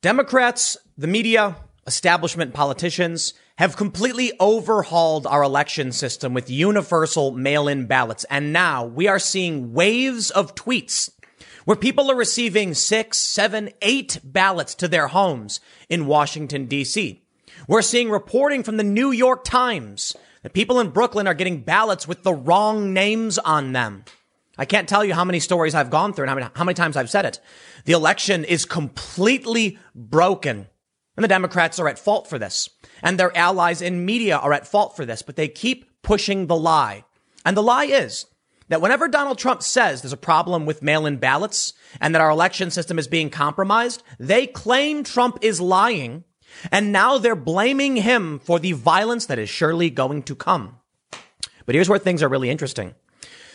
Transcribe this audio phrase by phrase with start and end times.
[0.00, 8.22] Democrats, the media, establishment politicians have completely overhauled our election system with universal mail-in ballots.
[8.30, 11.10] And now we are seeing waves of tweets
[11.64, 15.58] where people are receiving six, seven, eight ballots to their homes
[15.88, 17.20] in Washington, D.C.
[17.66, 22.06] We're seeing reporting from the New York Times that people in Brooklyn are getting ballots
[22.06, 24.04] with the wrong names on them.
[24.58, 26.74] I can't tell you how many stories I've gone through and how many, how many
[26.74, 27.38] times I've said it.
[27.84, 30.66] The election is completely broken.
[31.16, 32.68] And the Democrats are at fault for this.
[33.02, 36.56] And their allies in media are at fault for this, but they keep pushing the
[36.56, 37.04] lie.
[37.44, 38.26] And the lie is
[38.68, 42.70] that whenever Donald Trump says there's a problem with mail-in ballots and that our election
[42.70, 46.24] system is being compromised, they claim Trump is lying.
[46.72, 50.78] And now they're blaming him for the violence that is surely going to come.
[51.66, 52.94] But here's where things are really interesting.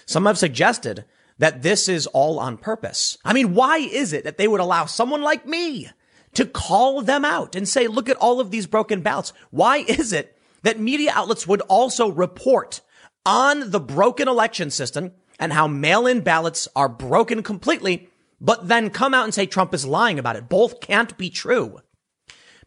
[0.05, 1.05] Some have suggested
[1.37, 3.17] that this is all on purpose.
[3.25, 5.89] I mean, why is it that they would allow someone like me
[6.33, 9.33] to call them out and say, look at all of these broken ballots?
[9.51, 12.81] Why is it that media outlets would also report
[13.25, 19.13] on the broken election system and how mail-in ballots are broken completely, but then come
[19.13, 20.49] out and say Trump is lying about it?
[20.49, 21.79] Both can't be true.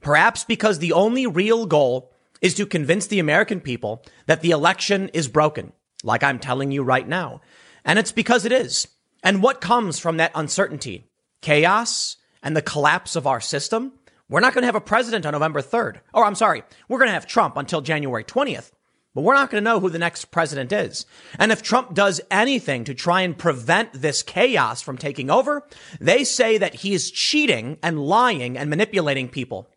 [0.00, 5.08] Perhaps because the only real goal is to convince the American people that the election
[5.10, 5.72] is broken
[6.06, 7.40] like I'm telling you right now.
[7.84, 8.88] And it's because it is.
[9.22, 11.04] And what comes from that uncertainty?
[11.42, 13.92] Chaos and the collapse of our system.
[14.28, 16.00] We're not going to have a president on November 3rd.
[16.14, 18.70] Or I'm sorry, we're going to have Trump until January 20th.
[19.14, 21.06] But we're not going to know who the next president is.
[21.38, 25.66] And if Trump does anything to try and prevent this chaos from taking over,
[26.00, 29.70] they say that he is cheating and lying and manipulating people.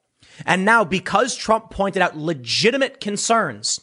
[0.45, 3.80] And now because Trump pointed out legitimate concerns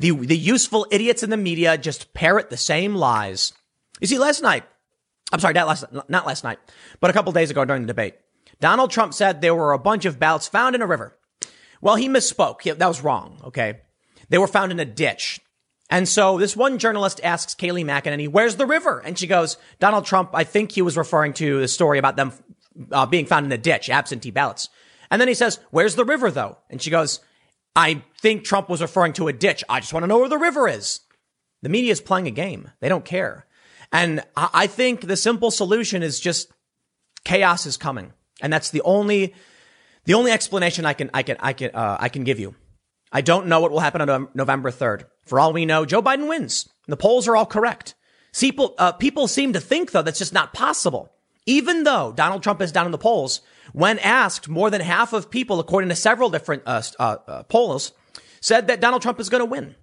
[0.00, 3.52] the, the useful idiots in the media just parrot the same lies.
[4.00, 4.64] You see, last night,
[5.30, 6.58] I'm sorry, not last, not last night,
[7.00, 8.14] but a couple days ago during the debate,
[8.60, 11.18] Donald Trump said there were a bunch of ballots found in a river.
[11.82, 12.62] Well, he misspoke.
[12.78, 13.40] That was wrong.
[13.44, 13.80] Okay.
[14.30, 15.40] They were found in a ditch.
[15.90, 19.00] And so this one journalist asks Kayleigh McEnany, where's the river?
[19.00, 22.32] And she goes, Donald Trump, I think he was referring to the story about them
[22.90, 24.68] uh, being found in a ditch, absentee ballots.
[25.10, 26.58] And then he says, where's the river though?
[26.70, 27.20] And she goes,
[27.76, 29.64] I think Trump was referring to a ditch.
[29.68, 31.00] I just want to know where the river is.
[31.62, 32.70] The media is playing a game.
[32.80, 33.46] They don't care.
[33.92, 36.52] And I think the simple solution is just
[37.24, 38.12] chaos is coming.
[38.40, 39.34] And that's the only,
[40.04, 42.54] the only explanation I can, I can, I can, uh, I can give you.
[43.12, 45.04] I don't know what will happen on November 3rd.
[45.26, 46.68] For all we know, Joe Biden wins.
[46.86, 47.94] The polls are all correct.
[48.38, 51.12] People, uh, people seem to think though that's just not possible.
[51.50, 53.40] Even though Donald Trump is down in the polls,
[53.72, 57.90] when asked, more than half of people, according to several different uh, uh, uh, polls,
[58.40, 59.74] said that Donald Trump is going to win.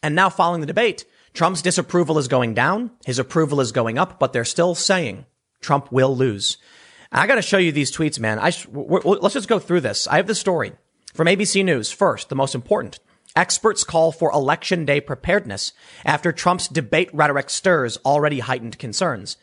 [0.00, 1.04] And now, following the debate,
[1.34, 5.26] Trump's disapproval is going down, his approval is going up, but they're still saying
[5.60, 6.56] Trump will lose.
[7.10, 8.38] I got to show you these tweets, man.
[8.38, 10.06] I let's just go through this.
[10.06, 10.72] I have the story
[11.14, 11.90] from ABC News.
[11.90, 13.00] First, the most important.
[13.34, 15.72] Experts call for election day preparedness
[16.04, 19.36] after Trump's debate rhetoric stirs already heightened concerns.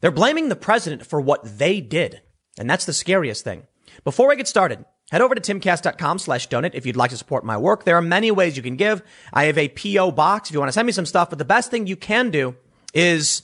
[0.00, 2.22] They're blaming the president for what they did.
[2.58, 3.66] And that's the scariest thing.
[4.04, 7.44] Before I get started, head over to timcast.com slash donate if you'd like to support
[7.44, 7.84] my work.
[7.84, 9.02] There are many ways you can give.
[9.32, 11.44] I have a PO box if you want to send me some stuff, but the
[11.44, 12.56] best thing you can do
[12.94, 13.42] is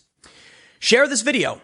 [0.78, 1.60] share this video.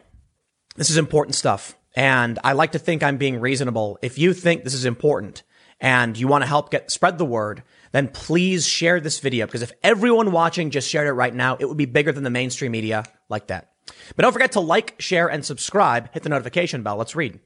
[0.76, 1.76] This is important stuff.
[1.94, 3.98] And I like to think I'm being reasonable.
[4.02, 5.42] If you think this is important
[5.80, 7.62] and you want to help get spread the word,
[7.92, 11.66] then please share this video because if everyone watching just shared it right now, it
[11.66, 13.69] would be bigger than the mainstream media like that.
[14.16, 16.12] But don't forget to like, share, and subscribe.
[16.12, 16.96] Hit the notification bell.
[16.96, 17.40] Let's read.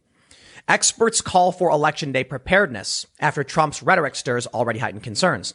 [0.66, 5.54] Experts call for election day preparedness after Trump's rhetoric stirs already heightened concerns.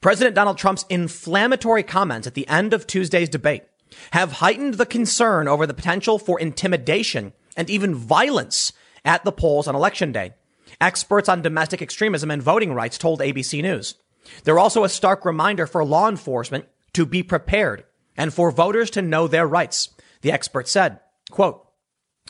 [0.00, 3.64] President Donald Trump's inflammatory comments at the end of Tuesday's debate
[4.12, 8.72] have heightened the concern over the potential for intimidation and even violence
[9.04, 10.34] at the polls on election day.
[10.80, 13.94] Experts on domestic extremism and voting rights told ABC News.
[14.44, 17.84] They're also a stark reminder for law enforcement to be prepared
[18.16, 19.90] and for voters to know their rights.
[20.26, 20.98] The expert said,
[21.30, 21.68] quote,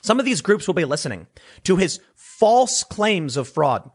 [0.03, 1.29] some of these groups will be listening
[1.65, 3.91] to his false claims of fraud.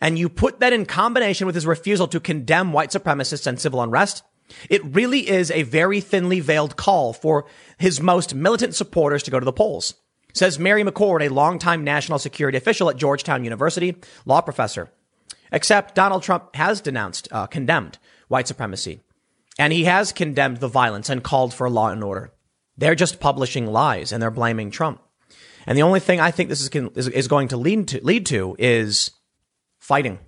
[0.00, 3.82] And you put that in combination with his refusal to condemn white supremacists and civil
[3.82, 4.22] unrest.
[4.70, 7.44] It really is a very thinly veiled call for
[7.76, 9.96] his most militant supporters to go to the polls,
[10.32, 14.90] says Mary McCord, a longtime national security official at Georgetown University, law professor.
[15.52, 19.02] Except Donald Trump has denounced, uh, condemned white supremacy,
[19.58, 22.32] and he has condemned the violence and called for law and order.
[22.76, 25.00] They're just publishing lies and they're blaming Trump.
[25.66, 28.26] And the only thing I think this is, is, is going to lead to lead
[28.26, 29.10] to is
[29.78, 30.18] fighting,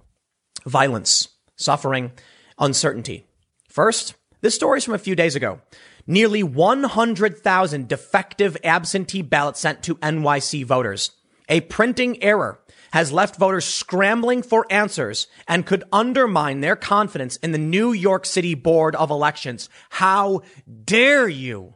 [0.64, 2.12] violence, suffering,
[2.58, 3.26] uncertainty.
[3.68, 5.60] First, this story is from a few days ago.
[6.06, 11.12] Nearly 100,000 defective absentee ballots sent to NYC voters.
[11.48, 12.60] A printing error
[12.92, 18.24] has left voters scrambling for answers and could undermine their confidence in the New York
[18.24, 19.68] City Board of Elections.
[19.90, 20.42] How
[20.84, 21.74] dare you?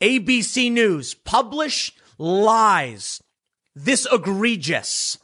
[0.00, 3.22] ABC News publish lies.
[3.74, 5.18] This egregious.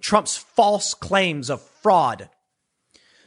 [0.00, 2.30] Trump's false claims of fraud.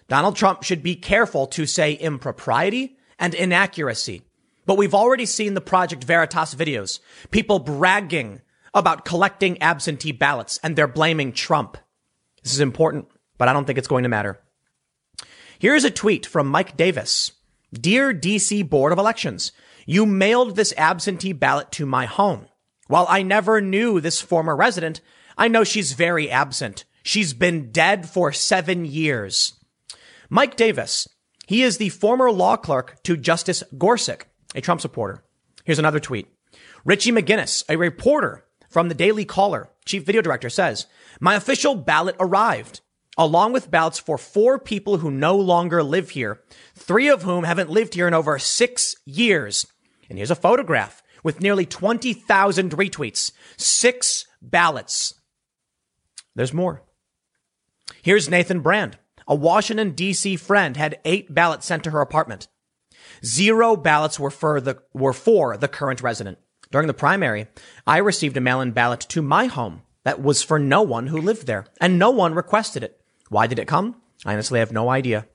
[0.08, 4.24] Donald Trump should be careful to say impropriety and inaccuracy.
[4.66, 7.00] But we've already seen the Project Veritas videos.
[7.30, 8.42] People bragging
[8.74, 11.78] about collecting absentee ballots and they're blaming Trump.
[12.42, 13.08] This is important,
[13.38, 14.40] but I don't think it's going to matter.
[15.60, 17.34] Here's a tweet from Mike Davis.
[17.74, 19.52] Dear DC Board of Elections,
[19.88, 22.46] you mailed this absentee ballot to my home.
[22.88, 25.02] While I never knew this former resident,
[25.38, 26.84] I know she's very absent.
[27.04, 29.54] She's been dead for seven years.
[30.30, 31.08] Mike Davis,
[31.48, 35.24] he is the former law clerk to Justice Gorsuch, a Trump supporter.
[35.64, 36.28] Here's another tweet.
[36.84, 40.86] Richie McGinnis, a reporter from the Daily Caller, chief video director, says,
[41.22, 42.82] My official ballot arrived,
[43.18, 46.42] along with ballots for four people who no longer live here,
[46.76, 49.66] three of whom haven't lived here in over six years.
[50.10, 53.32] And here's a photograph with nearly 20,000 retweets.
[53.58, 55.14] Six ballots.
[56.36, 56.84] There's more.
[58.02, 58.98] Here's Nathan Brand.
[59.28, 60.38] A Washington, D.C.
[60.38, 62.48] friend had eight ballots sent to her apartment.
[63.26, 66.38] Zero ballots were for the, were for the current resident.
[66.72, 67.48] During the primary,
[67.86, 71.48] I received a mail-in ballot to my home that was for no one who lived
[71.48, 73.02] there, and no one requested it.
[73.30, 74.02] Why did it come?
[74.26, 75.28] I honestly have no idea.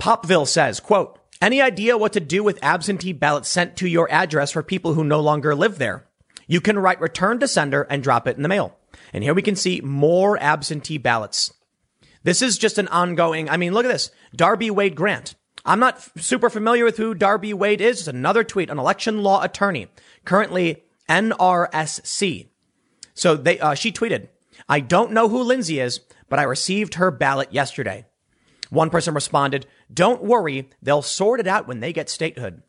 [0.00, 4.50] Popville says, quote, any idea what to do with absentee ballots sent to your address
[4.52, 6.06] for people who no longer live there?
[6.46, 8.76] You can write return to sender and drop it in the mail.
[9.12, 11.52] And here we can see more absentee ballots.
[12.22, 14.10] This is just an ongoing, I mean, look at this.
[14.34, 15.34] Darby Wade Grant.
[15.66, 18.00] I'm not f- super familiar with who Darby Wade is.
[18.00, 19.88] It's another tweet, an election law attorney,
[20.24, 22.48] currently NRSC.
[23.14, 24.28] So they, uh, she tweeted,
[24.68, 28.06] I don't know who Lindsay is, but I received her ballot yesterday.
[28.70, 32.62] One person responded, don't worry, they'll sort it out when they get statehood.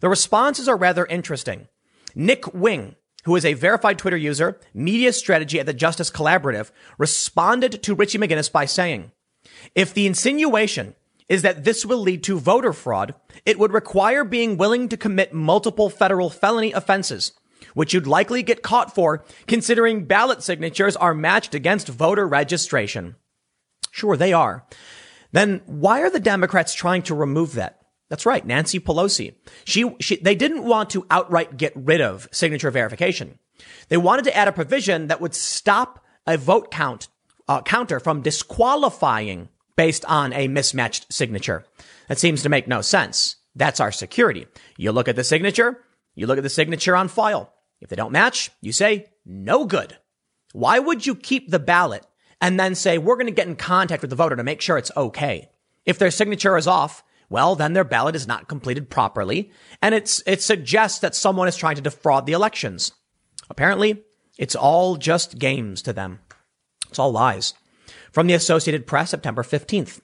[0.00, 1.68] The responses are rather interesting.
[2.14, 7.82] Nick Wing, who is a verified Twitter user, media strategy at the Justice Collaborative, responded
[7.82, 9.12] to Richie McGinnis by saying,
[9.74, 10.94] if the insinuation
[11.28, 13.14] is that this will lead to voter fraud,
[13.44, 17.32] it would require being willing to commit multiple federal felony offenses,
[17.74, 23.16] which you'd likely get caught for considering ballot signatures are matched against voter registration.
[23.90, 24.64] Sure, they are.
[25.32, 27.80] Then why are the Democrats trying to remove that?
[28.08, 29.34] That's right, Nancy Pelosi.
[29.64, 33.38] She, she, they didn't want to outright get rid of signature verification.
[33.88, 37.08] They wanted to add a provision that would stop a vote count
[37.48, 41.64] uh, counter from disqualifying based on a mismatched signature.
[42.08, 43.36] That seems to make no sense.
[43.54, 44.46] That's our security.
[44.76, 45.82] You look at the signature,
[46.14, 47.52] you look at the signature on file.
[47.80, 49.96] If they don't match, you say no good.
[50.52, 52.06] Why would you keep the ballot
[52.40, 54.78] and then say we're going to get in contact with the voter to make sure
[54.78, 55.50] it's okay?
[55.84, 59.50] If their signature is off, well, then their ballot is not completed properly,
[59.82, 62.92] and it's it suggests that someone is trying to defraud the elections.
[63.50, 64.02] Apparently,
[64.38, 66.20] it's all just games to them.
[66.88, 67.54] It's all lies.
[68.12, 70.00] From the Associated Press, September 15th.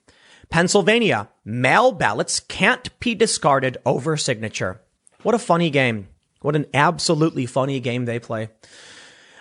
[0.49, 4.81] Pennsylvania, mail ballots can't be discarded over signature.
[5.23, 6.09] What a funny game.
[6.41, 8.49] What an absolutely funny game they play.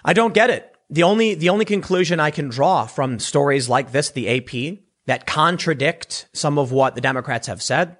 [0.02, 0.73] I don't get it.
[0.90, 5.26] The only, the only conclusion I can draw from stories like this, the AP, that
[5.26, 7.96] contradict some of what the Democrats have said,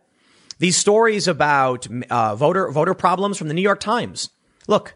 [0.58, 4.30] these stories about uh, voter, voter problems from the New York Times.
[4.68, 4.94] Look,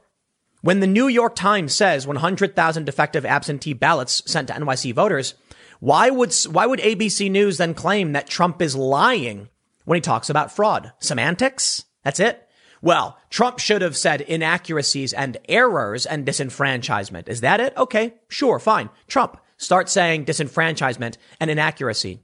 [0.61, 5.35] when the New York Times says 100,000 defective absentee ballots sent to NYC voters,
[5.81, 9.49] why would, why would ABC News then claim that Trump is lying
[9.85, 10.93] when he talks about fraud?
[11.01, 11.85] Semantics?
[12.05, 12.48] That's it?
[12.81, 17.29] Well, Trump should have said inaccuracies and errors and disenfranchisement.
[17.29, 17.77] Is that it?
[17.77, 18.91] Okay, sure, fine.
[19.07, 22.21] Trump, start saying disenfranchisement and inaccuracy.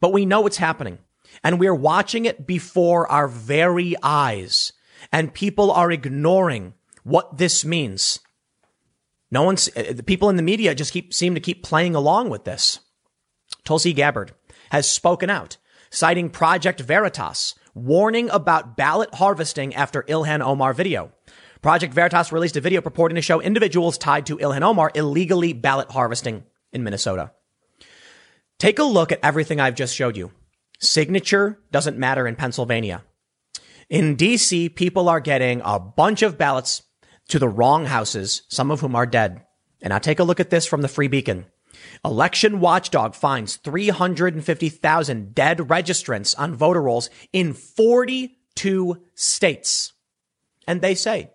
[0.00, 0.98] But we know what's happening
[1.42, 4.72] and we're watching it before our very eyes
[5.12, 8.20] and people are ignoring what this means.
[9.30, 12.30] No one's, uh, the people in the media just keep, seem to keep playing along
[12.30, 12.80] with this.
[13.64, 14.32] Tulsi Gabbard
[14.70, 15.56] has spoken out,
[15.90, 21.12] citing Project Veritas, warning about ballot harvesting after Ilhan Omar video.
[21.60, 25.90] Project Veritas released a video purporting to show individuals tied to Ilhan Omar illegally ballot
[25.90, 27.32] harvesting in Minnesota.
[28.58, 30.32] Take a look at everything I've just showed you.
[30.80, 33.02] Signature doesn't matter in Pennsylvania.
[33.90, 36.82] In DC, people are getting a bunch of ballots
[37.28, 39.42] to the wrong houses, some of whom are dead.
[39.82, 41.46] And now take a look at this from the Free Beacon.
[42.04, 49.92] Election Watchdog finds 350,000 dead registrants on voter rolls in 42 states.
[50.66, 51.30] And they say,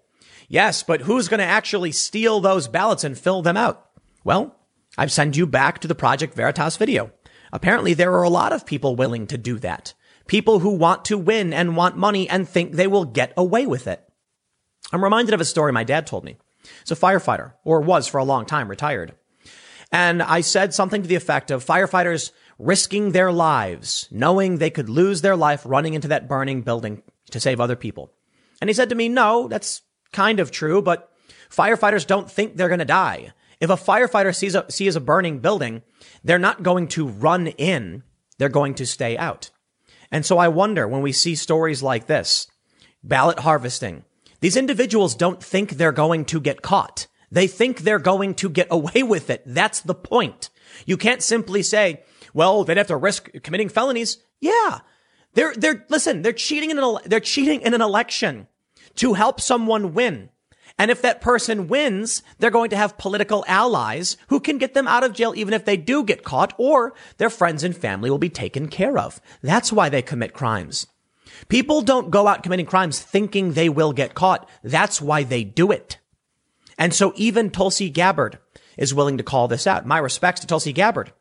[0.48, 3.90] yes, but who's going to actually steal those ballots and fill them out?
[4.24, 4.56] Well,
[4.98, 7.12] I've sent you back to the Project Veritas video.
[7.54, 9.94] Apparently there are a lot of people willing to do that.
[10.28, 13.88] People who want to win and want money and think they will get away with
[13.88, 14.04] it.
[14.92, 16.38] I'm reminded of a story my dad told me.
[16.82, 19.16] He's a firefighter, or was for a long time, retired.
[19.92, 24.88] And I said something to the effect of firefighters risking their lives, knowing they could
[24.88, 28.14] lose their life running into that burning building to save other people.
[28.62, 29.82] And he said to me, no, that's
[30.14, 31.12] kind of true, but
[31.50, 33.34] firefighters don't think they're going to die.
[33.60, 35.82] If a firefighter sees a, sees a burning building,
[36.24, 38.04] they're not going to run in.
[38.38, 39.50] They're going to stay out.
[40.12, 42.48] And so I wonder when we see stories like this,
[43.04, 44.04] ballot harvesting,
[44.40, 47.08] these individuals don't think they're going to get caught.
[47.32, 49.44] They think they're going to get away with it.
[49.46, 50.50] That's the point.
[50.86, 54.18] You can't simply say, well, they'd have to risk committing felonies.
[54.40, 54.80] Yeah.
[55.34, 58.48] They're, they're, listen, they're cheating in an, they're cheating in an election
[58.96, 60.30] to help someone win.
[60.78, 64.88] And if that person wins, they're going to have political allies who can get them
[64.88, 68.18] out of jail even if they do get caught or their friends and family will
[68.18, 69.22] be taken care of.
[69.42, 70.88] That's why they commit crimes.
[71.50, 74.50] People don't go out committing crimes thinking they will get caught.
[74.64, 75.98] That's why they do it.
[76.82, 78.40] And so even Tulsi Gabbard
[78.76, 79.86] is willing to call this out.
[79.86, 81.14] My respects to Tulsi Gabbard.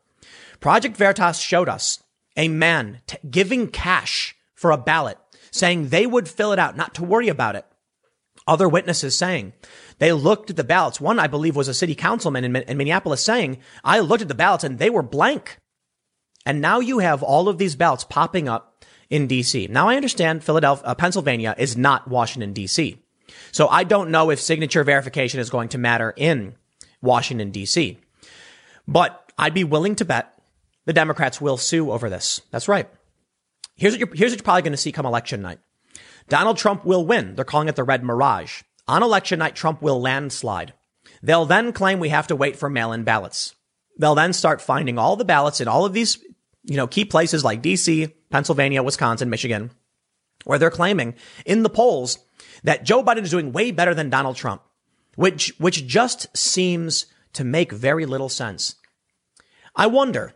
[0.59, 2.01] Project Veritas showed us
[2.35, 5.19] a man t- giving cash for a ballot,
[5.51, 7.63] saying they would fill it out, not to worry about it.
[8.47, 9.53] Other witnesses saying
[9.99, 10.99] they looked at the ballots.
[10.99, 14.33] One, I believe, was a city councilman in, in Minneapolis saying, I looked at the
[14.33, 15.59] ballots and they were blank.
[16.43, 19.69] And now you have all of these ballots popping up in DC.
[19.69, 22.97] Now I understand Philadelphia, uh, Pennsylvania is not Washington DC.
[23.51, 26.55] So I don't know if signature verification is going to matter in
[27.01, 27.97] Washington DC.
[28.87, 30.33] But I'd be willing to bet
[30.85, 32.41] the Democrats will sue over this.
[32.51, 32.89] That's right.
[33.75, 35.59] Here's what you're, here's what you're probably going to see come election night.
[36.29, 37.35] Donald Trump will win.
[37.35, 38.61] They're calling it the red mirage.
[38.87, 40.73] On election night, Trump will landslide.
[41.23, 43.55] They'll then claim we have to wait for mail-in ballots.
[43.99, 46.17] They'll then start finding all the ballots in all of these,
[46.63, 49.71] you know, key places like DC, Pennsylvania, Wisconsin, Michigan,
[50.45, 52.19] where they're claiming in the polls
[52.63, 54.61] that Joe Biden is doing way better than Donald Trump,
[55.15, 58.75] which, which just seems to make very little sense.
[59.75, 60.33] I wonder,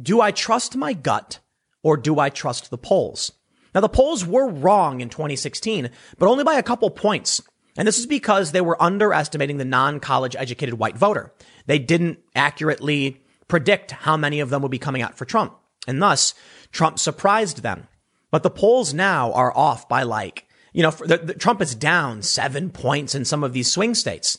[0.00, 1.38] do I trust my gut
[1.82, 3.32] or do I trust the polls?
[3.74, 7.42] Now, the polls were wrong in 2016, but only by a couple points.
[7.76, 11.32] And this is because they were underestimating the non-college educated white voter.
[11.66, 15.56] They didn't accurately predict how many of them would be coming out for Trump.
[15.88, 16.34] And thus,
[16.70, 17.88] Trump surprised them.
[18.30, 20.43] But the polls now are off by like,
[20.74, 24.38] you know, the, the, Trump is down seven points in some of these swing states.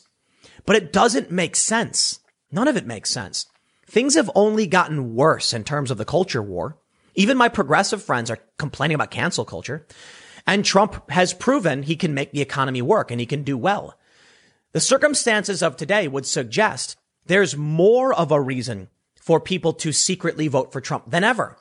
[0.66, 2.20] But it doesn't make sense.
[2.52, 3.46] None of it makes sense.
[3.86, 6.76] Things have only gotten worse in terms of the culture war.
[7.14, 9.86] Even my progressive friends are complaining about cancel culture.
[10.46, 13.98] And Trump has proven he can make the economy work and he can do well.
[14.72, 20.48] The circumstances of today would suggest there's more of a reason for people to secretly
[20.48, 21.56] vote for Trump than ever.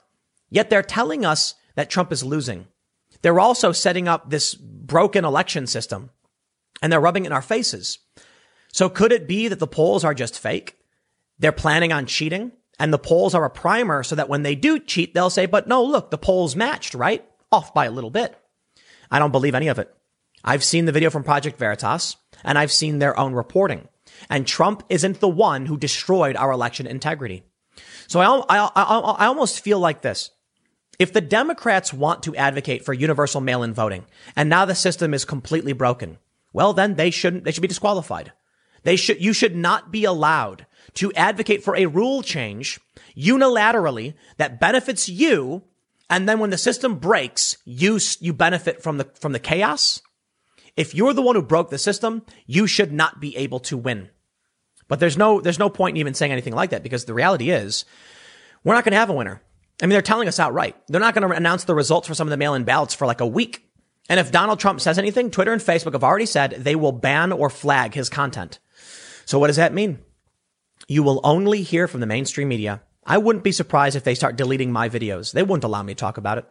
[0.49, 2.67] Yet they're telling us that Trump is losing.
[3.25, 6.11] They're also setting up this broken election system
[6.79, 7.97] and they're rubbing it in our faces.
[8.71, 10.77] So could it be that the polls are just fake?
[11.39, 14.77] They're planning on cheating and the polls are a primer so that when they do
[14.77, 17.25] cheat, they'll say, but no, look, the polls matched, right?
[17.51, 18.37] Off by a little bit.
[19.09, 19.91] I don't believe any of it.
[20.43, 23.87] I've seen the video from Project Veritas and I've seen their own reporting.
[24.29, 27.41] And Trump isn't the one who destroyed our election integrity.
[28.05, 30.29] So I, I, I, I almost feel like this.
[30.99, 35.25] If the Democrats want to advocate for universal mail-in voting, and now the system is
[35.25, 36.17] completely broken,
[36.53, 38.31] well, then they shouldn't, they should be disqualified.
[38.83, 42.79] They should, you should not be allowed to advocate for a rule change
[43.17, 45.63] unilaterally that benefits you.
[46.09, 50.01] And then when the system breaks, you, you benefit from the, from the chaos.
[50.77, 54.09] If you're the one who broke the system, you should not be able to win.
[54.87, 57.49] But there's no, there's no point in even saying anything like that because the reality
[57.49, 57.85] is
[58.63, 59.41] we're not going to have a winner.
[59.81, 60.75] I mean, they're telling us outright.
[60.87, 63.21] They're not going to announce the results for some of the mail-in ballots for like
[63.21, 63.69] a week.
[64.09, 67.31] And if Donald Trump says anything, Twitter and Facebook have already said they will ban
[67.31, 68.59] or flag his content.
[69.25, 69.99] So what does that mean?
[70.87, 72.81] You will only hear from the mainstream media.
[73.05, 75.31] I wouldn't be surprised if they start deleting my videos.
[75.31, 76.45] They wouldn't allow me to talk about it.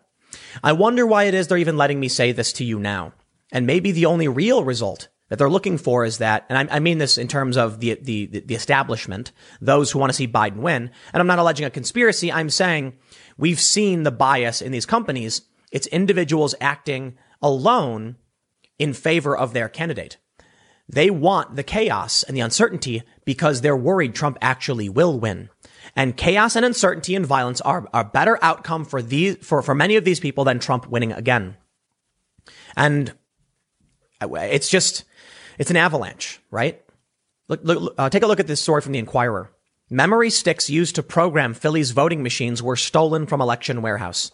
[0.62, 3.12] I wonder why it is they're even letting me say this to you now.
[3.52, 6.78] And maybe the only real result that they're looking for is that, and I, I
[6.80, 10.56] mean this in terms of the, the, the establishment, those who want to see Biden
[10.56, 10.90] win.
[11.12, 12.32] And I'm not alleging a conspiracy.
[12.32, 12.94] I'm saying
[13.36, 15.42] we've seen the bias in these companies.
[15.70, 18.16] It's individuals acting alone
[18.78, 20.16] in favor of their candidate.
[20.88, 25.48] They want the chaos and the uncertainty because they're worried Trump actually will win.
[25.96, 29.96] And chaos and uncertainty and violence are a better outcome for these, for, for many
[29.96, 31.56] of these people than Trump winning again.
[32.76, 33.12] And
[34.20, 35.04] it's just,
[35.58, 36.82] it's an avalanche, right?
[37.48, 39.50] Look, look uh, take a look at this story from the Inquirer.
[39.90, 44.32] Memory sticks used to program Philly's voting machines were stolen from election warehouse.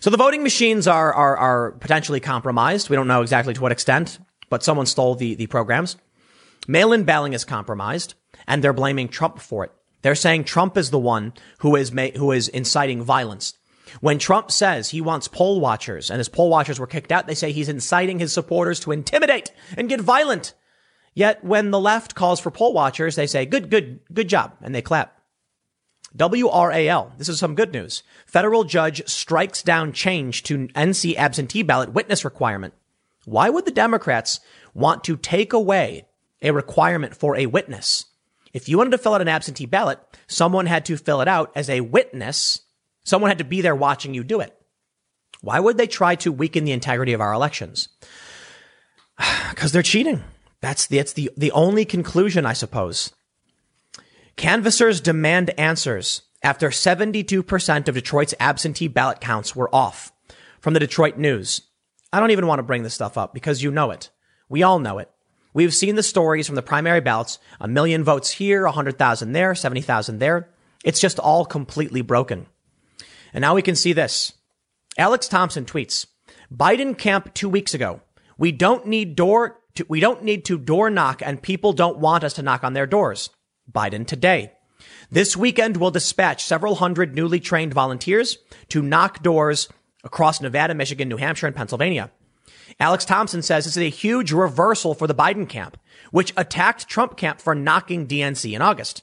[0.00, 2.90] So the voting machines are, are, are potentially compromised.
[2.90, 4.18] We don't know exactly to what extent,
[4.50, 5.96] but someone stole the, the programs.
[6.68, 8.14] Mail-in balloting is compromised
[8.46, 9.72] and they're blaming Trump for it.
[10.02, 13.54] They're saying Trump is the one who is ma- who is inciting violence.
[14.00, 17.34] When Trump says he wants poll watchers and his poll watchers were kicked out, they
[17.34, 20.52] say he's inciting his supporters to intimidate and get violent.
[21.14, 24.52] Yet when the left calls for poll watchers, they say, good, good, good job.
[24.60, 25.20] And they clap.
[26.16, 27.16] WRAL.
[27.18, 28.02] This is some good news.
[28.26, 32.74] Federal judge strikes down change to NC absentee ballot witness requirement.
[33.24, 34.40] Why would the Democrats
[34.74, 36.06] want to take away
[36.42, 38.06] a requirement for a witness?
[38.52, 41.50] If you wanted to fill out an absentee ballot, someone had to fill it out
[41.56, 42.60] as a witness.
[43.02, 44.56] Someone had to be there watching you do it.
[45.40, 47.88] Why would they try to weaken the integrity of our elections?
[49.50, 50.24] Because they're cheating.
[50.64, 53.12] That's the, it's the, the only conclusion, I suppose.
[54.36, 60.10] Canvassers demand answers after 72% of Detroit's absentee ballot counts were off.
[60.62, 61.60] From the Detroit News.
[62.14, 64.08] I don't even want to bring this stuff up because you know it.
[64.48, 65.10] We all know it.
[65.52, 67.38] We've seen the stories from the primary ballots.
[67.60, 70.48] A million votes here, 100,000 there, 70,000 there.
[70.82, 72.46] It's just all completely broken.
[73.34, 74.32] And now we can see this.
[74.96, 76.06] Alex Thompson tweets,
[76.50, 78.00] Biden camp two weeks ago.
[78.38, 82.24] We don't need door to, we don't need to door knock and people don't want
[82.24, 83.30] us to knock on their doors.
[83.70, 84.52] Biden today.
[85.10, 88.38] This weekend will dispatch several hundred newly trained volunteers
[88.68, 89.68] to knock doors
[90.02, 92.10] across Nevada, Michigan, New Hampshire, and Pennsylvania.
[92.80, 95.78] Alex Thompson says this is a huge reversal for the Biden camp,
[96.10, 99.02] which attacked Trump camp for knocking DNC in August.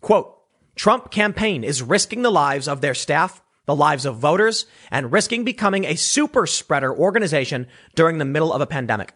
[0.00, 0.36] Quote,
[0.74, 5.44] Trump campaign is risking the lives of their staff, the lives of voters, and risking
[5.44, 9.14] becoming a super spreader organization during the middle of a pandemic.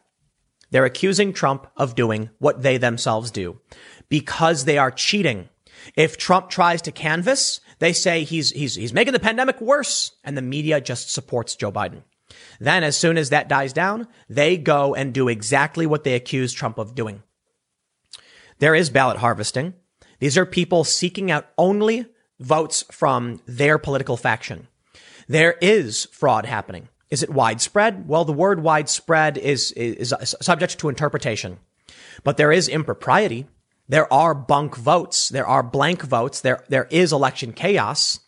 [0.70, 3.60] They're accusing Trump of doing what they themselves do
[4.08, 5.48] because they are cheating.
[5.96, 10.36] If Trump tries to canvass, they say he's, he's, he's making the pandemic worse and
[10.36, 12.02] the media just supports Joe Biden.
[12.60, 16.52] Then as soon as that dies down, they go and do exactly what they accuse
[16.52, 17.22] Trump of doing.
[18.58, 19.74] There is ballot harvesting.
[20.18, 22.06] These are people seeking out only
[22.40, 24.68] votes from their political faction.
[25.28, 26.88] There is fraud happening.
[27.10, 28.06] Is it widespread?
[28.06, 31.58] Well, the word widespread is, is, is subject to interpretation,
[32.22, 33.46] but there is impropriety.
[33.88, 35.30] There are bunk votes.
[35.30, 36.42] There are blank votes.
[36.42, 38.20] There, there is election chaos.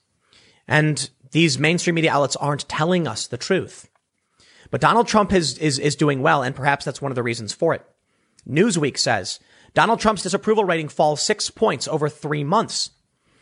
[0.67, 3.89] And these mainstream media outlets aren't telling us the truth.
[4.71, 7.53] But Donald Trump is, is, is doing well, and perhaps that's one of the reasons
[7.53, 7.85] for it.
[8.49, 9.41] Newsweek says
[9.75, 12.91] Donald Trump's disapproval rating falls six points over three months.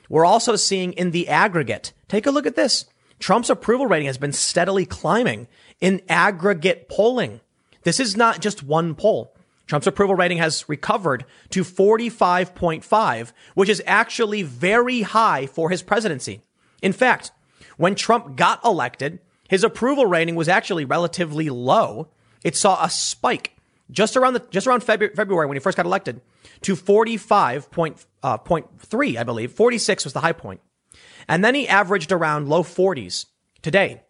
[0.09, 2.87] We're also seeing in the aggregate, take a look at this.
[3.19, 5.49] Trump's approval rating has been steadily climbing
[5.81, 7.41] in aggregate polling.
[7.83, 9.35] This is not just one poll.
[9.67, 16.43] Trump's approval rating has recovered to 45.5, which is actually very high for his presidency.
[16.81, 17.33] In fact,
[17.77, 22.09] when Trump got elected, his approval rating was actually relatively low.
[22.43, 23.59] It saw a spike
[23.91, 26.21] just around the, just around February, February when he first got elected
[26.63, 29.53] to 45.3, uh, I believe.
[29.53, 30.61] 46 was the high point.
[31.27, 33.27] And then he averaged around low 40s.
[33.63, 34.03] Today,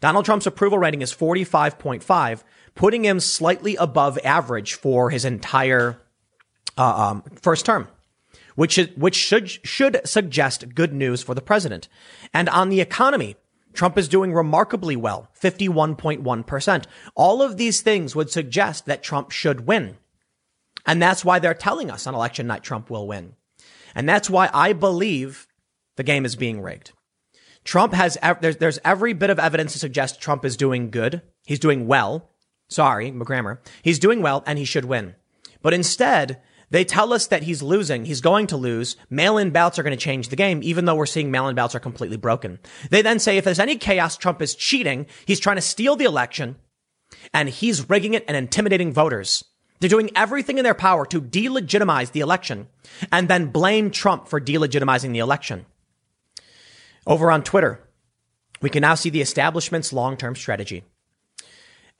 [0.00, 2.42] Donald Trump's approval rating is 45.5,
[2.74, 6.00] putting him slightly above average for his entire
[6.76, 7.88] uh, um, first term,
[8.54, 11.88] which is, which should should suggest good news for the president.
[12.34, 13.36] And on the economy,
[13.72, 16.84] Trump is doing remarkably well, 51.1%.
[17.14, 19.96] All of these things would suggest that Trump should win.
[20.86, 23.34] And that's why they're telling us on election night Trump will win.
[23.94, 25.46] And that's why I believe
[25.96, 26.92] the game is being rigged.
[27.64, 31.20] Trump has, there's, there's every bit of evidence to suggest Trump is doing good.
[31.44, 32.30] He's doing well.
[32.68, 33.58] Sorry, McGrammer.
[33.82, 35.16] He's doing well and he should win.
[35.62, 38.04] But instead, they tell us that he's losing.
[38.04, 38.96] He's going to lose.
[39.10, 41.80] Mail-in ballots are going to change the game, even though we're seeing mail-in ballots are
[41.80, 42.58] completely broken.
[42.90, 45.06] They then say if there's any chaos, Trump is cheating.
[45.26, 46.56] He's trying to steal the election
[47.32, 49.44] and he's rigging it and intimidating voters.
[49.78, 52.68] They're doing everything in their power to delegitimize the election
[53.12, 55.66] and then blame Trump for delegitimizing the election.
[57.06, 57.80] Over on Twitter,
[58.60, 60.84] we can now see the establishment's long-term strategy.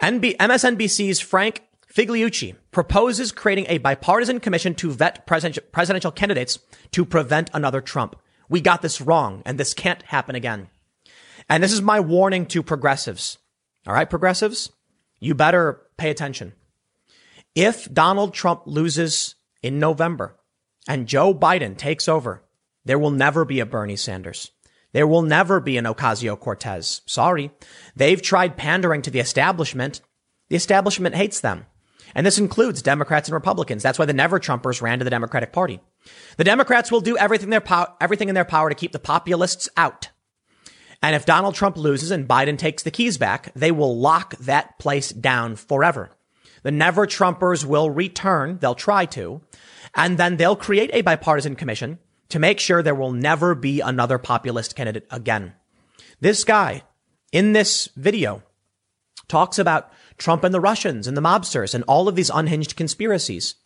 [0.00, 6.58] NB- MSNBC's Frank Figliuzzi proposes creating a bipartisan commission to vet presidential candidates
[6.90, 8.16] to prevent another Trump.
[8.48, 10.68] We got this wrong and this can't happen again.
[11.48, 13.38] And this is my warning to progressives.
[13.86, 14.70] All right, progressives,
[15.20, 16.52] you better pay attention.
[17.54, 20.36] If Donald Trump loses in November
[20.86, 22.42] and Joe Biden takes over,
[22.84, 24.50] there will never be a Bernie Sanders.
[24.92, 27.02] There will never be an Ocasio Cortez.
[27.06, 27.50] Sorry.
[27.94, 30.00] They've tried pandering to the establishment.
[30.48, 31.66] The establishment hates them.
[32.14, 33.82] And this includes Democrats and Republicans.
[33.82, 35.80] That's why the Never Trumpers ran to the Democratic Party.
[36.38, 39.68] The Democrats will do everything, their pow- everything in their power to keep the populists
[39.76, 40.10] out.
[41.02, 44.78] And if Donald Trump loses and Biden takes the keys back, they will lock that
[44.78, 46.10] place down forever.
[46.62, 48.58] The Never Trumpers will return.
[48.60, 49.42] They'll try to.
[49.94, 54.18] And then they'll create a bipartisan commission to make sure there will never be another
[54.18, 55.54] populist candidate again.
[56.20, 56.82] This guy
[57.32, 58.42] in this video
[59.28, 63.56] talks about Trump and the Russians and the mobsters and all of these unhinged conspiracies.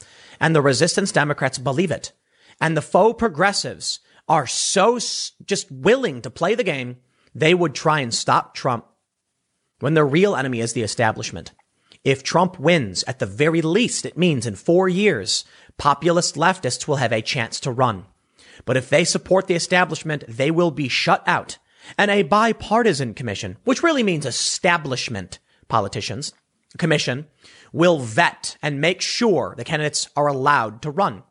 [0.40, 2.12] And the resistance Democrats believe it.
[2.60, 4.98] And the faux progressives are so
[5.44, 6.96] just willing to play the game,
[7.34, 8.86] they would try and stop Trump
[9.80, 11.52] when the real enemy is the establishment.
[12.04, 15.44] If Trump wins, at the very least, it means in four years,
[15.76, 18.06] populist leftists will have a chance to run.
[18.64, 21.58] But if they support the establishment, they will be shut out.
[21.96, 26.32] And a bipartisan commission, which really means establishment politicians,
[26.78, 27.26] commission,
[27.72, 31.22] will vet and make sure the candidates are allowed to run.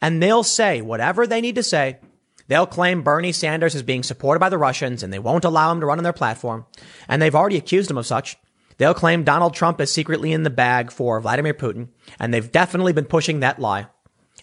[0.00, 1.98] And they'll say whatever they need to say.
[2.46, 5.80] They'll claim Bernie Sanders is being supported by the Russians and they won't allow him
[5.80, 6.64] to run on their platform.
[7.08, 8.36] And they've already accused him of such.
[8.78, 11.88] They'll claim Donald Trump is secretly in the bag for Vladimir Putin.
[12.18, 13.88] And they've definitely been pushing that lie.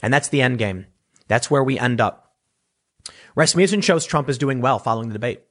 [0.04, 0.86] And that's the end game.
[1.28, 2.24] That's where we end up.
[3.36, 5.41] Rasmussen shows Trump is doing well following the debate.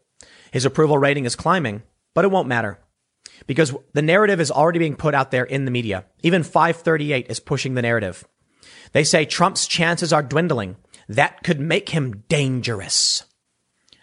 [0.50, 1.82] His approval rating is climbing,
[2.14, 2.78] but it won't matter
[3.46, 6.04] because the narrative is already being put out there in the media.
[6.22, 8.26] Even 538 is pushing the narrative.
[8.92, 10.76] They say Trump's chances are dwindling.
[11.08, 13.24] That could make him dangerous.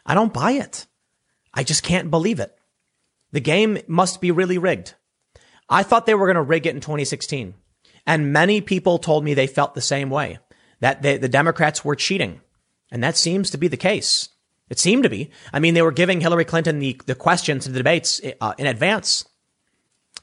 [0.06, 0.86] I don't buy it.
[1.54, 2.56] I just can't believe it.
[3.32, 4.96] The game must be really rigged.
[5.70, 7.54] I thought they were going to rig it in 2016.
[8.06, 10.40] And many people told me they felt the same way,
[10.80, 12.42] that they, the Democrats were cheating.
[12.92, 14.30] And that seems to be the case.
[14.70, 15.32] It seemed to be.
[15.52, 18.68] I mean, they were giving Hillary Clinton the, the questions to the debates uh, in
[18.68, 19.26] advance.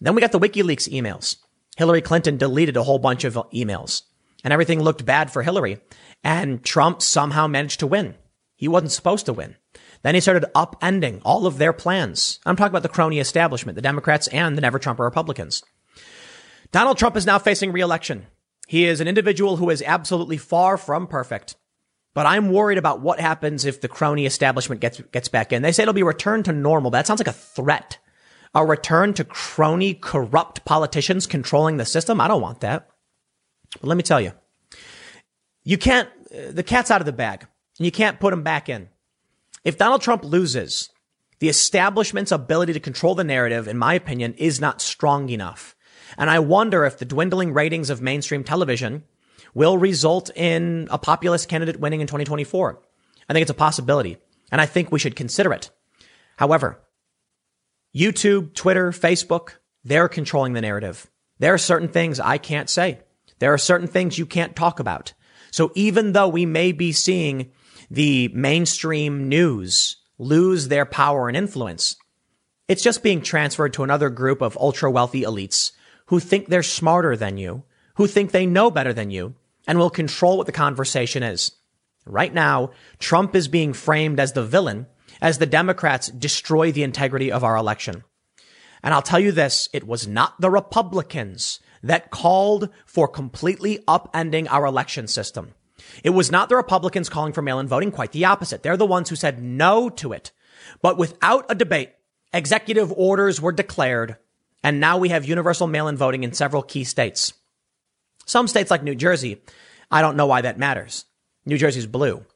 [0.00, 1.36] Then we got the WikiLeaks emails.
[1.76, 4.02] Hillary Clinton deleted a whole bunch of emails
[4.44, 5.78] and everything looked bad for Hillary.
[6.24, 8.14] And Trump somehow managed to win.
[8.56, 9.56] He wasn't supposed to win.
[10.02, 12.40] Then he started upending all of their plans.
[12.46, 15.62] I'm talking about the crony establishment, the Democrats and the never Trumper Republicans.
[16.72, 18.26] Donald Trump is now facing reelection.
[18.66, 21.56] He is an individual who is absolutely far from perfect.
[22.18, 25.62] But I'm worried about what happens if the crony establishment gets gets back in.
[25.62, 26.90] They say it'll be returned to normal.
[26.90, 27.98] That sounds like a threat.
[28.56, 32.20] A return to crony, corrupt politicians controlling the system.
[32.20, 32.88] I don't want that.
[33.80, 34.32] But let me tell you,
[35.62, 36.08] you can't.
[36.36, 37.46] Uh, the cat's out of the bag,
[37.78, 38.88] and you can't put him back in.
[39.62, 40.90] If Donald Trump loses,
[41.38, 45.76] the establishment's ability to control the narrative, in my opinion, is not strong enough.
[46.16, 49.04] And I wonder if the dwindling ratings of mainstream television
[49.58, 52.80] will result in a populist candidate winning in 2024.
[53.28, 54.16] I think it's a possibility,
[54.52, 55.70] and I think we should consider it.
[56.36, 56.78] However,
[57.92, 61.10] YouTube, Twitter, Facebook, they're controlling the narrative.
[61.40, 63.00] There are certain things I can't say.
[63.40, 65.12] There are certain things you can't talk about.
[65.50, 67.50] So even though we may be seeing
[67.90, 71.96] the mainstream news lose their power and influence,
[72.68, 75.72] it's just being transferred to another group of ultra wealthy elites
[76.06, 79.34] who think they're smarter than you, who think they know better than you,
[79.68, 81.52] and will control what the conversation is.
[82.04, 84.86] Right now, Trump is being framed as the villain
[85.20, 88.02] as the Democrats destroy the integrity of our election.
[88.82, 94.46] And I'll tell you this, it was not the Republicans that called for completely upending
[94.50, 95.54] our election system.
[96.02, 98.62] It was not the Republicans calling for mail-in voting, quite the opposite.
[98.62, 100.32] They're the ones who said no to it.
[100.82, 101.90] But without a debate,
[102.32, 104.16] executive orders were declared,
[104.62, 107.32] and now we have universal mail-in voting in several key states.
[108.28, 109.40] Some states like New Jersey,
[109.90, 111.06] I don't know why that matters.
[111.46, 112.26] New Jersey's blue.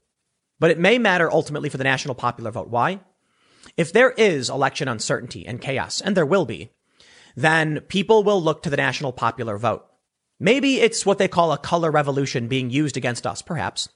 [0.59, 2.69] But it may matter ultimately for the national popular vote.
[2.69, 3.01] Why?
[3.77, 6.71] If there is election uncertainty and chaos, and there will be,
[7.37, 9.85] then people will look to the national popular vote.
[10.41, 13.91] Maybe it's what they call a color revolution being used against us, perhaps.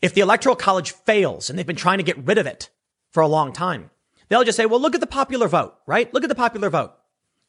[0.00, 2.70] If the electoral college fails and they've been trying to get rid of it
[3.10, 3.90] for a long time,
[4.30, 6.12] they'll just say, well, look at the popular vote, right?
[6.14, 6.94] Look at the popular vote.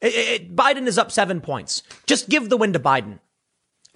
[0.02, 1.82] It, it, Biden is up seven points.
[2.06, 3.20] Just give the win to Biden.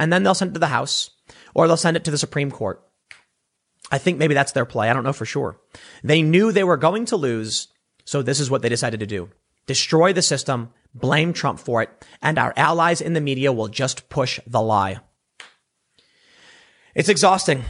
[0.01, 1.11] And then they'll send it to the House
[1.55, 2.83] or they'll send it to the Supreme Court.
[3.93, 4.89] I think maybe that's their play.
[4.89, 5.61] I don't know for sure.
[6.03, 7.69] They knew they were going to lose.
[8.07, 9.29] So this is what they decided to do.
[9.67, 11.91] Destroy the system, blame Trump for it,
[12.23, 15.01] and our allies in the media will just push the lie.
[16.95, 17.65] It's exhausting,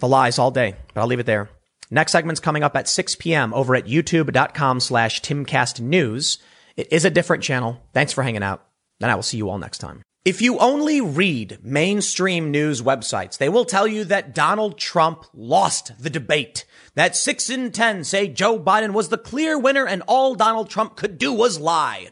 [0.00, 1.50] the lies all day, but I'll leave it there.
[1.88, 3.54] Next segment's coming up at 6 p.m.
[3.54, 6.38] over at youtube.com slash timcastnews.
[6.76, 7.80] It is a different channel.
[7.94, 8.66] Thanks for hanging out,
[9.00, 10.02] and I will see you all next time.
[10.26, 15.92] If you only read mainstream news websites, they will tell you that Donald Trump lost
[16.02, 16.64] the debate.
[16.96, 20.96] That six in 10 say Joe Biden was the clear winner and all Donald Trump
[20.96, 22.08] could do was lie.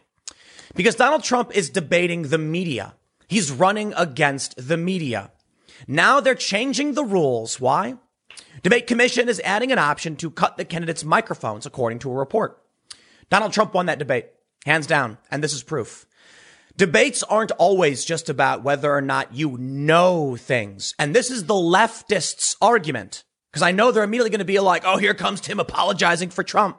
[0.77, 2.94] Because Donald Trump is debating the media.
[3.27, 5.33] He's running against the media.
[5.88, 7.61] Now they're changing the rules.
[7.61, 7.96] Why?
[8.62, 12.62] Debate Commission is adding an option to cut the candidates' microphones, according to a report.
[13.29, 14.27] Donald Trump won that debate,
[14.64, 16.07] hands down, and this is proof.
[16.76, 20.94] Debates aren't always just about whether or not you know things.
[20.98, 23.22] And this is the leftists' argument.
[23.52, 26.42] Because I know they're immediately going to be like, oh, here comes Tim apologizing for
[26.42, 26.78] Trump.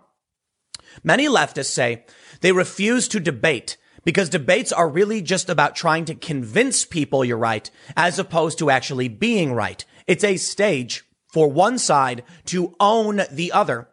[1.03, 2.05] Many leftists say
[2.41, 7.37] they refuse to debate because debates are really just about trying to convince people you're
[7.37, 9.85] right as opposed to actually being right.
[10.07, 13.87] It's a stage for one side to own the other.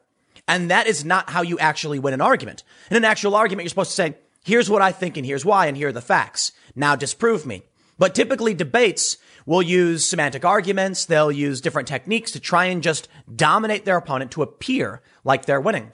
[0.48, 2.64] And that is not how you actually win an argument.
[2.90, 5.66] In an actual argument, you're supposed to say, here's what I think and here's why
[5.66, 6.52] and here are the facts.
[6.74, 7.62] Now disprove me.
[7.98, 11.04] But typically debates will use semantic arguments.
[11.04, 15.60] They'll use different techniques to try and just dominate their opponent to appear like they're
[15.60, 15.92] winning.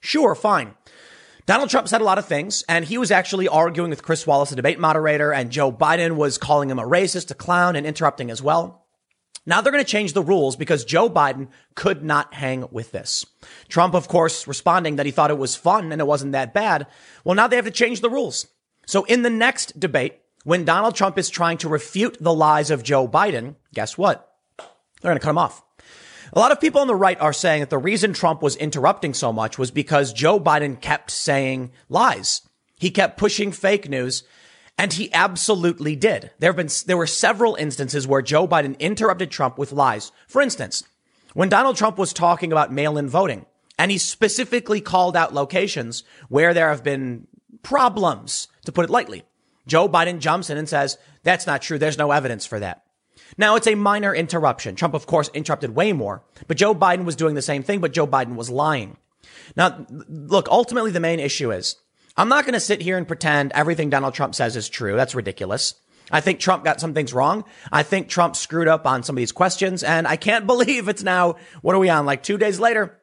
[0.00, 0.74] Sure, fine.
[1.46, 4.50] Donald Trump said a lot of things, and he was actually arguing with Chris Wallace,
[4.50, 8.30] the debate moderator, and Joe Biden was calling him a racist, a clown, and interrupting
[8.30, 8.84] as well.
[9.48, 13.24] Now they're going to change the rules because Joe Biden could not hang with this.
[13.68, 16.86] Trump, of course, responding that he thought it was fun and it wasn't that bad.
[17.24, 18.46] Well, now they have to change the rules.
[18.84, 22.82] So in the next debate, when Donald Trump is trying to refute the lies of
[22.82, 24.30] Joe Biden, guess what?
[24.58, 25.64] They're going to cut him off.
[26.34, 29.14] A lot of people on the right are saying that the reason Trump was interrupting
[29.14, 32.42] so much was because Joe Biden kept saying lies.
[32.78, 34.24] He kept pushing fake news
[34.78, 36.30] and he absolutely did.
[36.38, 40.12] There have been, there were several instances where Joe Biden interrupted Trump with lies.
[40.28, 40.84] For instance,
[41.34, 43.44] when Donald Trump was talking about mail-in voting
[43.78, 47.26] and he specifically called out locations where there have been
[47.62, 49.24] problems, to put it lightly.
[49.66, 51.78] Joe Biden jumps in and says, that's not true.
[51.78, 52.84] There's no evidence for that.
[53.36, 54.76] Now it's a minor interruption.
[54.76, 57.92] Trump, of course, interrupted way more, but Joe Biden was doing the same thing, but
[57.92, 58.96] Joe Biden was lying.
[59.56, 61.76] Now, look, ultimately the main issue is
[62.18, 64.96] I'm not going to sit here and pretend everything Donald Trump says is true.
[64.96, 65.76] That's ridiculous.
[66.10, 67.44] I think Trump got some things wrong.
[67.70, 71.04] I think Trump screwed up on some of these questions and I can't believe it's
[71.04, 72.06] now, what are we on?
[72.06, 72.98] Like two days later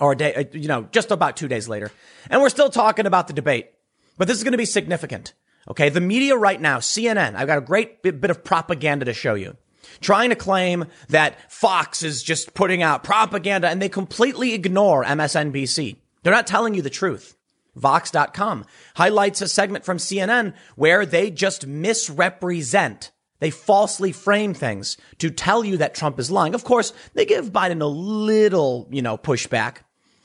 [0.00, 1.92] or a day, uh, you know, just about two days later.
[2.28, 3.70] And we're still talking about the debate,
[4.18, 5.32] but this is going to be significant.
[5.68, 5.88] Okay.
[5.88, 9.56] The media right now, CNN, I've got a great bit of propaganda to show you.
[10.00, 15.98] Trying to claim that Fox is just putting out propaganda and they completely ignore MSNBC.
[16.24, 17.36] They're not telling you the truth.
[17.80, 18.64] Vox.com
[18.96, 23.10] highlights a segment from CNN where they just misrepresent.
[23.38, 26.54] They falsely frame things to tell you that Trump is lying.
[26.54, 29.78] Of course, they give Biden a little, you know, pushback,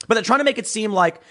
[0.07, 1.21] but they're trying to make it seem like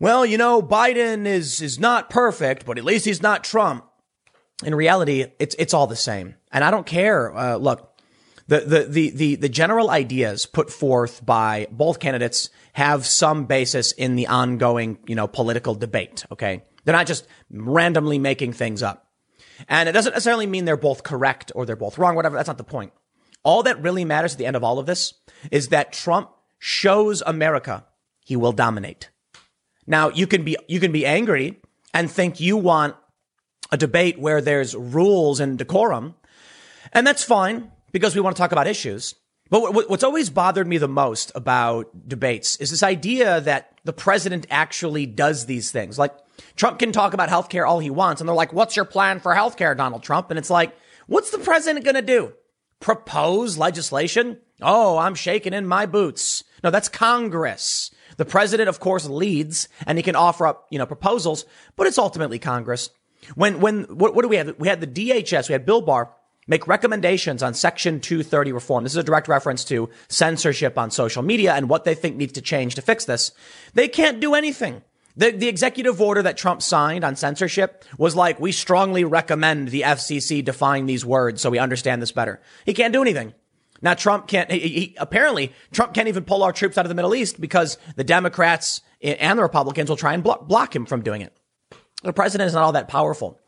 [0.00, 3.84] well, you know, Biden is, is not perfect, but at least he's not Trump.
[4.64, 6.36] In reality, it's, it's all the same.
[6.50, 7.36] And I don't care.
[7.36, 7.89] Uh, look,
[8.50, 13.92] the, the, the, the, the general ideas put forth by both candidates have some basis
[13.92, 16.24] in the ongoing, you know, political debate.
[16.32, 16.64] Okay.
[16.84, 19.06] They're not just randomly making things up.
[19.68, 22.36] And it doesn't necessarily mean they're both correct or they're both wrong, whatever.
[22.36, 22.92] That's not the point.
[23.44, 25.14] All that really matters at the end of all of this
[25.52, 27.86] is that Trump shows America
[28.24, 29.10] he will dominate.
[29.86, 31.60] Now you can be, you can be angry
[31.94, 32.96] and think you want
[33.70, 36.16] a debate where there's rules and decorum.
[36.92, 39.14] And that's fine because we want to talk about issues.
[39.50, 44.46] But what's always bothered me the most about debates is this idea that the president
[44.48, 45.98] actually does these things.
[45.98, 46.14] Like
[46.54, 48.20] Trump can talk about healthcare all he wants.
[48.20, 50.30] And they're like, what's your plan for healthcare, Donald Trump?
[50.30, 50.76] And it's like,
[51.08, 52.32] what's the president going to do?
[52.78, 54.38] Propose legislation?
[54.62, 56.44] Oh, I'm shaking in my boots.
[56.62, 57.90] No, that's Congress.
[58.18, 61.98] The president, of course, leads and he can offer up, you know, proposals, but it's
[61.98, 62.90] ultimately Congress.
[63.34, 64.54] When, when, what, what do we have?
[64.58, 66.14] We had the DHS, we had Bill Barr
[66.50, 68.82] make recommendations on Section 230 reform.
[68.82, 72.32] This is a direct reference to censorship on social media and what they think needs
[72.32, 73.30] to change to fix this.
[73.72, 74.82] They can't do anything.
[75.16, 79.82] The, the executive order that Trump signed on censorship was like, we strongly recommend the
[79.82, 82.40] FCC define these words so we understand this better.
[82.66, 83.32] He can't do anything.
[83.80, 86.94] Now Trump can't, he, he, apparently Trump can't even pull our troops out of the
[86.96, 91.02] Middle East because the Democrats and the Republicans will try and block, block him from
[91.02, 91.36] doing it.
[92.02, 93.38] The president is not all that powerful.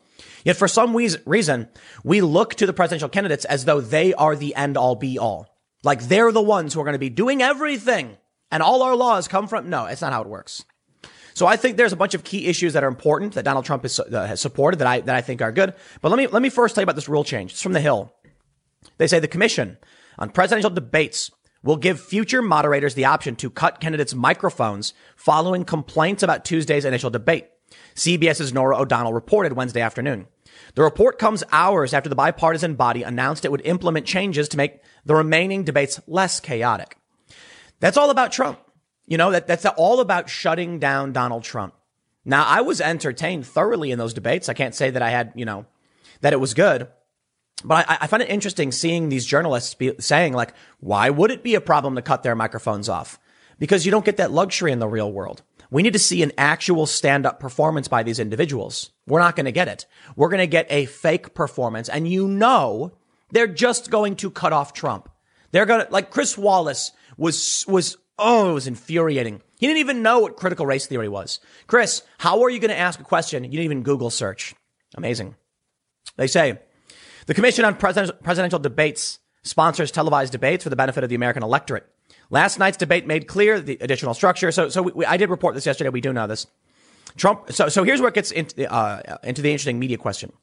[0.43, 1.69] Yet for some reason,
[2.03, 5.47] we look to the presidential candidates as though they are the end all be all.
[5.83, 8.17] Like they're the ones who are going to be doing everything
[8.51, 10.63] and all our laws come from, no, it's not how it works.
[11.33, 13.81] So I think there's a bunch of key issues that are important that Donald Trump
[13.81, 15.73] has, uh, has supported that I, that I think are good.
[16.01, 17.53] But let me, let me first tell you about this rule change.
[17.53, 18.13] It's from the Hill.
[18.99, 19.77] They say the commission
[20.19, 21.31] on presidential debates
[21.63, 27.09] will give future moderators the option to cut candidates' microphones following complaints about Tuesday's initial
[27.09, 27.47] debate.
[27.95, 30.27] CBS's Norah O'Donnell reported Wednesday afternoon.
[30.75, 34.81] The report comes hours after the bipartisan body announced it would implement changes to make
[35.05, 36.97] the remaining debates less chaotic.
[37.79, 38.59] That's all about Trump.
[39.05, 41.75] You know, that, that's all about shutting down Donald Trump.
[42.25, 44.49] Now, I was entertained thoroughly in those debates.
[44.49, 45.65] I can't say that I had, you know,
[46.21, 46.87] that it was good.
[47.63, 51.43] But I, I find it interesting seeing these journalists be saying like, why would it
[51.43, 53.19] be a problem to cut their microphones off?
[53.59, 55.43] Because you don't get that luxury in the real world.
[55.73, 58.91] We need to see an actual stand up performance by these individuals.
[59.07, 59.87] We're not going to get it.
[60.15, 61.89] We're going to get a fake performance.
[61.89, 62.93] And you know,
[63.31, 65.09] they're just going to cut off Trump.
[65.51, 69.41] They're going to, like Chris Wallace was, was, oh, it was infuriating.
[69.57, 71.39] He didn't even know what critical race theory was.
[71.65, 73.43] Chris, how are you going to ask a question?
[73.43, 74.53] You didn't even Google search.
[74.95, 75.35] Amazing.
[76.17, 76.59] They say
[77.25, 81.89] the Commission on Presidential Debates sponsors televised debates for the benefit of the American electorate.
[82.33, 84.51] Last night's debate made clear the additional structure.
[84.51, 85.91] So, so we, I did report this yesterday.
[85.91, 86.47] We do know this.
[87.15, 87.51] Trump.
[87.51, 90.33] So, so here's where it gets into, uh, into the interesting media question.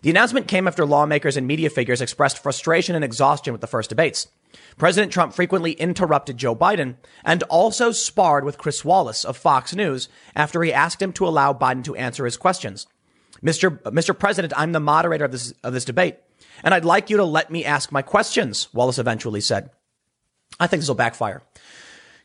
[0.00, 3.90] The announcement came after lawmakers and media figures expressed frustration and exhaustion with the first
[3.90, 4.26] debates.
[4.78, 10.08] President Trump frequently interrupted Joe Biden and also sparred with Chris Wallace of Fox News
[10.34, 12.86] after he asked him to allow Biden to answer his questions.
[13.42, 13.82] Mr.
[13.82, 14.18] Mr.
[14.18, 16.16] President, I'm the moderator of this, of this debate,
[16.62, 19.68] and I'd like you to let me ask my questions, Wallace eventually said.
[20.58, 21.42] I think this will backfire.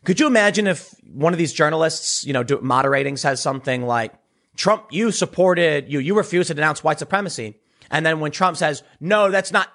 [0.05, 4.13] Could you imagine if one of these journalists, you know, do, moderating says something like,
[4.55, 7.59] Trump, you supported, you, you refused to denounce white supremacy.
[7.91, 9.69] And then when Trump says, no, that's not,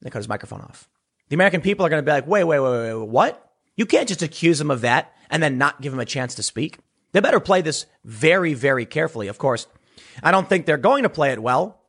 [0.00, 0.88] they cut his microphone off.
[1.28, 3.52] The American people are going to be like, wait, wait, wait, wait, wait, what?
[3.76, 6.42] You can't just accuse him of that and then not give him a chance to
[6.42, 6.78] speak.
[7.12, 9.28] They better play this very, very carefully.
[9.28, 9.66] Of course,
[10.22, 11.80] I don't think they're going to play it well.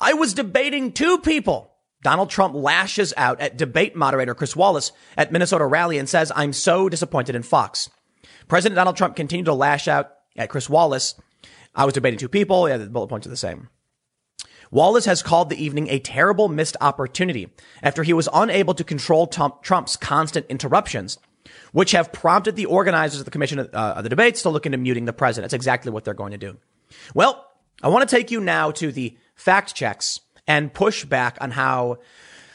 [0.00, 1.73] I was debating two people.
[2.04, 6.52] Donald Trump lashes out at debate moderator Chris Wallace at Minnesota rally and says, I'm
[6.52, 7.90] so disappointed in Fox.
[8.46, 11.14] President Donald Trump continued to lash out at Chris Wallace.
[11.74, 12.68] I was debating two people.
[12.68, 13.70] Yeah, the bullet points are the same.
[14.70, 17.48] Wallace has called the evening a terrible missed opportunity
[17.82, 21.18] after he was unable to control Trump's constant interruptions,
[21.72, 24.76] which have prompted the organizers of the commission uh, of the debates to look into
[24.76, 25.44] muting the president.
[25.44, 26.58] That's exactly what they're going to do.
[27.14, 27.46] Well,
[27.82, 31.98] I want to take you now to the fact checks and push back on how,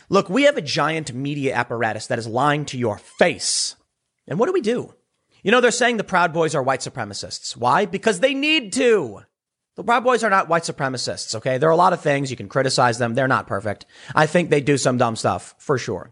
[0.09, 3.75] look, we have a giant media apparatus that is lying to your face.
[4.27, 4.93] And what do we do?
[5.43, 7.55] You know, they're saying the Proud Boys are white supremacists.
[7.55, 7.85] Why?
[7.85, 9.21] Because they need to.
[9.75, 11.57] The Proud Boys are not white supremacists, okay?
[11.57, 12.29] There are a lot of things.
[12.29, 13.13] You can criticize them.
[13.13, 13.85] They're not perfect.
[14.13, 16.11] I think they do some dumb stuff, for sure.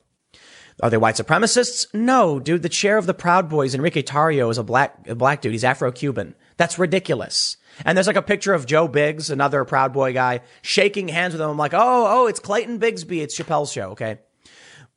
[0.81, 1.93] Are they white supremacists?
[1.93, 2.61] No, dude.
[2.61, 5.51] The chair of the Proud Boys, Enrique Tarrio, is a black, a black dude.
[5.51, 6.35] He's Afro-Cuban.
[6.57, 7.57] That's ridiculous.
[7.85, 11.41] And there's like a picture of Joe Biggs, another Proud Boy guy, shaking hands with
[11.41, 11.49] him.
[11.49, 13.21] I'm like, oh, oh, it's Clayton Bigsby.
[13.21, 13.91] It's Chappelle's show.
[13.91, 14.19] Okay.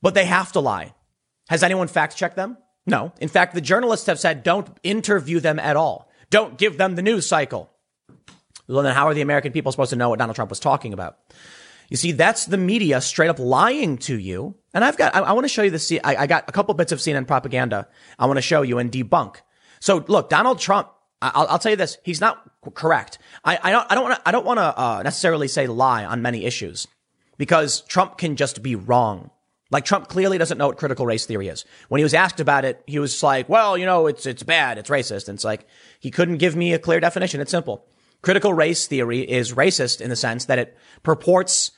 [0.01, 0.94] But they have to lie.
[1.49, 2.57] Has anyone fact checked them?
[2.87, 3.12] No.
[3.20, 6.11] In fact, the journalists have said don't interview them at all.
[6.31, 7.70] Don't give them the news cycle.
[8.66, 10.92] Well, then how are the American people supposed to know what Donald Trump was talking
[10.92, 11.18] about?
[11.88, 14.55] You see, that's the media straight up lying to you.
[14.73, 16.73] And I've got, I, I want to show you the, I, I got a couple
[16.75, 19.37] bits of CNN propaganda I want to show you and debunk.
[19.81, 20.88] So look, Donald Trump
[21.23, 23.19] I'll, I'll, tell you this: he's not correct.
[23.45, 23.87] I, I don't.
[23.91, 24.29] I don't want to.
[24.29, 26.87] I don't want to uh, necessarily say lie on many issues
[27.37, 29.31] because Trump can just be wrong.
[29.71, 31.65] Like Trump clearly doesn't know what critical race theory is.
[31.89, 34.79] When he was asked about it, he was like, "Well, you know, it's it's bad.
[34.79, 35.67] It's racist." And it's like
[36.01, 37.41] he couldn't give me a clear definition.
[37.41, 37.87] It's simple.
[38.23, 41.71] Critical race theory is racist in the sense that it purports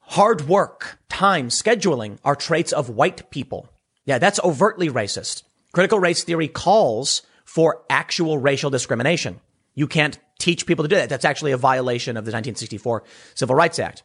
[0.00, 3.68] hard work, time, scheduling are traits of white people.
[4.04, 5.42] Yeah, that's overtly racist.
[5.72, 9.38] Critical race theory calls for actual racial discrimination.
[9.74, 11.10] You can't teach people to do that.
[11.10, 13.02] That's actually a violation of the 1964
[13.34, 14.04] Civil Rights Act.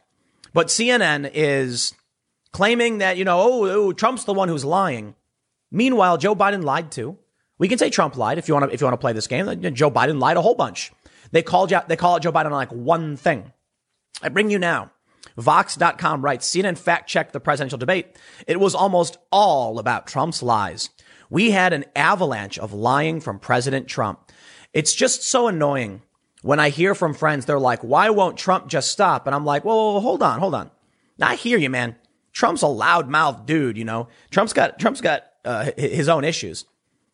[0.52, 1.94] But CNN is
[2.52, 5.14] claiming that, you know, oh, oh, Trump's the one who's lying.
[5.70, 7.16] Meanwhile, Joe Biden lied too.
[7.56, 9.26] We can say Trump lied if you want to, if you want to play this
[9.26, 9.46] game.
[9.74, 10.92] Joe Biden lied a whole bunch.
[11.32, 13.50] They called you, they call it Joe Biden on like one thing.
[14.22, 14.90] I bring you now.
[15.38, 18.14] Vox.com writes, CNN fact checked the presidential debate.
[18.46, 20.90] It was almost all about Trump's lies.
[21.30, 24.32] We had an avalanche of lying from President Trump.
[24.72, 26.02] It's just so annoying
[26.42, 29.26] when I hear from friends, they're like, why won't Trump just stop?
[29.26, 30.70] And I'm like, well, hold on, hold on.
[31.20, 31.96] I hear you, man.
[32.32, 34.08] Trump's a loudmouth dude, you know.
[34.30, 36.64] Trump's got, Trump's got uh, his own issues.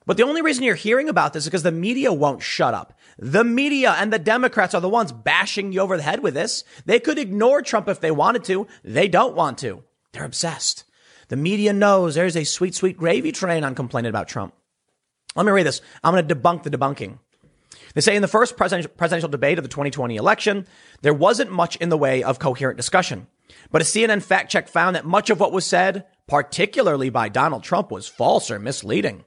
[0.06, 2.98] But the only reason you're hearing about this is because the media won't shut up.
[3.18, 6.62] The media and the Democrats are the ones bashing you over the head with this.
[6.84, 8.66] They could ignore Trump if they wanted to.
[8.82, 9.82] They don't want to.
[10.12, 10.84] They're obsessed.
[11.28, 14.54] The media knows there's a sweet, sweet gravy train on complaining about Trump.
[15.36, 15.80] Let me read this.
[16.02, 17.18] I'm going to debunk the debunking.
[17.94, 20.66] They say in the first presidential debate of the 2020 election,
[21.02, 23.26] there wasn't much in the way of coherent discussion.
[23.70, 27.62] But a CNN fact check found that much of what was said, particularly by Donald
[27.62, 29.24] Trump, was false or misleading.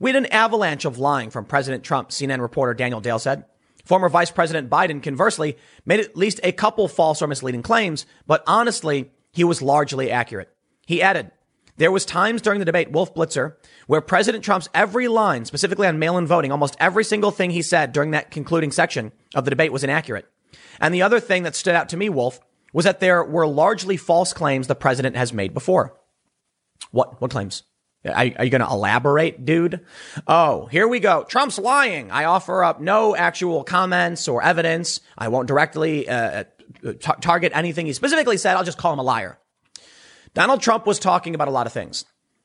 [0.00, 3.44] We had an avalanche of lying from President Trump, CNN reporter Daniel Dale said.
[3.84, 8.44] Former Vice President Biden, conversely, made at least a couple false or misleading claims, but
[8.46, 10.54] honestly, he was largely accurate.
[10.88, 11.32] He added,
[11.76, 13.56] there was times during the debate, Wolf Blitzer,
[13.88, 17.92] where President Trump's every line, specifically on mail-in voting, almost every single thing he said
[17.92, 20.24] during that concluding section of the debate was inaccurate.
[20.80, 22.40] And the other thing that stood out to me, Wolf,
[22.72, 25.94] was that there were largely false claims the president has made before.
[26.90, 27.64] What, what claims?
[28.06, 29.84] Are, are you going to elaborate, dude?
[30.26, 31.24] Oh, here we go.
[31.24, 32.10] Trump's lying.
[32.10, 35.00] I offer up no actual comments or evidence.
[35.18, 36.44] I won't directly uh,
[36.82, 38.56] t- target anything he specifically said.
[38.56, 39.38] I'll just call him a liar.
[40.38, 42.04] Donald Trump was talking about a lot of things.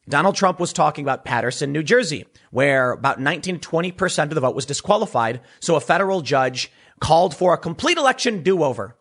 [0.09, 4.41] Donald Trump was talking about Paterson, New Jersey, where about 19 to 20% of the
[4.41, 5.41] vote was disqualified.
[5.59, 8.97] So a federal judge called for a complete election do-over.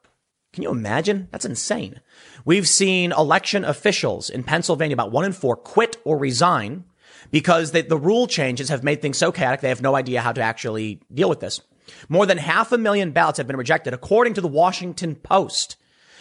[0.53, 1.29] Can you imagine?
[1.33, 2.03] That's insane.
[2.45, 6.85] We've seen election officials in Pennsylvania, about one in four, quit or resign
[7.31, 10.33] because they, the rule changes have made things so chaotic they have no idea how
[10.33, 11.63] to actually deal with this.
[12.11, 15.79] More than half a million ballots have been rejected, according to the Washington Post,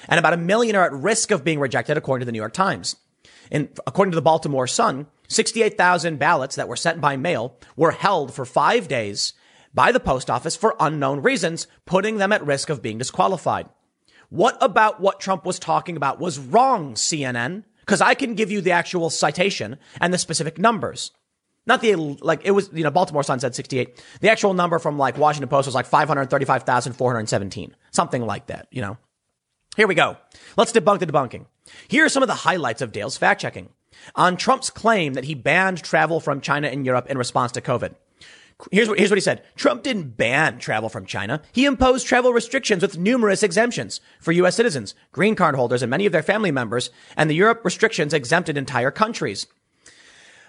[0.08, 2.54] and about a million are at risk of being rejected, according to the New York
[2.54, 2.96] Times.
[3.52, 8.34] And according to the Baltimore Sun, 68,000 ballots that were sent by mail were held
[8.34, 9.34] for five days
[9.74, 13.70] by the post office for unknown reasons, putting them at risk of being disqualified.
[14.30, 17.64] What about what Trump was talking about was wrong, CNN?
[17.82, 21.12] Because I can give you the actual citation and the specific numbers.
[21.66, 24.04] Not the, like, it was, you know, Baltimore Sun said 68.
[24.22, 27.76] The actual number from like Washington Post was like 535,417.
[27.92, 28.98] Something like that, you know.
[29.78, 30.18] Here we go.
[30.58, 31.46] Let's debunk the debunking.
[31.88, 33.70] Here are some of the highlights of Dale's fact checking.
[34.16, 37.96] On Trump's claim that he banned travel from China and Europe in response to COVID.
[38.72, 39.44] Here's what, here's what he said.
[39.56, 41.42] Trump didn't ban travel from China.
[41.52, 44.56] He imposed travel restrictions with numerous exemptions for U.S.
[44.56, 48.58] citizens, green card holders, and many of their family members, and the Europe restrictions exempted
[48.58, 49.48] entire countries.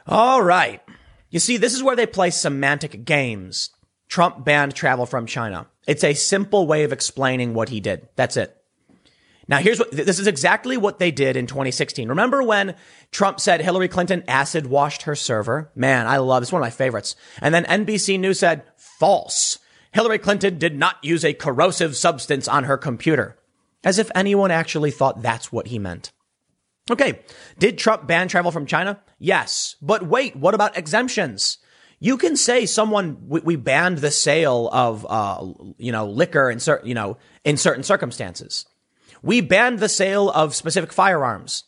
[0.06, 0.82] All right.
[1.30, 3.70] You see, this is where they play semantic games.
[4.08, 5.68] Trump banned travel from China.
[5.86, 8.08] It's a simple way of explaining what he did.
[8.16, 8.61] That's it.
[9.52, 12.08] Now, here's what this is exactly what they did in 2016.
[12.08, 12.74] Remember when
[13.10, 15.70] Trump said Hillary Clinton acid washed her server?
[15.74, 16.50] Man, I love this.
[16.50, 17.16] One of my favorites.
[17.38, 19.58] And then NBC News said false.
[19.92, 23.36] Hillary Clinton did not use a corrosive substance on her computer.
[23.84, 26.12] As if anyone actually thought that's what he meant.
[26.90, 27.20] Okay.
[27.58, 29.02] Did Trump ban travel from China?
[29.18, 29.76] Yes.
[29.82, 31.58] But wait, what about exemptions?
[32.00, 35.46] You can say someone, we, we banned the sale of, uh,
[35.76, 38.64] you know, liquor in certain, you know, in certain circumstances.
[39.22, 41.64] We banned the sale of specific firearms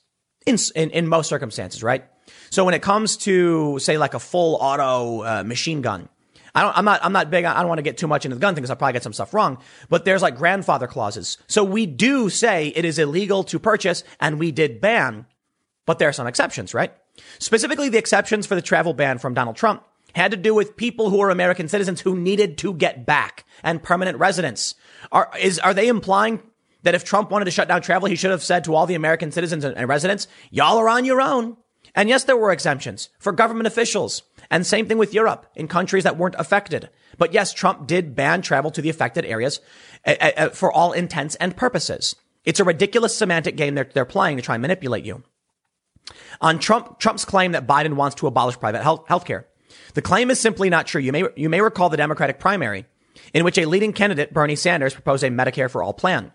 [0.47, 2.05] in, in, in most circumstances, right?
[2.51, 6.09] So when it comes to, say, like a full auto uh, machine gun,
[6.55, 7.45] I don't, I'm not, I'm not big.
[7.45, 9.03] I don't want to get too much into the gun thing because I'll probably get
[9.03, 11.39] some stuff wrong, but there's like grandfather clauses.
[11.49, 15.27] So we do say it is illegal to purchase and we did ban,
[15.85, 16.93] but there are some exceptions, right?
[17.39, 19.83] Specifically, the exceptions for the travel ban from Donald Trump
[20.15, 23.83] had to do with people who are American citizens who needed to get back and
[23.83, 24.77] permanent residents.
[25.11, 26.41] Are, is, are they implying
[26.85, 28.95] that if Trump wanted to shut down travel, he should have said to all the
[28.95, 31.57] American citizens and residents, y'all are on your own.
[31.95, 34.23] And yes, there were exemptions for government officials.
[34.51, 36.91] And same thing with Europe in countries that weren't affected.
[37.19, 39.61] But yes, Trump did ban travel to the affected areas
[40.53, 42.17] for all intents and purposes.
[42.45, 45.23] It's a ridiculous semantic game they're, they're playing to try and manipulate you.
[46.41, 49.47] On Trump, Trump's claim that Biden wants to abolish private health care.
[49.95, 51.01] The claim is simply not true.
[51.01, 52.85] You may, you may recall the Democratic primary
[53.33, 56.33] in which a leading candidate, Bernie Sanders, proposed a Medicare for all plan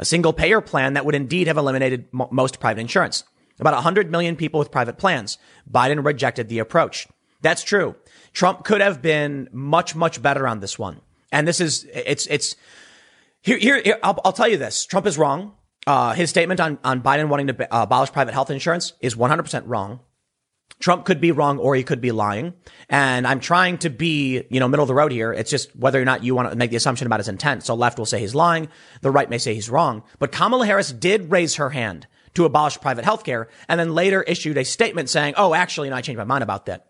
[0.00, 3.22] a single payer plan that would indeed have eliminated m- most private insurance.
[3.60, 5.36] About 100 million people with private plans.
[5.70, 7.06] Biden rejected the approach.
[7.42, 7.94] That's true.
[8.32, 11.02] Trump could have been much, much better on this one.
[11.30, 12.56] And this is, it's, it's,
[13.42, 14.86] here, here, here I'll, I'll, tell you this.
[14.86, 15.52] Trump is wrong.
[15.86, 19.62] Uh, his statement on, on Biden wanting to uh, abolish private health insurance is 100%
[19.66, 20.00] wrong.
[20.80, 22.54] Trump could be wrong or he could be lying.
[22.88, 25.32] And I'm trying to be, you know, middle of the road here.
[25.32, 27.62] It's just whether or not you want to make the assumption about his intent.
[27.64, 28.68] So left will say he's lying.
[29.02, 30.02] The right may say he's wrong.
[30.18, 34.22] But Kamala Harris did raise her hand to abolish private health care and then later
[34.22, 36.86] issued a statement saying, oh, actually, you know, I changed my mind about that.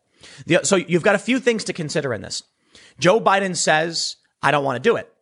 [0.47, 2.43] The, so you've got a few things to consider in this.
[2.99, 5.13] Joe Biden says, I don't want to do it.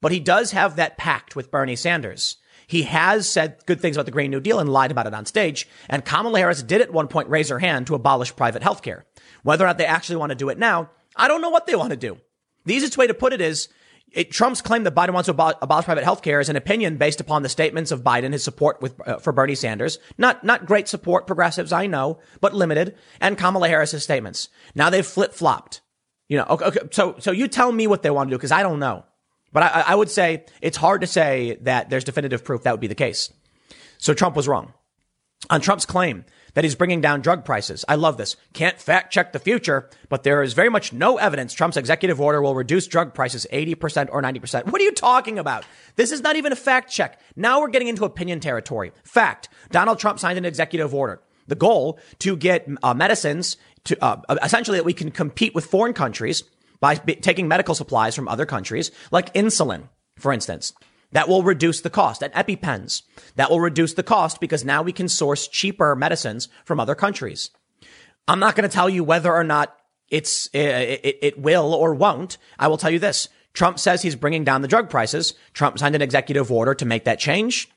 [0.00, 2.36] But he does have that pact with Bernie Sanders.
[2.68, 5.24] He has said good things about the Green New Deal and lied about it on
[5.24, 5.66] stage.
[5.88, 9.06] And Kamala Harris did at one point raise her hand to abolish private health care.
[9.42, 11.74] Whether or not they actually want to do it now, I don't know what they
[11.74, 12.18] want to do.
[12.66, 13.68] The easiest way to put it is
[14.12, 16.98] it, Trump's claim that Biden wants to abolish, abolish private health care is an opinion
[16.98, 19.98] based upon the statements of Biden, his support with, uh, for Bernie Sanders.
[20.18, 24.50] Not, not great support, progressives, I know, but limited, and Kamala Harris's statements.
[24.74, 25.80] Now they've flip flopped.
[26.28, 28.52] You know, okay, okay, so, so you tell me what they want to do, because
[28.52, 29.06] I don't know.
[29.52, 32.80] But I, I would say it's hard to say that there's definitive proof that would
[32.80, 33.32] be the case.
[33.98, 34.72] So Trump was wrong.
[35.50, 36.24] On Trump's claim
[36.54, 37.84] that he's bringing down drug prices.
[37.88, 38.34] I love this.
[38.52, 42.42] Can't fact check the future, but there is very much no evidence Trump's executive order
[42.42, 44.66] will reduce drug prices 80% or 90%.
[44.66, 45.64] What are you talking about?
[45.94, 47.20] This is not even a fact check.
[47.36, 48.90] Now we're getting into opinion territory.
[49.04, 49.48] Fact.
[49.70, 51.22] Donald Trump signed an executive order.
[51.46, 55.94] The goal to get uh, medicines to uh, essentially that we can compete with foreign
[55.94, 56.42] countries
[56.80, 60.72] by taking medical supplies from other countries, like insulin, for instance.
[61.12, 62.22] That will reduce the cost.
[62.22, 63.02] And EpiPens.
[63.36, 67.50] That will reduce the cost because now we can source cheaper medicines from other countries.
[68.26, 69.74] I'm not going to tell you whether or not
[70.10, 72.36] it's, it, it, it will or won't.
[72.58, 73.28] I will tell you this.
[73.54, 75.34] Trump says he's bringing down the drug prices.
[75.54, 77.70] Trump signed an executive order to make that change.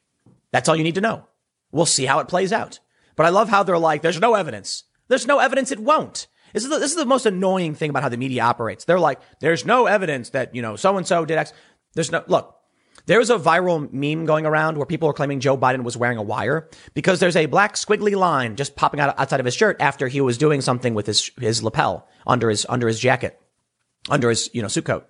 [0.52, 1.26] That's all you need to know.
[1.72, 2.80] We'll see how it plays out.
[3.16, 4.84] But I love how they're like, there's no evidence.
[5.08, 6.28] There's no evidence it won't.
[6.54, 8.86] This is the, this is the most annoying thing about how the media operates.
[8.86, 11.54] They're like, there's no evidence that, you know, so and so did X.
[11.94, 12.58] There's no, look,
[13.06, 16.24] there's a viral meme going around where people are claiming Joe Biden was wearing a
[16.24, 20.08] wire because there's a black squiggly line just popping out outside of his shirt after
[20.08, 23.42] he was doing something with his, his lapel under his, under his jacket,
[24.10, 25.08] under his, you know, suit coat.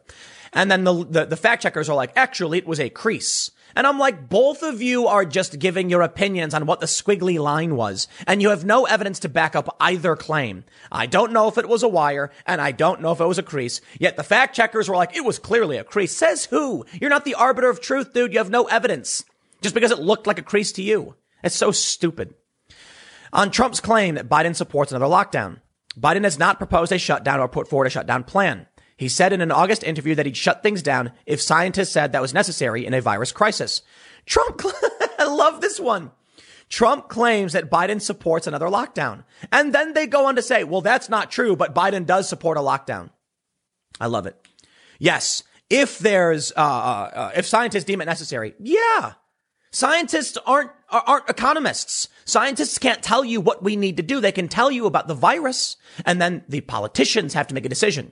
[0.53, 3.51] And then the, the, the fact checkers are like, actually, it was a crease.
[3.75, 7.39] And I'm like, both of you are just giving your opinions on what the squiggly
[7.39, 10.63] line was, and you have no evidence to back up either claim.
[10.91, 13.37] I don't know if it was a wire, and I don't know if it was
[13.37, 16.15] a crease, yet the fact checkers were like, it was clearly a crease.
[16.15, 16.85] Says who?
[16.99, 18.33] You're not the arbiter of truth, dude.
[18.33, 19.23] You have no evidence.
[19.61, 21.15] Just because it looked like a crease to you.
[21.43, 22.33] It's so stupid.
[23.33, 25.61] On Trump's claim that Biden supports another lockdown,
[25.97, 28.67] Biden has not proposed a shutdown or put forward a shutdown plan.
[29.01, 32.21] He said in an August interview that he'd shut things down if scientists said that
[32.21, 33.81] was necessary in a virus crisis.
[34.27, 34.61] Trump,
[35.17, 36.11] I love this one.
[36.69, 39.23] Trump claims that Biden supports another lockdown.
[39.51, 42.59] And then they go on to say, well, that's not true, but Biden does support
[42.59, 43.09] a lockdown.
[43.99, 44.35] I love it.
[44.99, 45.41] Yes.
[45.67, 48.53] If there's, uh, uh, uh if scientists deem it necessary.
[48.59, 49.13] Yeah.
[49.71, 52.07] Scientists aren't, aren't economists.
[52.25, 54.21] Scientists can't tell you what we need to do.
[54.21, 57.69] They can tell you about the virus and then the politicians have to make a
[57.69, 58.11] decision.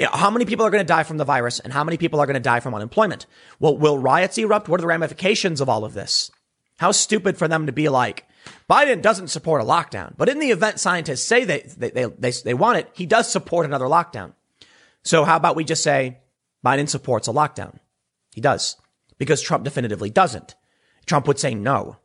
[0.00, 2.26] How many people are going to die from the virus and how many people are
[2.26, 3.26] going to die from unemployment?
[3.60, 4.68] Well, will riots erupt?
[4.68, 6.30] What are the ramifications of all of this?
[6.78, 8.26] How stupid for them to be like,
[8.68, 12.30] Biden doesn't support a lockdown, but in the event scientists say they, they, they, they,
[12.30, 14.32] they want it, he does support another lockdown.
[15.04, 16.18] So how about we just say
[16.64, 17.78] Biden supports a lockdown?
[18.34, 18.76] He does
[19.18, 20.54] because Trump definitively doesn't.
[21.06, 21.98] Trump would say no.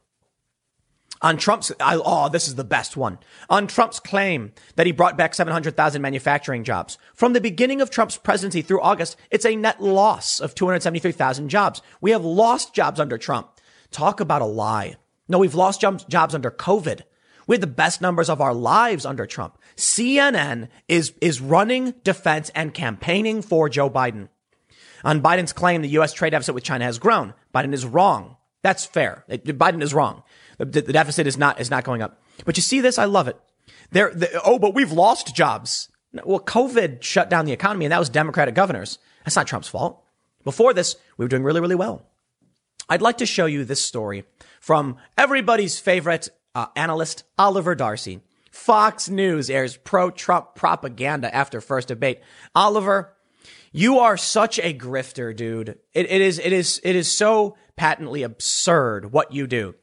[1.21, 3.17] On Trump's, I, oh, this is the best one.
[3.49, 6.97] On Trump's claim that he brought back 700,000 manufacturing jobs.
[7.13, 11.81] From the beginning of Trump's presidency through August, it's a net loss of 273,000 jobs.
[12.01, 13.49] We have lost jobs under Trump.
[13.89, 14.97] Talk about a lie.
[15.27, 17.01] No, we've lost jobs under COVID.
[17.47, 19.57] We had the best numbers of our lives under Trump.
[19.75, 24.27] CNN is, is running defense and campaigning for Joe Biden.
[25.03, 26.13] On Biden's claim the U.S.
[26.13, 28.35] trade deficit with China has grown, Biden is wrong.
[28.63, 29.23] That's fair.
[29.29, 30.23] Biden is wrong.
[30.57, 32.21] The, the deficit is not is not going up.
[32.45, 33.37] But you see this, I love it.
[33.91, 35.89] There, the, oh, but we've lost jobs.
[36.25, 38.97] Well, COVID shut down the economy, and that was Democratic governors.
[39.23, 40.03] That's not Trump's fault.
[40.43, 42.05] Before this, we were doing really, really well.
[42.89, 44.23] I'd like to show you this story
[44.61, 48.21] from everybody's favorite uh, analyst, Oliver Darcy.
[48.51, 52.21] Fox News airs pro-Trump propaganda after first debate.
[52.55, 53.13] Oliver,
[53.71, 55.77] you are such a grifter, dude.
[55.93, 59.75] It, it is, it is, it is so patently absurd what you do.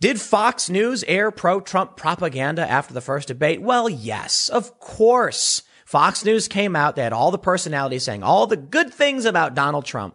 [0.00, 3.60] Did Fox News air pro Trump propaganda after the first debate?
[3.60, 5.62] Well, yes, of course.
[5.84, 6.94] Fox News came out.
[6.94, 10.14] They had all the personalities saying all the good things about Donald Trump.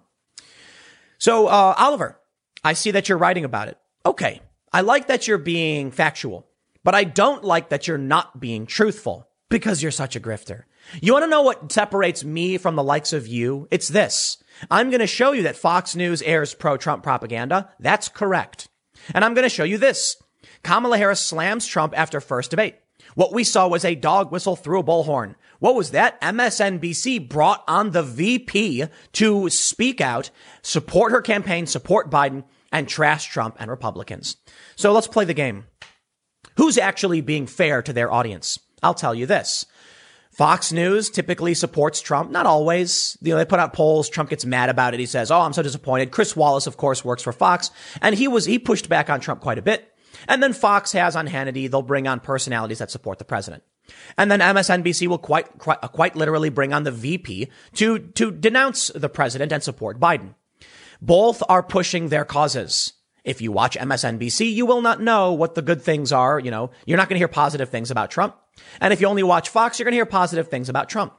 [1.18, 2.18] So, uh, Oliver,
[2.64, 3.78] I see that you're writing about it.
[4.06, 4.42] Okay.
[4.72, 6.48] I like that you're being factual,
[6.86, 10.64] but I don't like that you're not being truthful because you're such a grifter.
[11.02, 13.68] You want to know what separates me from the likes of you?
[13.70, 14.42] It's this.
[14.72, 17.70] I'm going to show you that Fox News airs pro Trump propaganda.
[17.80, 18.70] That's correct.
[19.14, 20.18] And I'm going to show you this.
[20.64, 22.76] Kamala Harris slams Trump after first debate.
[23.16, 25.36] What we saw was a dog whistle through a bullhorn.
[25.60, 26.20] What was that?
[26.22, 30.30] MSNBC brought on the VP to speak out,
[30.62, 34.38] support her campaign, support Biden, and trash Trump and Republicans.
[34.76, 35.66] So let's play the game.
[36.58, 38.60] Who's actually being fair to their audience?
[38.82, 39.66] I'll tell you this.
[40.34, 42.32] Fox News typically supports Trump.
[42.32, 43.18] Not always.
[43.22, 44.10] You know, they put out polls.
[44.10, 45.00] Trump gets mad about it.
[45.00, 46.12] He says, Oh, I'm so disappointed.
[46.12, 47.70] Chris Wallace, of course, works for Fox.
[48.02, 49.94] And he was, he pushed back on Trump quite a bit.
[50.28, 53.64] And then Fox has on Hannity, they'll bring on personalities that support the president.
[54.18, 58.32] And then MSNBC will quite, quite, uh, quite literally bring on the VP to, to
[58.32, 60.36] denounce the president and support Biden.
[61.02, 62.94] Both are pushing their causes.
[63.24, 66.40] If you watch MSNBC, you will not know what the good things are.
[66.40, 68.36] You know, you're not going to hear positive things about Trump.
[68.82, 71.14] And if you only watch Fox, you're going to hear positive things about Trump.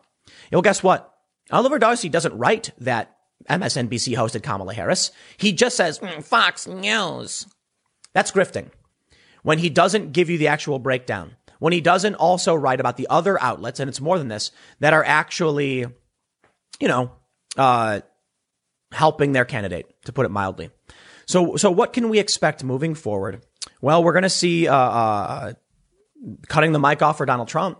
[0.52, 1.12] Well, guess what?
[1.50, 3.16] Oliver Darcy doesn't write that
[3.48, 5.10] MSNBC hosted Kamala Harris.
[5.36, 7.46] He just says mm, Fox News.
[8.12, 8.70] That's grifting.
[9.42, 13.06] When he doesn't give you the actual breakdown, when he doesn't also write about the
[13.10, 14.50] other outlets, and it's more than this,
[14.80, 15.86] that are actually,
[16.80, 17.12] you know,
[17.56, 18.00] uh,
[18.92, 20.70] helping their candidate, to put it mildly.
[21.26, 23.44] So, so what can we expect moving forward?
[23.80, 25.52] Well, we're going to see uh, uh,
[26.48, 27.78] cutting the mic off for Donald Trump.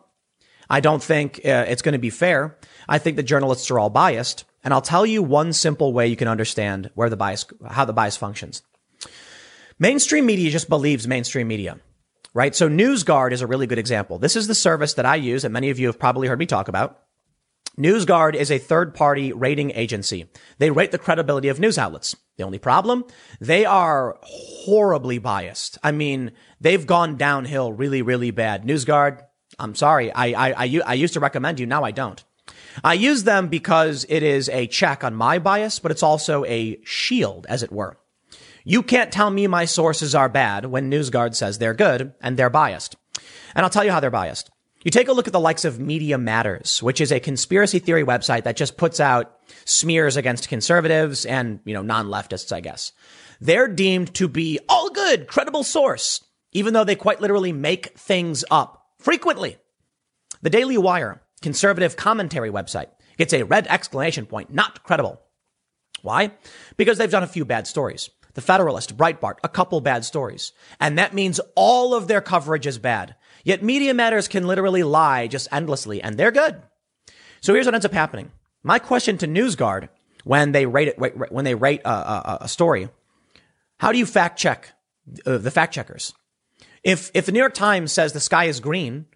[0.68, 2.58] I don't think uh, it's going to be fair.
[2.88, 4.44] I think the journalists are all biased.
[4.62, 7.92] And I'll tell you one simple way you can understand where the bias, how the
[7.92, 8.62] bias functions.
[9.78, 11.78] Mainstream media just believes mainstream media,
[12.32, 12.54] right?
[12.54, 14.18] So NewsGuard is a really good example.
[14.18, 16.46] This is the service that I use and many of you have probably heard me
[16.46, 17.03] talk about.
[17.78, 20.26] NewsGuard is a third party rating agency.
[20.58, 22.14] They rate the credibility of news outlets.
[22.36, 23.04] The only problem?
[23.40, 25.78] They are horribly biased.
[25.82, 28.64] I mean, they've gone downhill really, really bad.
[28.64, 29.22] NewsGuard,
[29.58, 30.12] I'm sorry.
[30.12, 31.66] I, I, I, I used to recommend you.
[31.66, 32.22] Now I don't.
[32.82, 36.78] I use them because it is a check on my bias, but it's also a
[36.84, 37.98] shield, as it were.
[38.64, 42.50] You can't tell me my sources are bad when NewsGuard says they're good and they're
[42.50, 42.96] biased.
[43.54, 44.50] And I'll tell you how they're biased.
[44.84, 48.04] You take a look at the likes of Media Matters, which is a conspiracy theory
[48.04, 52.92] website that just puts out smears against conservatives and, you know, non-leftists, I guess.
[53.40, 56.22] They're deemed to be all good, credible source,
[56.52, 59.56] even though they quite literally make things up frequently.
[60.42, 65.18] The Daily Wire, conservative commentary website, gets a red exclamation point, not credible.
[66.02, 66.32] Why?
[66.76, 68.10] Because they've done a few bad stories.
[68.34, 70.52] The Federalist, Breitbart, a couple bad stories.
[70.78, 73.14] And that means all of their coverage is bad.
[73.44, 76.60] Yet Media Matters can literally lie just endlessly, and they're good.
[77.40, 78.32] So here's what ends up happening.
[78.62, 79.90] My question to NewsGuard
[80.24, 82.88] when they rate it, when they rate a, a, a story,
[83.78, 84.72] how do you fact check
[85.26, 86.14] uh, the fact checkers?
[86.82, 89.06] If if the New York Times says the sky is green,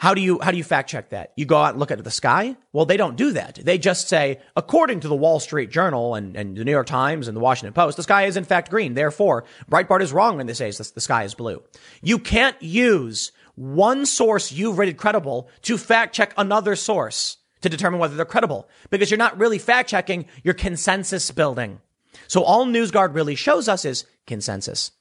[0.00, 1.32] how do you how do you fact check that?
[1.36, 2.56] You go out and look at the sky?
[2.72, 3.56] Well, they don't do that.
[3.62, 7.28] They just say, according to the Wall Street Journal and, and the New York Times
[7.28, 8.94] and the Washington Post, the sky is in fact green.
[8.94, 11.62] Therefore, Breitbart is wrong when they say the sky is blue.
[12.00, 13.30] You can't use
[13.60, 18.66] one source you've rated credible to fact check another source to determine whether they're credible
[18.88, 21.78] because you're not really fact checking, you're consensus building.
[22.26, 24.92] So all NewsGuard really shows us is consensus.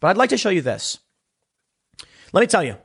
[0.00, 0.98] But I'd like to show you this.
[2.32, 2.78] Let me tell you,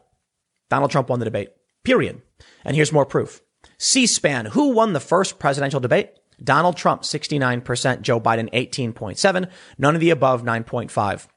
[0.70, 1.50] Donald Trump won the debate,
[1.84, 2.22] period.
[2.64, 3.42] And here's more proof.
[3.80, 6.12] C-SPAN, who won the first presidential debate?
[6.44, 9.50] Donald Trump, 69%, Joe Biden, 18.7,
[9.80, 11.28] none of the above, 9.5.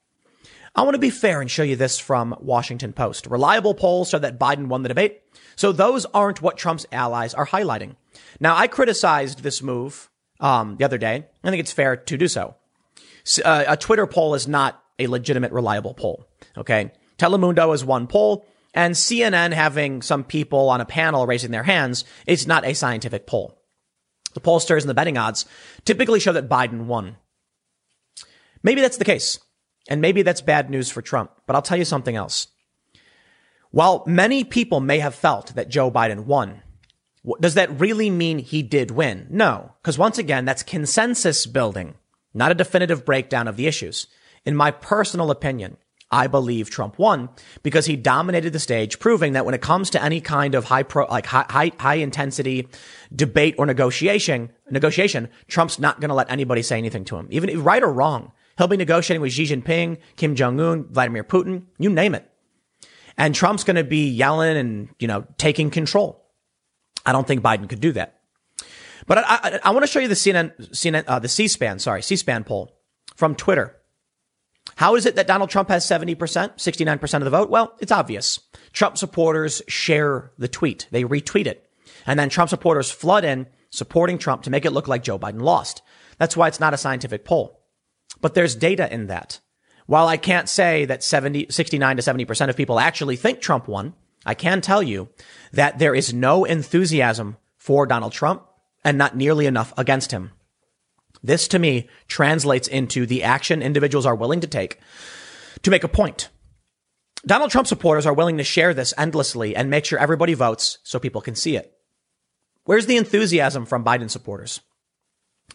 [0.79, 3.27] I want to be fair and show you this from Washington Post.
[3.27, 5.23] Reliable polls show that Biden won the debate.
[5.57, 7.97] So those aren't what Trump's allies are highlighting.
[8.39, 10.09] Now, I criticized this move
[10.39, 11.27] um, the other day.
[11.43, 12.55] I think it's fair to do so.
[13.45, 16.25] Uh, a Twitter poll is not a legitimate, reliable poll.
[16.57, 16.93] Okay.
[17.19, 22.05] Telemundo is one poll and CNN having some people on a panel raising their hands
[22.25, 23.61] is not a scientific poll.
[24.35, 25.45] The pollsters and the betting odds
[25.85, 27.17] typically show that Biden won.
[28.63, 29.41] Maybe that's the case.
[29.89, 32.49] And maybe that's bad news for Trump, but I'll tell you something else.
[33.71, 36.63] While many people may have felt that Joe Biden won,
[37.41, 39.27] does that really mean he did win?
[39.31, 41.95] No, because once again, that's consensus building,
[42.33, 44.07] not a definitive breakdown of the issues.
[44.45, 45.77] In my personal opinion,
[46.11, 47.29] I believe Trump won
[47.63, 50.83] because he dominated the stage, proving that when it comes to any kind of high
[50.83, 52.69] pro, like high, high, high intensity
[53.15, 57.63] debate or negotiation, negotiation, Trump's not going to let anybody say anything to him, even
[57.63, 58.33] right or wrong.
[58.59, 62.29] He'll be negotiating with Xi Jinping, Kim Jong Un, Vladimir Putin, you name it.
[63.17, 66.27] And Trump's going to be yelling and, you know, taking control.
[67.07, 68.21] I don't think Biden could do that.
[69.07, 72.03] But I, I, I want to show you the CNN, CNN, uh, the C-SPAN, sorry,
[72.03, 72.77] C-SPAN poll
[73.17, 73.77] from Twitter.
[74.77, 77.51] How is it that Donald Trump has 70%, 69% of the vote?
[77.51, 78.41] Well, it's obvious.
[78.73, 80.89] Trump supporters share the tweet.
[80.91, 81.69] They retweet it.
[82.07, 85.43] And then Trump supporters flood in supporting Trump to make it look like Joe Biden
[85.43, 85.83] lost.
[86.19, 87.58] That's why it's not a scientific poll.
[88.21, 89.41] But there's data in that.
[89.87, 93.95] While I can't say that 70, 69 to 70% of people actually think Trump won,
[94.27, 95.09] I can tell you
[95.53, 98.43] that there is no enthusiasm for Donald Trump
[98.85, 100.33] and not nearly enough against him.
[101.23, 104.79] This to me translates into the action individuals are willing to take
[105.63, 106.29] to make a point.
[107.27, 110.99] Donald Trump supporters are willing to share this endlessly and make sure everybody votes so
[110.99, 111.73] people can see it.
[112.65, 114.61] Where's the enthusiasm from Biden supporters?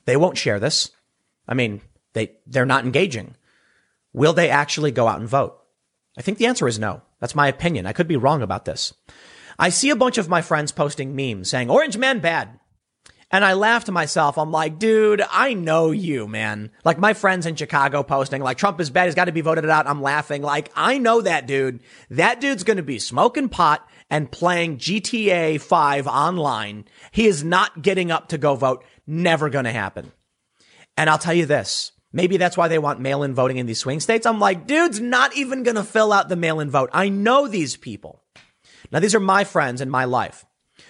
[0.05, 0.91] They won't share this.
[1.47, 1.81] I mean,
[2.13, 3.35] they, they're not engaging.
[4.13, 5.59] Will they actually go out and vote?
[6.17, 7.01] I think the answer is no.
[7.19, 7.85] That's my opinion.
[7.85, 8.93] I could be wrong about this.
[9.57, 12.59] I see a bunch of my friends posting memes saying orange man bad.
[13.31, 14.37] And I laugh to myself.
[14.37, 16.69] I'm like, dude, I know you, man.
[16.85, 19.05] Like my friends in Chicago posting like Trump is bad.
[19.05, 19.87] He's got to be voted out.
[19.87, 20.43] I'm laughing.
[20.43, 21.81] Like I know that dude.
[22.11, 26.85] That dude's going to be smoking pot and playing GTA 5 online.
[27.11, 28.85] He is not getting up to go vote.
[29.07, 30.11] Never going to happen.
[30.95, 31.92] And I'll tell you this.
[32.13, 34.25] Maybe that's why they want mail-in voting in these swing states.
[34.25, 36.91] I'm like, dude's not even going to fill out the mail-in vote.
[36.93, 38.21] I know these people.
[38.91, 40.45] Now, these are my friends in my life.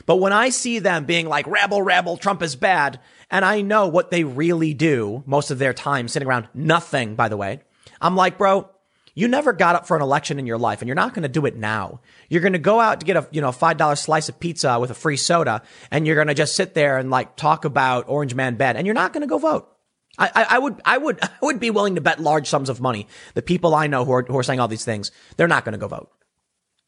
[0.06, 3.00] But when I see them being like, rabble, rabble, Trump is bad,
[3.32, 7.30] and I know what they really do most of their time sitting around nothing, by
[7.30, 7.62] the way,
[8.02, 8.70] I'm like, bro,
[9.16, 11.30] You never got up for an election in your life and you're not going to
[11.30, 12.02] do it now.
[12.30, 14.90] You're going to go out to get a, you know, $5 slice of pizza with
[14.90, 15.62] a free soda
[15.92, 18.88] and you're going to just sit there and like talk about Orange Man Ben and
[18.88, 19.70] you're not going to go vote.
[20.18, 23.08] I, I, would, I would, I would be willing to bet large sums of money.
[23.34, 25.74] The people I know who are, who are saying all these things, they're not going
[25.74, 26.12] to go vote.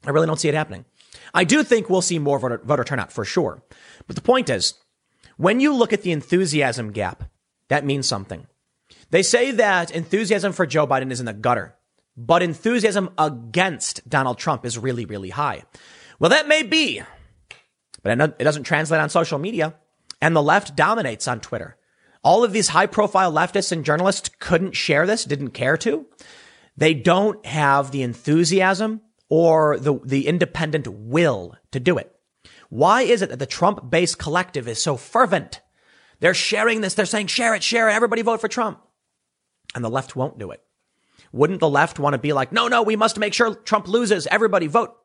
[0.06, 0.86] I really don't see it happening.
[1.34, 3.64] I do think we'll see more voter, voter turnout for sure.
[4.08, 4.76] But the point is,
[5.38, 7.24] when you look at the enthusiasm gap,
[7.70, 8.48] that means something.
[9.10, 11.76] They say that enthusiasm for Joe Biden is in the gutter,
[12.16, 15.64] but enthusiasm against Donald Trump is really, really high.
[16.20, 17.02] Well, that may be,
[18.04, 19.76] but it doesn't translate on social media.
[20.22, 21.78] And the left dominates on Twitter.
[22.26, 26.08] All of these high profile leftists and journalists couldn't share this, didn't care to.
[26.76, 32.12] They don't have the enthusiasm or the, the independent will to do it.
[32.70, 35.62] Why is it that the Trump based collective is so fervent?
[36.20, 36.96] They're sharing this.
[36.96, 37.94] They're saying, share it, share it.
[37.94, 38.82] Everybody vote for Trump.
[39.76, 40.64] And the left won't do it.
[41.32, 44.26] Wouldn't the left want to be like, no, no, we must make sure Trump loses.
[44.26, 44.96] Everybody vote.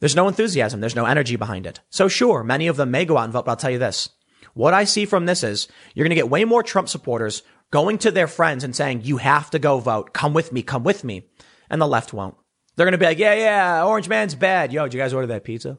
[0.00, 0.80] There's no enthusiasm.
[0.80, 1.80] There's no energy behind it.
[1.88, 4.10] So sure, many of them may go out and vote, but I'll tell you this.
[4.54, 7.98] What I see from this is you're going to get way more Trump supporters going
[7.98, 10.12] to their friends and saying, you have to go vote.
[10.12, 10.62] Come with me.
[10.62, 11.28] Come with me.
[11.70, 12.36] And the left won't.
[12.76, 14.72] They're going to be like, yeah, yeah, Orange Man's bad.
[14.72, 15.78] Yo, did you guys order that pizza?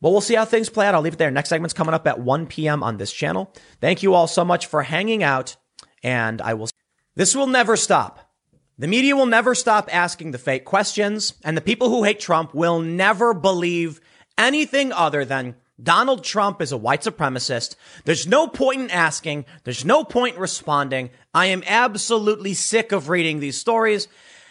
[0.00, 0.94] Well, we'll see how things play out.
[0.94, 1.30] I'll leave it there.
[1.30, 2.82] Next segment's coming up at 1 p.m.
[2.82, 3.52] on this channel.
[3.80, 5.56] Thank you all so much for hanging out,
[6.02, 6.70] and I will.
[7.16, 8.30] This will never stop.
[8.78, 12.54] The media will never stop asking the fake questions, and the people who hate Trump
[12.54, 14.00] will never believe
[14.38, 17.76] anything other than Donald Trump is a white supremacist.
[18.04, 19.44] There's no point in asking.
[19.64, 21.10] There's no point in responding.
[21.34, 24.08] I am absolutely sick of reading these stories.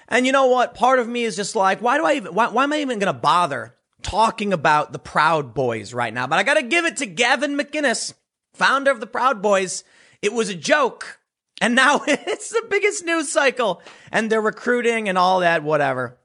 [0.07, 0.73] And you know what?
[0.73, 2.99] Part of me is just like, why do I even, why, why am I even
[2.99, 6.25] going to bother talking about the Proud Boys right now?
[6.25, 8.13] But I got to give it to Gavin McInnes,
[8.53, 9.84] founder of the Proud Boys.
[10.21, 11.19] It was a joke.
[11.61, 16.17] And now it's the biggest news cycle and they're recruiting and all that, whatever.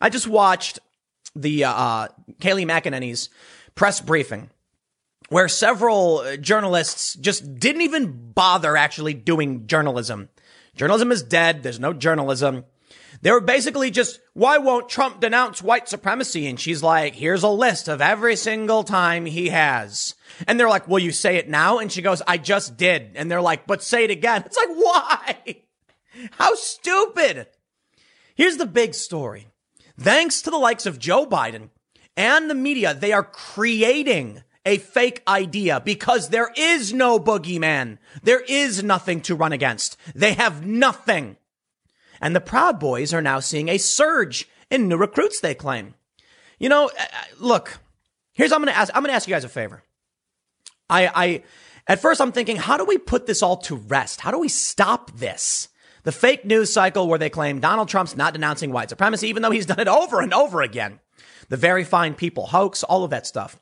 [0.00, 0.80] I just watched
[1.36, 2.08] the, uh,
[2.40, 3.28] Kayleigh McEnany's
[3.78, 4.50] press briefing
[5.28, 10.28] where several uh, journalists just didn't even bother actually doing journalism.
[10.74, 11.62] Journalism is dead.
[11.62, 12.64] There's no journalism.
[13.22, 16.46] They were basically just, why won't Trump denounce white supremacy?
[16.48, 20.14] And she's like, here's a list of every single time he has.
[20.46, 21.78] And they're like, will you say it now?
[21.78, 23.12] And she goes, I just did.
[23.14, 24.42] And they're like, but say it again.
[24.46, 25.62] It's like, why?
[26.32, 27.46] How stupid.
[28.34, 29.46] Here's the big story.
[29.98, 31.70] Thanks to the likes of Joe Biden
[32.18, 37.98] and the media, they are creating a fake idea because there is no boogeyman.
[38.22, 39.96] There is nothing to run against.
[40.14, 41.36] They have nothing.
[42.20, 45.94] And the Proud Boys are now seeing a surge in new recruits, they claim.
[46.58, 47.78] You know, uh, uh, look,
[48.32, 49.84] here's I'm going to ask, I'm going to ask you guys a favor.
[50.90, 51.42] I, I,
[51.86, 54.20] at first I'm thinking, how do we put this all to rest?
[54.20, 55.68] How do we stop this?
[56.02, 59.52] The fake news cycle where they claim Donald Trump's not denouncing white supremacy, even though
[59.52, 60.98] he's done it over and over again.
[61.48, 63.58] The very fine people hoax, all of that stuff.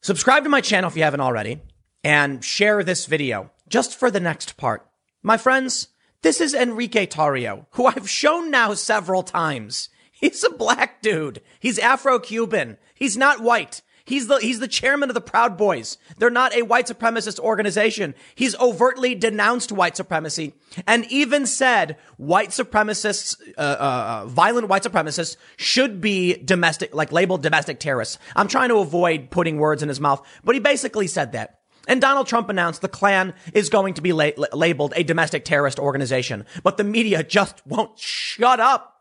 [0.00, 1.60] Subscribe to my channel if you haven't already
[2.04, 4.86] and share this video just for the next part.
[5.22, 5.88] My friends,
[6.22, 9.88] this is Enrique Tarrio, who I've shown now several times.
[10.10, 11.40] He's a black dude.
[11.60, 12.78] He's Afro-Cuban.
[12.94, 13.82] He's not white.
[14.08, 15.98] He's the, he's the chairman of the Proud Boys.
[16.16, 18.14] They're not a white supremacist organization.
[18.34, 20.54] He's overtly denounced white supremacy
[20.86, 27.12] and even said white supremacists, uh, uh, uh, violent white supremacists should be domestic, like
[27.12, 28.16] labeled domestic terrorists.
[28.34, 31.60] I'm trying to avoid putting words in his mouth, but he basically said that.
[31.86, 35.78] And Donald Trump announced the Klan is going to be la- labeled a domestic terrorist
[35.78, 38.97] organization, but the media just won't shut up.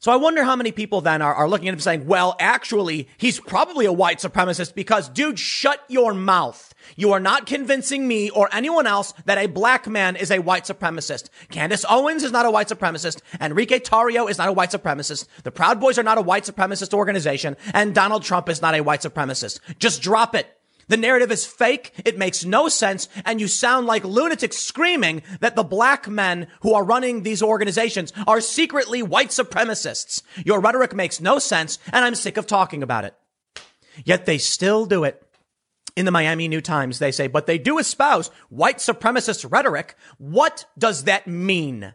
[0.00, 3.06] So I wonder how many people then are, are looking at him saying, well, actually,
[3.18, 6.74] he's probably a white supremacist because dude, shut your mouth.
[6.96, 10.64] You are not convincing me or anyone else that a black man is a white
[10.64, 11.28] supremacist.
[11.50, 13.20] Candace Owens is not a white supremacist.
[13.42, 15.26] Enrique Tarrio is not a white supremacist.
[15.42, 17.58] The Proud Boys are not a white supremacist organization.
[17.74, 19.60] And Donald Trump is not a white supremacist.
[19.78, 20.59] Just drop it.
[20.90, 21.92] The narrative is fake.
[22.04, 23.08] It makes no sense.
[23.24, 28.12] And you sound like lunatics screaming that the black men who are running these organizations
[28.26, 30.20] are secretly white supremacists.
[30.44, 31.78] Your rhetoric makes no sense.
[31.92, 33.14] And I'm sick of talking about it.
[34.04, 35.22] Yet they still do it.
[35.94, 39.94] In the Miami New Times, they say, but they do espouse white supremacist rhetoric.
[40.18, 41.84] What does that mean?
[41.84, 41.94] It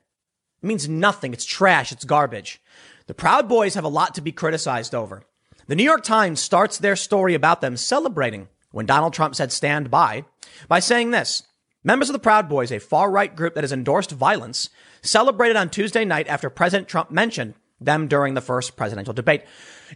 [0.61, 1.33] means nothing.
[1.33, 1.91] It's trash.
[1.91, 2.61] It's garbage.
[3.07, 5.25] The Proud Boys have a lot to be criticized over.
[5.67, 9.89] The New York Times starts their story about them celebrating when Donald Trump said stand
[9.89, 10.25] by
[10.67, 11.43] by saying this.
[11.81, 14.69] Members of the Proud Boys, a far right group that has endorsed violence,
[15.01, 19.43] celebrated on Tuesday night after President Trump mentioned them during the first presidential debate.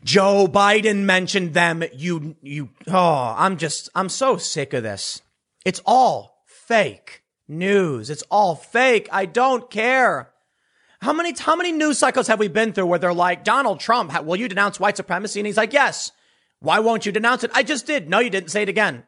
[0.06, 1.84] Joe Biden mentioned them.
[1.94, 5.22] You, you, oh, I'm just, I'm so sick of this.
[5.66, 8.10] It's all fake news.
[8.10, 9.10] It's all fake.
[9.12, 10.32] I don't care.
[11.02, 14.24] How many, how many news cycles have we been through where they're like, Donald Trump,
[14.24, 15.42] will you denounce white supremacy?
[15.42, 16.14] And he's like, yes.
[16.60, 17.52] Why won't you denounce it?
[17.54, 18.10] I just did.
[18.10, 18.52] No, you didn't.
[18.52, 19.04] Say it again.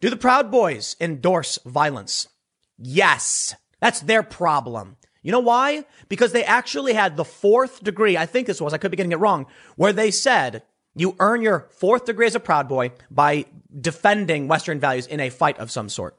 [0.00, 2.28] Do the Proud Boys endorse violence?
[2.76, 3.54] Yes.
[3.80, 4.96] That's their problem.
[5.22, 5.84] You know why?
[6.08, 8.16] Because they actually had the fourth degree.
[8.16, 9.46] I think this was, I could be getting it wrong,
[9.76, 10.62] where they said
[10.94, 13.46] you earn your fourth degree as a Proud Boy by
[13.78, 16.16] defending Western values in a fight of some sort.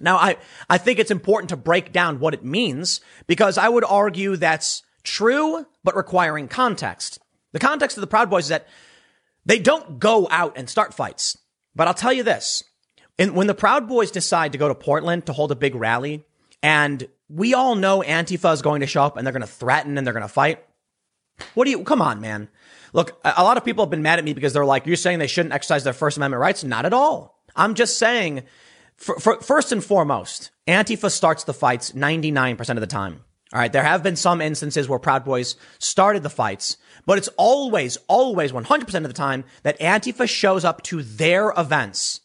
[0.00, 0.36] Now, I,
[0.68, 4.82] I think it's important to break down what it means because I would argue that's
[5.04, 7.18] true, but requiring context.
[7.52, 8.66] The context of the Proud Boys is that
[9.44, 11.36] they don't go out and start fights.
[11.74, 12.62] But I'll tell you this.
[13.18, 16.24] And when the Proud Boys decide to go to Portland to hold a big rally,
[16.62, 19.98] and we all know Antifa is going to show up and they're going to threaten
[19.98, 20.64] and they're going to fight.
[21.54, 22.48] What do you, come on, man.
[22.92, 25.18] Look, a lot of people have been mad at me because they're like, you're saying
[25.18, 26.62] they shouldn't exercise their First Amendment rights?
[26.62, 27.42] Not at all.
[27.56, 28.42] I'm just saying,
[28.96, 33.24] for, for, first and foremost, Antifa starts the fights 99% of the time.
[33.52, 33.72] All right.
[33.72, 38.50] There have been some instances where Proud Boys started the fights, but it's always, always
[38.50, 42.20] 100% of the time that Antifa shows up to their events.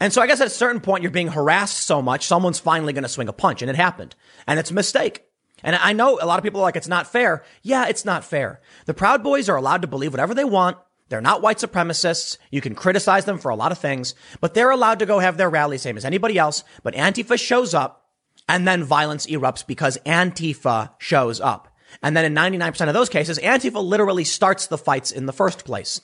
[0.00, 2.92] And so I guess at a certain point, you're being harassed so much, someone's finally
[2.92, 3.62] going to swing a punch.
[3.62, 4.14] And it happened.
[4.46, 5.24] And it's a mistake.
[5.64, 7.42] And I know a lot of people are like, it's not fair.
[7.62, 8.60] Yeah, it's not fair.
[8.86, 10.78] The Proud Boys are allowed to believe whatever they want.
[11.08, 12.36] They're not white supremacists.
[12.50, 15.36] You can criticize them for a lot of things, but they're allowed to go have
[15.36, 16.62] their rally same as anybody else.
[16.84, 18.07] But Antifa shows up
[18.48, 21.68] and then violence erupts because Antifa shows up.
[22.02, 25.64] And then in 99% of those cases, Antifa literally starts the fights in the first
[25.64, 26.00] place.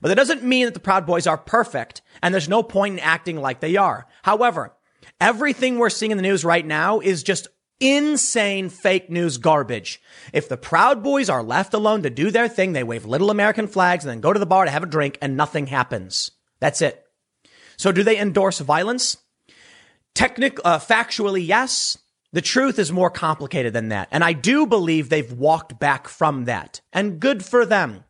[0.00, 3.00] But that doesn't mean that the Proud Boys are perfect and there's no point in
[3.00, 4.06] acting like they are.
[4.22, 4.74] However,
[5.20, 7.48] everything we're seeing in the news right now is just
[7.80, 10.00] insane fake news garbage.
[10.32, 13.66] If the Proud Boys are left alone to do their thing, they wave little American
[13.66, 16.30] flags and then go to the bar to have a drink and nothing happens.
[16.60, 17.04] That's it.
[17.76, 19.16] So do they endorse violence?
[20.14, 21.98] Technic, uh, factually, yes.
[22.32, 24.08] The truth is more complicated than that.
[24.10, 26.80] And I do believe they've walked back from that.
[26.92, 28.04] And good for them.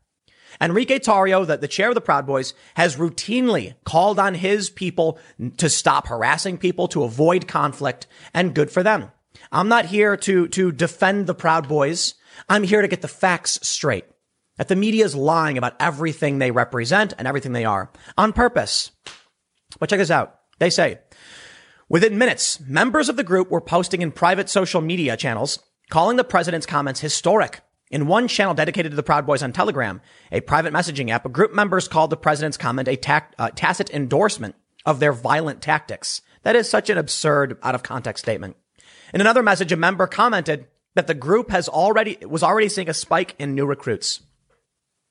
[0.61, 5.19] Enrique Tarrio, the, the chair of the Proud Boys, has routinely called on his people
[5.57, 9.11] to stop harassing people, to avoid conflict, and good for them.
[9.51, 12.15] I'm not here to, to defend the Proud Boys.
[12.49, 14.05] I'm here to get the facts straight.
[14.57, 18.93] That the media is lying about everything they represent and everything they are on purpose.
[19.81, 20.39] But check this out.
[20.61, 21.01] They say,
[21.95, 26.25] within minutes, members of the group were posting in private social media channels, calling the
[26.25, 30.01] president's comments historic in one channel dedicated to the Proud Boys on Telegram,
[30.33, 34.57] a private messaging app, group members called the president's comment a tac- uh, tacit endorsement
[34.85, 36.21] of their violent tactics.
[36.43, 38.57] That is such an absurd, out of context statement.
[39.13, 40.67] In another message, a member commented
[40.97, 44.21] that the group has already was already seeing a spike in new recruits.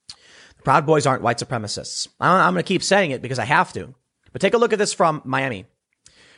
[0.09, 2.09] The Proud Boys aren't white supremacists.
[2.19, 3.95] I'm going to keep saying it because I have to.
[4.33, 5.65] But take a look at this from Miami.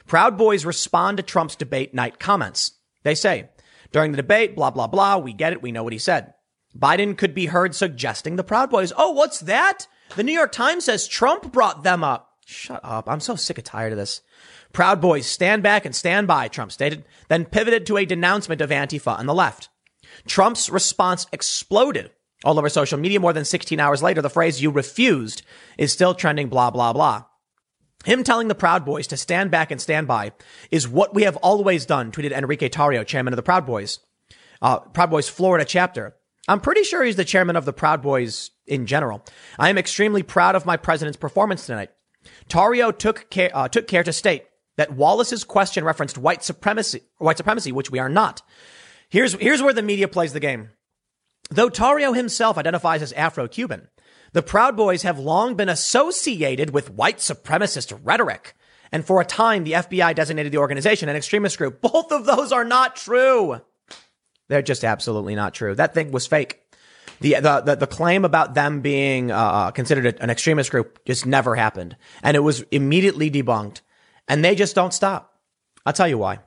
[0.08, 2.74] Proud Boys respond to Trump's debate night comments.
[3.03, 3.49] They say,
[3.91, 5.18] during the debate, blah, blah, blah.
[5.18, 5.62] We get it.
[5.62, 6.34] We know what he said.
[6.78, 8.91] Biden could be heard suggesting the Proud Boys.
[8.97, 9.88] Oh, what's that?
[10.16, 12.32] The New York Times says Trump brought them up.
[12.45, 13.10] Shut up.
[13.10, 14.22] I'm so sick and tired of this.
[14.74, 18.70] Proud Boys stand back and stand by, Trump stated, then pivoted to a denouncement of
[18.70, 19.70] Antifa on the left.
[20.28, 22.12] Trump's response exploded
[22.43, 24.22] all over social media more than 16 hours later.
[24.22, 25.41] The phrase you refused
[25.78, 27.24] is still trending, blah, blah, blah.
[28.06, 30.32] Him telling the Proud Boys to stand back and stand by
[30.72, 33.99] is what we have always done, tweeted Enrique Tarrio, chairman of the Proud Boys,
[34.62, 36.16] uh, Proud Boys Florida chapter.
[36.47, 39.26] I'm pretty sure he's the chairman of the Proud Boys in general.
[39.58, 41.89] I am extremely proud of my president's performance tonight.
[42.47, 44.45] Tarrio took care, uh, took care to state
[44.78, 48.43] that Wallace's question referenced white supremacy, white supremacy, which we are not.
[49.10, 50.70] Here's, here's where the media plays the game.
[51.49, 53.88] Though Tarrio himself identifies as Afro-Cuban,
[54.36, 58.53] the Proud Boys have long been associated with white supremacist rhetoric.
[58.91, 61.79] And for a time, the FBI designated the organization an extremist group.
[61.93, 63.61] Both of those are not true.
[64.49, 65.73] They're just absolutely not true.
[65.73, 66.59] That thing was fake.
[67.21, 71.25] The, the, the, the claim about them being, uh, uh considered an extremist group just
[71.25, 71.95] never happened.
[72.21, 73.79] And it was immediately debunked.
[74.27, 75.39] And they just don't stop.
[75.86, 76.39] I'll tell you why.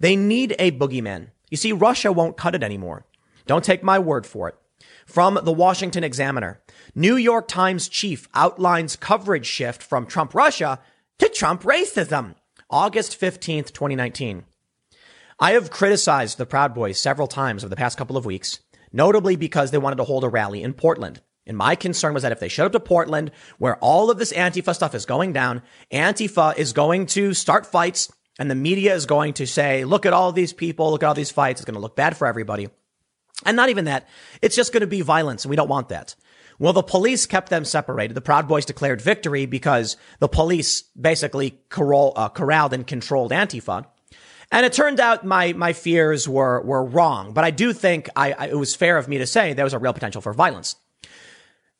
[0.00, 1.28] They need a boogeyman.
[1.50, 3.04] You see, Russia won't cut it anymore.
[3.46, 4.54] Don't take my word for it.
[5.06, 6.62] From the Washington Examiner,
[6.94, 10.80] New York Times chief outlines coverage shift from Trump Russia
[11.18, 12.34] to Trump racism.
[12.70, 14.44] August 15th, 2019.
[15.38, 18.60] I have criticized the Proud Boys several times over the past couple of weeks,
[18.92, 21.20] notably because they wanted to hold a rally in Portland.
[21.46, 24.32] And my concern was that if they showed up to Portland, where all of this
[24.32, 29.06] Antifa stuff is going down, Antifa is going to start fights and the media is
[29.06, 31.60] going to say, look at all these people, look at all these fights.
[31.60, 32.68] It's going to look bad for everybody.
[33.44, 34.08] And not even that.
[34.40, 36.14] It's just going to be violence and we don't want that.
[36.58, 38.14] Well, the police kept them separated.
[38.14, 43.86] The Proud Boys declared victory because the police basically corral, uh, corralled and controlled Antifa.
[44.50, 48.32] And it turned out my, my fears were, were wrong, but I do think I,
[48.32, 50.76] I, it was fair of me to say there was a real potential for violence.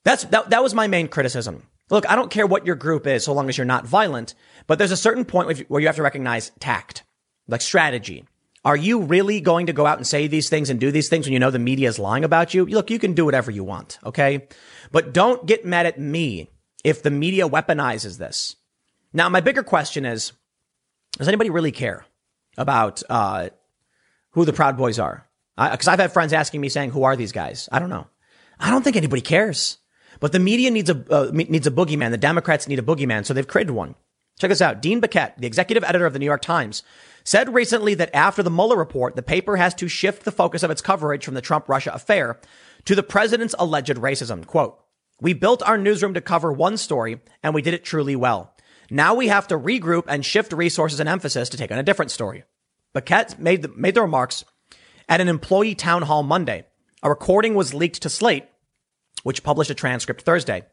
[0.05, 1.67] That's, that, that was my main criticism.
[1.91, 4.35] Look, I don't care what your group is so long as you're not violent,
[4.67, 7.05] but there's a certain point where you have to recognize tact,
[7.47, 8.25] like strategy.
[8.65, 11.27] Are you really going to go out and say these things and do these things
[11.27, 12.65] when you know the media is lying about you?
[12.65, 14.47] Look, you can do whatever you want, okay?
[14.93, 16.49] But don't get mad at me
[16.85, 18.55] if the media weaponizes this.
[19.13, 20.33] Now, my bigger question is,
[21.19, 22.07] does anybody really care
[22.57, 23.51] about uh,
[24.31, 25.27] who the Proud Boys are?
[25.57, 28.07] Because I've had friends asking me saying, "Who are these guys?" I don't know.
[28.59, 29.79] I don't think anybody cares.
[30.19, 32.11] But the media needs a uh, needs a boogeyman.
[32.11, 33.95] The Democrats need a boogeyman, so they've created one.
[34.39, 34.83] Check this out.
[34.83, 36.83] Dean Baquet, the executive editor of the New York Times,
[37.25, 40.71] said recently that after the Mueller report, the paper has to shift the focus of
[40.71, 42.41] its coverage from the Trump Russia affair
[42.85, 44.45] to the president's alleged racism.
[44.45, 44.79] Quote,
[45.21, 48.57] we built our newsroom to cover one story and we did it truly well.
[48.91, 52.11] Now we have to regroup and shift resources and emphasis to take on a different
[52.11, 52.45] story.
[52.95, 54.45] Baquet made the, made the remarks
[55.09, 56.67] at an employee town hall Monday.
[57.03, 58.47] A recording was leaked to Slate,
[59.23, 60.65] which published a transcript Thursday.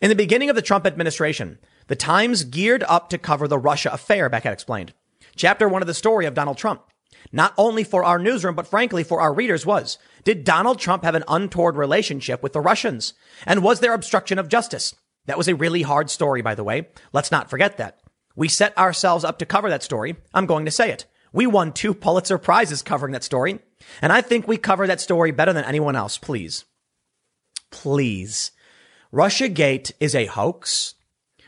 [0.00, 1.58] In the beginning of the Trump administration,
[1.90, 4.92] the Times geared up to cover the Russia affair, Baquet explained.
[5.34, 6.84] Chapter one of the story of Donald Trump,
[7.32, 11.16] not only for our newsroom, but frankly for our readers was, did Donald Trump have
[11.16, 13.14] an untoward relationship with the Russians?
[13.44, 14.94] And was there obstruction of justice?
[15.26, 16.86] That was a really hard story, by the way.
[17.12, 17.98] Let's not forget that.
[18.36, 20.14] We set ourselves up to cover that story.
[20.32, 21.06] I'm going to say it.
[21.32, 23.58] We won two Pulitzer Prizes covering that story.
[24.00, 26.18] And I think we cover that story better than anyone else.
[26.18, 26.66] Please.
[27.72, 28.52] Please.
[29.10, 30.94] Russia Gate is a hoax.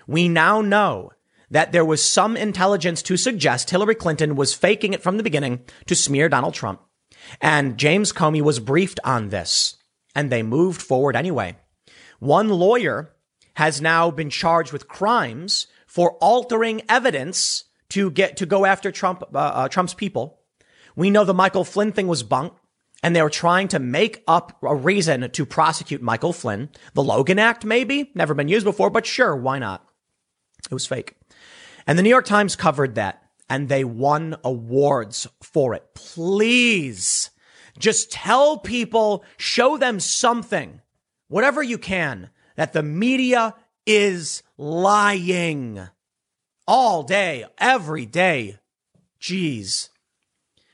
[0.07, 1.13] We now know
[1.51, 5.61] that there was some intelligence to suggest Hillary Clinton was faking it from the beginning
[5.87, 6.81] to smear Donald Trump.
[7.41, 9.77] And James Comey was briefed on this
[10.15, 11.57] and they moved forward anyway.
[12.19, 13.15] One lawyer
[13.55, 19.23] has now been charged with crimes for altering evidence to get to go after Trump,
[19.35, 20.41] uh, uh, Trump's people.
[20.97, 22.55] We know the Michael Flynn thing was bunk
[23.03, 26.71] and they were trying to make up a reason to prosecute Michael Flynn.
[26.95, 29.87] The Logan Act, maybe never been used before, but sure, why not?
[30.71, 31.17] It was fake.
[31.87, 35.95] And the New York Times covered that and they won awards for it.
[35.95, 37.31] Please
[37.79, 40.81] just tell people, show them something,
[41.29, 43.55] whatever you can, that the media
[43.87, 45.81] is lying
[46.67, 48.59] all day, every day.
[49.21, 49.89] Jeez.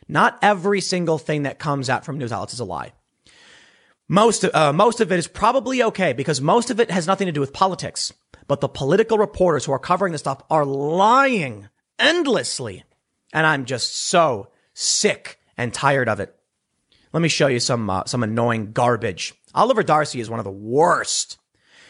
[0.07, 2.93] Not every single thing that comes out from news outlets is a lie.
[4.09, 7.33] Most, uh, most of it is probably okay because most of it has nothing to
[7.33, 8.13] do with politics.
[8.49, 11.69] But the political reporters who are covering this stuff are lying
[11.99, 12.85] endlessly.
[13.33, 16.35] And I'm just so sick and tired of it.
[17.13, 19.35] Let me show you some, uh, some annoying garbage.
[19.55, 21.39] Oliver Darcy is one of the worst.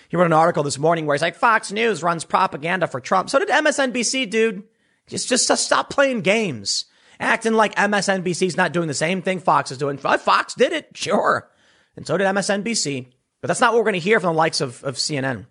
[0.08, 3.30] He wrote an article this morning where he's like, Fox News runs propaganda for Trump.
[3.30, 4.64] So did MSNBC, dude.
[5.06, 6.86] Just, just stop playing games.
[7.20, 9.98] Acting like MSNBC's not doing the same thing Fox is doing.
[9.98, 11.50] Fox did it, sure.
[11.96, 13.08] And so did MSNBC.
[13.40, 15.46] But that's not what we're going to hear from the likes of, of CNN.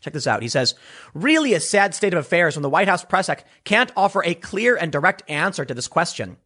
[0.00, 0.42] Check this out.
[0.42, 0.74] He says,
[1.14, 4.34] really a sad state of affairs when the White House press sec can't offer a
[4.34, 6.36] clear and direct answer to this question.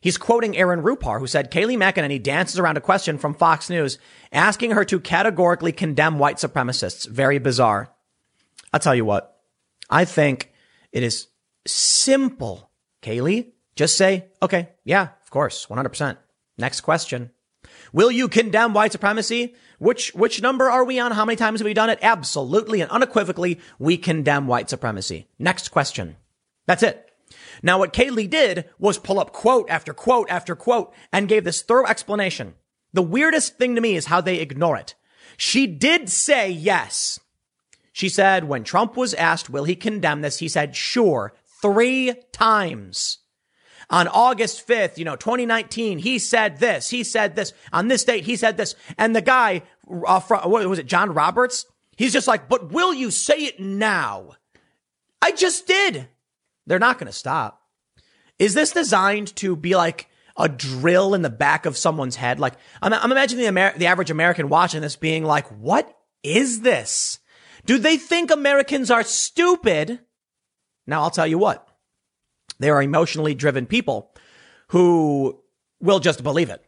[0.00, 3.98] He's quoting Aaron Rupar, who said Kayleigh McEnany dances around a question from Fox News,
[4.30, 7.08] asking her to categorically condemn white supremacists.
[7.08, 7.92] Very bizarre.
[8.72, 9.40] I'll tell you what.
[9.90, 10.52] I think
[10.92, 11.28] it is
[11.66, 12.70] simple.
[13.02, 13.52] Kayleigh.
[13.74, 16.16] just say, okay, yeah, of course, 100%.
[16.58, 17.30] Next question.
[17.92, 19.54] Will you condemn white supremacy?
[19.78, 21.12] Which, which number are we on?
[21.12, 21.98] How many times have we done it?
[22.02, 25.28] Absolutely and unequivocally, we condemn white supremacy.
[25.38, 26.16] Next question.
[26.66, 27.10] That's it.
[27.62, 31.62] Now, what Kayleigh did was pull up quote after quote after quote and gave this
[31.62, 32.54] thorough explanation.
[32.92, 34.94] The weirdest thing to me is how they ignore it.
[35.36, 37.20] She did say yes.
[37.92, 40.38] She said when Trump was asked, will he condemn this?
[40.38, 43.18] He said, sure, three times.
[43.88, 47.52] On August 5th, you know, 2019, he said this, he said this.
[47.72, 48.74] On this date, he said this.
[48.98, 49.62] And the guy,
[50.06, 51.66] uh, from, what was it, John Roberts?
[51.96, 54.30] He's just like, but will you say it now?
[55.22, 56.08] I just did.
[56.66, 57.62] They're not going to stop.
[58.38, 62.40] Is this designed to be like a drill in the back of someone's head?
[62.40, 66.60] Like, I'm, I'm imagining the, Amer- the average American watching this being like, what is
[66.60, 67.20] this?
[67.64, 70.00] Do they think Americans are stupid?
[70.86, 71.68] Now, I'll tell you what.
[72.58, 74.14] They are emotionally driven people
[74.68, 75.40] who
[75.80, 76.62] will just believe it.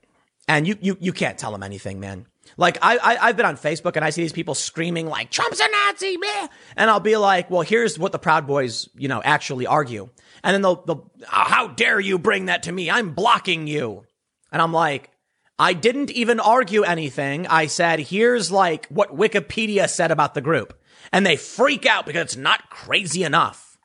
[0.46, 2.26] And you, you, you can't tell them anything, man.
[2.56, 5.60] Like I, I have been on Facebook and I see these people screaming like Trump's
[5.60, 9.20] a Nazi, man, and I'll be like, well, here's what the Proud Boys, you know,
[9.22, 10.08] actually argue,
[10.42, 12.90] and then they'll, they'll, oh, how dare you bring that to me?
[12.90, 14.04] I'm blocking you,
[14.50, 15.10] and I'm like,
[15.58, 17.46] I didn't even argue anything.
[17.48, 20.80] I said, here's like what Wikipedia said about the group,
[21.12, 23.76] and they freak out because it's not crazy enough.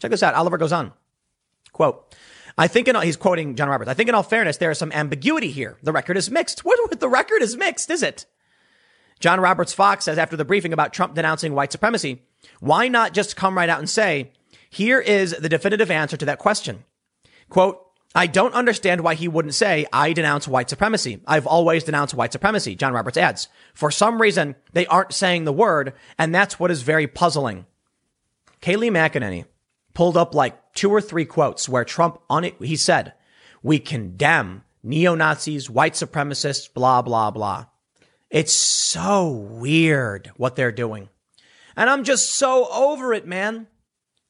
[0.00, 0.34] Check this out.
[0.34, 0.92] Oliver goes on,
[1.72, 2.14] quote.
[2.58, 3.90] I think in all, he's quoting John Roberts.
[3.90, 5.78] I think in all fairness, there is some ambiguity here.
[5.82, 6.64] The record is mixed.
[6.64, 8.26] What, what the record is mixed, is it?
[9.20, 12.22] John Roberts Fox says after the briefing about Trump denouncing white supremacy,
[12.60, 14.32] why not just come right out and say,
[14.68, 16.84] here is the definitive answer to that question.
[17.48, 21.20] Quote, I don't understand why he wouldn't say, I denounce white supremacy.
[21.26, 23.48] I've always denounced white supremacy, John Roberts adds.
[23.74, 27.64] For some reason, they aren't saying the word, and that's what is very puzzling.
[28.60, 29.46] Kayleigh McEnany
[29.94, 33.14] pulled up like two or three quotes where Trump on it, he said,
[33.62, 37.66] we condemn neo-Nazis, white supremacists, blah, blah, blah.
[38.30, 41.08] It's so weird what they're doing.
[41.76, 43.66] And I'm just so over it, man.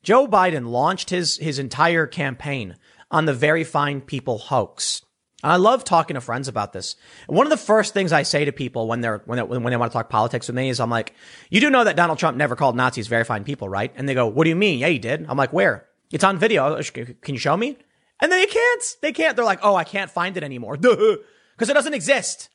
[0.03, 2.77] Joe Biden launched his, his entire campaign
[3.11, 5.03] on the very fine people hoax.
[5.43, 6.97] And I love talking to friends about this.
[7.27, 9.77] One of the first things I say to people when they're, when they, when they
[9.77, 11.15] want to talk politics with me is I'm like,
[11.51, 13.93] you do know that Donald Trump never called Nazis very fine people, right?
[13.97, 14.79] And they go, what do you mean?
[14.81, 15.27] Yeah, he did.
[15.29, 15.87] I'm like, where?
[16.13, 16.81] It's on video.
[16.83, 17.77] Can you show me?
[18.21, 18.85] And then they can't.
[19.01, 19.35] They can't.
[19.35, 20.79] They're like, oh, I can't find it anymore.
[21.55, 22.49] Because it doesn't exist.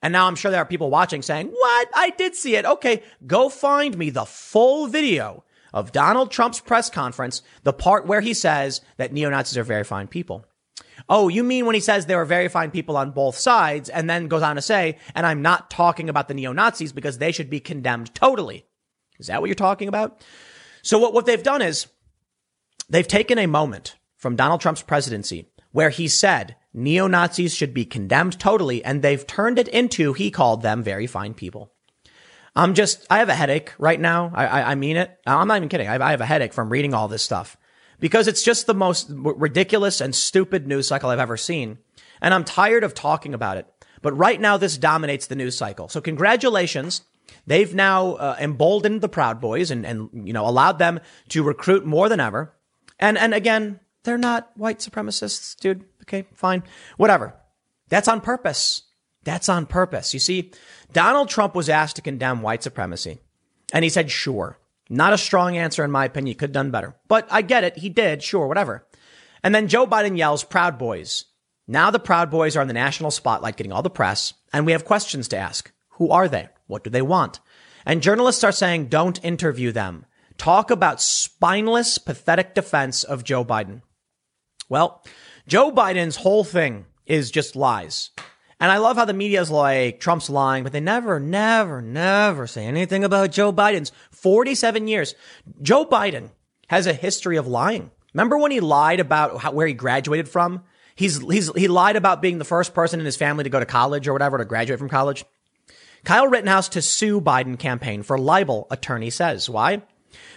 [0.00, 1.88] And now I'm sure there are people watching saying, what?
[1.92, 2.64] I did see it.
[2.64, 3.02] Okay.
[3.26, 5.44] Go find me the full video
[5.74, 10.06] of Donald Trump's press conference, the part where he says that neo-Nazis are very fine
[10.06, 10.46] people.
[11.08, 14.08] Oh, you mean when he says there are very fine people on both sides and
[14.08, 17.50] then goes on to say, and I'm not talking about the neo-Nazis because they should
[17.50, 18.64] be condemned totally.
[19.18, 20.24] Is that what you're talking about?
[20.82, 21.88] So what, what they've done is
[22.88, 28.38] they've taken a moment from Donald Trump's presidency where he said neo-Nazis should be condemned
[28.38, 31.72] totally and they've turned it into, he called them very fine people.
[32.56, 34.30] I'm just, I have a headache right now.
[34.34, 35.10] I, I, I mean it.
[35.26, 35.88] I'm not even kidding.
[35.88, 37.56] I, I have a headache from reading all this stuff
[37.98, 41.78] because it's just the most ridiculous and stupid news cycle I've ever seen.
[42.20, 43.66] And I'm tired of talking about it.
[44.02, 45.88] But right now, this dominates the news cycle.
[45.88, 47.02] So congratulations.
[47.46, 51.84] They've now uh, emboldened the Proud Boys and, and, you know, allowed them to recruit
[51.84, 52.54] more than ever.
[52.98, 55.84] And, and again, they're not white supremacists, dude.
[56.02, 56.62] Okay, fine.
[56.96, 57.34] Whatever.
[57.88, 58.82] That's on purpose.
[59.24, 60.12] That's on purpose.
[60.12, 60.52] You see,
[60.92, 63.20] Donald Trump was asked to condemn white supremacy,
[63.72, 64.58] and he said, sure.
[64.90, 66.28] Not a strong answer, in my opinion.
[66.28, 66.94] You could have done better.
[67.08, 67.78] But I get it.
[67.78, 68.22] He did.
[68.22, 68.86] Sure, whatever.
[69.42, 71.24] And then Joe Biden yells, Proud Boys.
[71.66, 74.72] Now the Proud Boys are in the national spotlight getting all the press, and we
[74.72, 75.72] have questions to ask.
[75.92, 76.50] Who are they?
[76.66, 77.40] What do they want?
[77.86, 80.04] And journalists are saying, don't interview them.
[80.38, 83.82] Talk about spineless, pathetic defense of Joe Biden.
[84.68, 85.02] Well,
[85.46, 88.10] Joe Biden's whole thing is just lies.
[88.60, 92.46] And I love how the media is like, Trump's lying, but they never, never, never
[92.46, 95.14] say anything about Joe Biden's 47 years.
[95.60, 96.30] Joe Biden
[96.68, 97.90] has a history of lying.
[98.14, 100.62] Remember when he lied about how, where he graduated from?
[100.94, 103.66] He's, he's, he lied about being the first person in his family to go to
[103.66, 105.24] college or whatever, to graduate from college.
[106.04, 109.50] Kyle Rittenhouse to sue Biden campaign for libel, attorney says.
[109.50, 109.82] Why?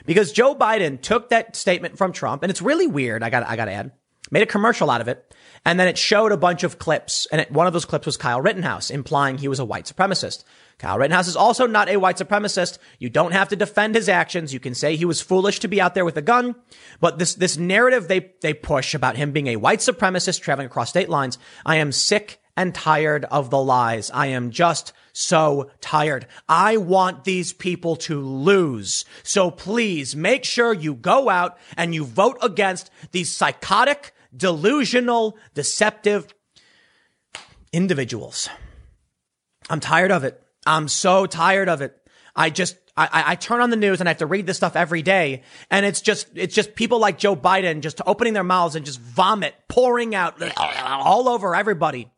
[0.06, 3.24] Because Joe Biden took that statement from Trump, and it's really weird.
[3.24, 3.92] I got, I got to add,
[4.32, 5.34] made a commercial out of it,
[5.66, 7.28] and then it showed a bunch of clips.
[7.32, 10.44] And it, one of those clips was Kyle Rittenhouse implying he was a white supremacist.
[10.78, 12.78] Kyle Rittenhouse is also not a white supremacist.
[13.00, 14.54] You don't have to defend his actions.
[14.54, 16.56] You can say he was foolish to be out there with a gun.
[17.00, 20.90] But this, this narrative they, they push about him being a white supremacist traveling across
[20.90, 24.12] state lines, I am sick and tired of the lies.
[24.12, 26.28] I am just so tired.
[26.48, 29.04] I want these people to lose.
[29.24, 36.28] So please make sure you go out and you vote against these psychotic, delusional, deceptive
[37.74, 38.48] individuals.
[39.72, 40.40] I'm tired of it.
[40.68, 41.98] I'm so tired of it.
[42.36, 44.76] I just, I, I turn on the news and I have to read this stuff
[44.76, 45.42] every day.
[45.72, 49.00] And it's just, it's just people like Joe Biden just opening their mouths and just
[49.00, 52.12] vomit pouring out all over everybody.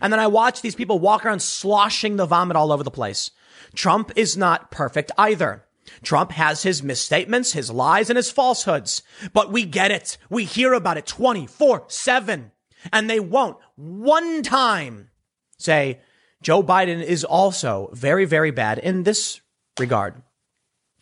[0.00, 3.30] And then I watch these people walk around sloshing the vomit all over the place.
[3.74, 5.64] Trump is not perfect either.
[6.02, 9.02] Trump has his misstatements, his lies, and his falsehoods.
[9.32, 10.18] But we get it.
[10.28, 12.52] We hear about it 24 7.
[12.92, 15.10] And they won't one time
[15.58, 16.00] say
[16.42, 19.40] Joe Biden is also very, very bad in this
[19.78, 20.22] regard.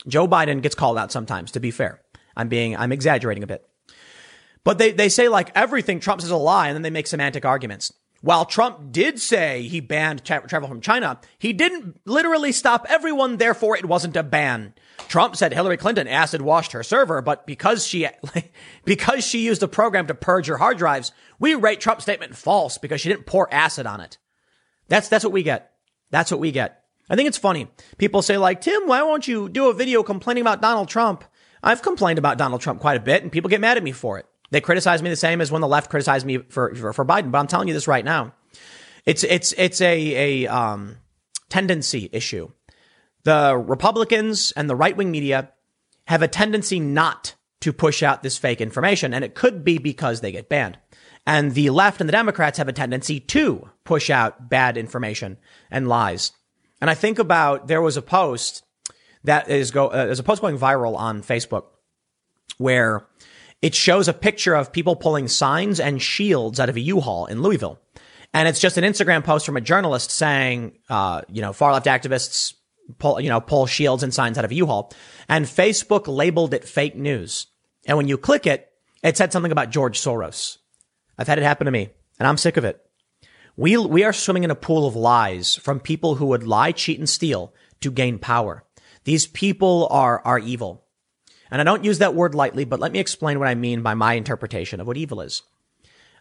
[0.06, 2.00] Joe Biden gets called out sometimes, to be fair.
[2.36, 3.66] I'm being, I'm exaggerating a bit.
[4.64, 7.06] But they, they say like everything Trump says is a lie and then they make
[7.06, 7.92] semantic arguments.
[8.24, 13.36] While Trump did say he banned tra- travel from China, he didn't literally stop everyone,
[13.36, 14.72] therefore it wasn't a ban.
[15.08, 18.08] Trump said Hillary Clinton acid washed her server, but because she,
[18.86, 22.78] because she used a program to purge her hard drives, we rate Trump's statement false
[22.78, 24.16] because she didn't pour acid on it.
[24.88, 25.72] That's, that's what we get.
[26.10, 26.82] That's what we get.
[27.10, 27.68] I think it's funny.
[27.98, 31.24] People say like, Tim, why won't you do a video complaining about Donald Trump?
[31.62, 34.18] I've complained about Donald Trump quite a bit and people get mad at me for
[34.18, 34.24] it.
[34.50, 37.30] They criticize me the same as when the left criticized me for, for, for Biden.
[37.30, 38.34] But I'm telling you this right now.
[39.04, 40.96] It's, it's, it's a, a, um,
[41.48, 42.50] tendency issue.
[43.24, 45.50] The Republicans and the right wing media
[46.06, 49.14] have a tendency not to push out this fake information.
[49.14, 50.78] And it could be because they get banned.
[51.26, 55.38] And the left and the Democrats have a tendency to push out bad information
[55.70, 56.32] and lies.
[56.80, 58.62] And I think about there was a post
[59.22, 61.64] that is go uh, there's a post going viral on Facebook
[62.58, 63.06] where
[63.64, 67.40] it shows a picture of people pulling signs and shields out of a U-Haul in
[67.40, 67.80] Louisville.
[68.34, 71.86] And it's just an Instagram post from a journalist saying, uh, you know, far left
[71.86, 72.52] activists
[72.98, 74.92] pull, you know, pull shields and signs out of a U-Haul.
[75.30, 77.46] And Facebook labeled it fake news.
[77.86, 78.70] And when you click it,
[79.02, 80.58] it said something about George Soros.
[81.16, 81.88] I've had it happen to me
[82.18, 82.84] and I'm sick of it.
[83.56, 86.98] We, we are swimming in a pool of lies from people who would lie, cheat,
[86.98, 88.62] and steal to gain power.
[89.04, 90.83] These people are, are evil.
[91.50, 93.94] And I don't use that word lightly, but let me explain what I mean by
[93.94, 95.42] my interpretation of what evil is.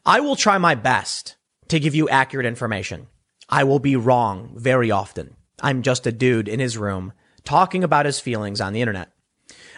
[0.06, 1.36] I will try my best
[1.70, 3.08] to give you accurate information.
[3.50, 5.36] I will be wrong very often.
[5.62, 7.14] I'm just a dude in his room
[7.44, 9.12] talking about his feelings on the internet.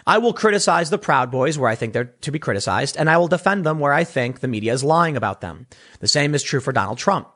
[0.06, 3.18] I will criticize the Proud Boys where I think they're to be criticized, and I
[3.18, 5.66] will defend them where I think the media is lying about them.
[5.98, 7.28] The same is true for Donald Trump.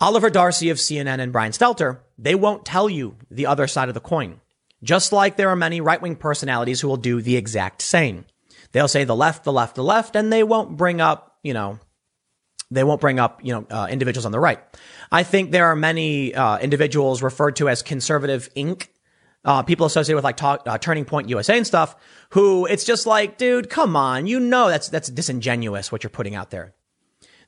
[0.00, 3.94] Oliver Darcy of CNN and Brian Stelter, they won't tell you the other side of
[3.94, 4.40] the coin.
[4.82, 8.24] Just like there are many right wing personalities who will do the exact same.
[8.72, 11.78] They'll say the left, the left, the left, and they won't bring up, you know,
[12.70, 14.60] they won't bring up, you know, uh, individuals on the right.
[15.10, 18.88] I think there are many uh, individuals referred to as conservative Inc.
[19.44, 21.96] Uh, people associated with like talk, uh, Turning Point USA and stuff,
[22.30, 26.34] who it's just like, dude, come on, you know that's that's disingenuous what you're putting
[26.34, 26.74] out there.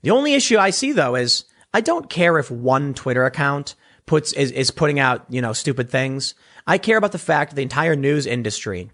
[0.03, 1.45] The only issue I see though is
[1.75, 3.75] I don't care if one Twitter account
[4.07, 6.35] puts is, is putting out, you know, stupid things.
[6.67, 8.91] I care about the fact that the entire news industry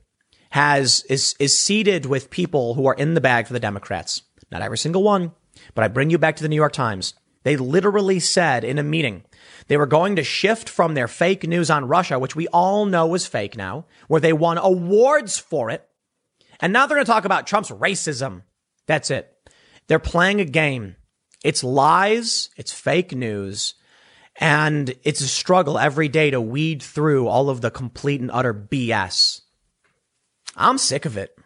[0.51, 4.23] has is is seeded with people who are in the bag for the Democrats.
[4.51, 5.33] Not every single one,
[5.75, 7.15] but I bring you back to the New York Times.
[7.43, 9.25] They literally said in a meeting
[9.69, 13.15] they were going to shift from their fake news on Russia, which we all know
[13.15, 15.89] is fake now, where they won awards for it.
[16.61, 18.43] And now they're going to talk about Trump's racism.
[18.87, 19.33] That's it.
[19.87, 20.97] They're playing a game
[21.45, 23.75] it's lies, it's fake news,
[24.39, 28.53] and it's a struggle every day to weed through all of the complete and utter
[28.53, 29.43] BS.
[30.57, 31.37] I'm sick of it.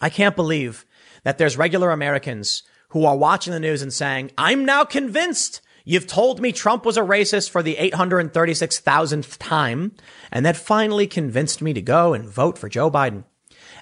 [0.00, 0.86] I can't believe
[1.24, 6.06] that there's regular Americans who are watching the news and saying, I'm now convinced you've
[6.06, 9.92] told me Trump was a racist for the 836,000th time,
[10.30, 13.24] and that finally convinced me to go and vote for Joe Biden.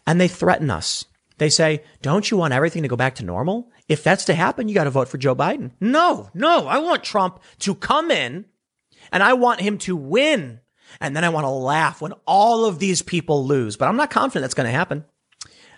[0.06, 1.04] And they threaten us.
[1.38, 3.70] They say, don't you want everything to go back to normal?
[3.88, 5.70] If that's to happen, you got to vote for Joe Biden.
[5.80, 8.44] No, no, I want Trump to come in
[9.12, 10.60] and I want him to win.
[11.00, 13.76] And then I want to laugh when all of these people lose.
[13.76, 15.04] But I'm not confident that's going to happen.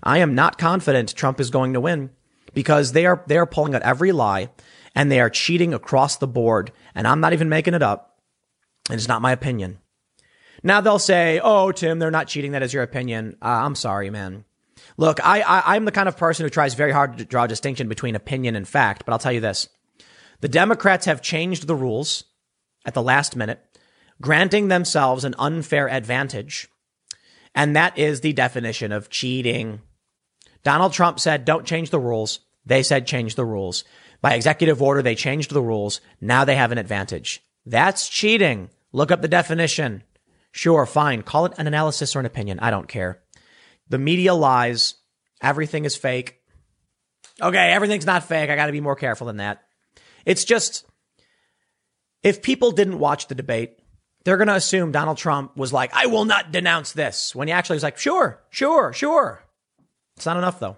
[0.03, 2.11] I am not confident Trump is going to win
[2.55, 4.51] because they are, they are pulling out every lie
[4.95, 6.73] and they are cheating across the board.
[6.95, 8.19] And I'm not even making it up.
[8.89, 9.79] And it's not my opinion.
[10.63, 12.53] Now they'll say, Oh, Tim, they're not cheating.
[12.53, 13.37] That is your opinion.
[13.43, 14.45] Uh, I'm sorry, man.
[14.97, 17.49] Look, I, I, I'm the kind of person who tries very hard to draw a
[17.49, 19.69] distinction between opinion and fact, but I'll tell you this.
[20.41, 22.25] The Democrats have changed the rules
[22.85, 23.61] at the last minute,
[24.21, 26.69] granting themselves an unfair advantage.
[27.55, 29.81] And that is the definition of cheating.
[30.63, 32.41] Donald Trump said, don't change the rules.
[32.65, 33.85] They said, change the rules.
[34.21, 36.01] By executive order, they changed the rules.
[36.21, 37.43] Now they have an advantage.
[37.65, 38.71] That's cheating.
[38.93, 40.03] Look up the definition.
[40.53, 41.23] Sure, fine.
[41.23, 42.59] Call it an analysis or an opinion.
[42.61, 43.23] I don't care.
[43.91, 44.95] The media lies.
[45.43, 46.41] Everything is fake.
[47.43, 48.51] Okay, everything's not fake.
[48.51, 49.63] I got to be more careful than that.
[50.25, 50.87] It's just,
[52.23, 53.79] if people didn't watch the debate,
[54.25, 57.35] they're going to assume Donald Trump was like, I will not denounce this.
[57.35, 59.43] When he actually was like, sure, sure, sure.
[60.17, 60.77] It's not enough though.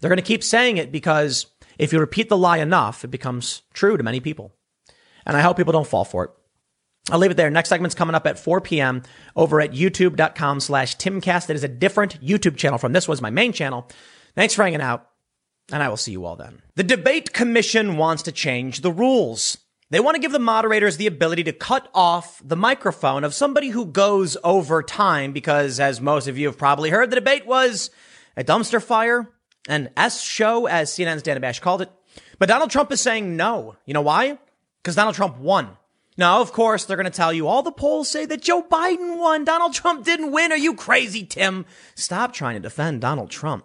[0.00, 1.46] They're going to keep saying it because
[1.78, 4.52] if you repeat the lie enough, it becomes true to many people.
[5.26, 6.30] And I hope people don't fall for it.
[7.10, 7.50] I'll leave it there.
[7.50, 9.02] Next segment's coming up at 4 p.m.
[9.36, 11.50] over at youtube.com slash timcast.
[11.50, 13.88] It is a different YouTube channel from this was my main channel.
[14.34, 15.08] Thanks for hanging out,
[15.72, 16.62] and I will see you all then.
[16.76, 19.58] The debate commission wants to change the rules.
[19.90, 23.70] They want to give the moderators the ability to cut off the microphone of somebody
[23.70, 27.90] who goes over time because, as most of you have probably heard, the debate was
[28.36, 29.28] a dumpster fire,
[29.68, 31.90] an S show, as CNN's Dana Bash called it.
[32.38, 33.76] But Donald Trump is saying no.
[33.84, 34.38] You know why?
[34.80, 35.76] Because Donald Trump won.
[36.20, 39.18] Now, of course, they're going to tell you all the polls say that Joe Biden
[39.18, 39.42] won.
[39.42, 40.52] Donald Trump didn't win.
[40.52, 41.64] Are you crazy, Tim?
[41.94, 43.64] Stop trying to defend Donald Trump.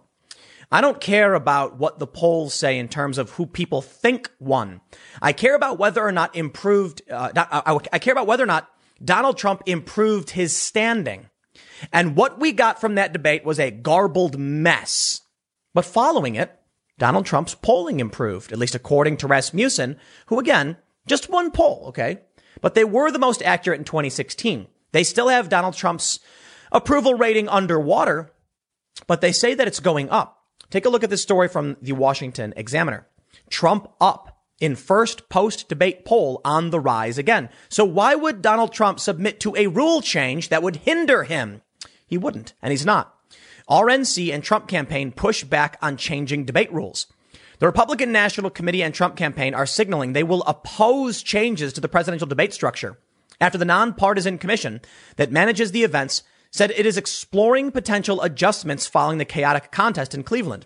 [0.72, 4.80] I don't care about what the polls say in terms of who people think won.
[5.22, 8.72] I care about whether or not improved, uh, I, I care about whether or not
[9.04, 11.30] Donald Trump improved his standing.
[11.92, 15.20] And what we got from that debate was a garbled mess.
[15.74, 16.58] But following it,
[16.98, 22.20] Donald Trump's polling improved, at least according to Rasmussen, who again, just one poll, okay?
[22.62, 24.68] But they were the most accurate in 2016.
[24.92, 26.20] They still have Donald Trump's
[26.72, 28.32] approval rating underwater,
[29.08, 30.44] but they say that it's going up.
[30.70, 33.08] Take a look at this story from the Washington Examiner.
[33.50, 37.50] Trump up in first post debate poll on the rise again.
[37.70, 41.62] So why would Donald Trump submit to a rule change that would hinder him?
[42.08, 43.14] He wouldn't, and he's not.
[43.70, 47.08] RNC and Trump campaign push back on changing debate rules.
[47.60, 51.88] The Republican National Committee and Trump campaign are signaling they will oppose changes to the
[51.88, 52.98] presidential debate structure
[53.40, 54.82] after the nonpartisan commission
[55.16, 60.24] that manages the events said it is exploring potential adjustments following the chaotic contest in
[60.24, 60.66] Cleveland.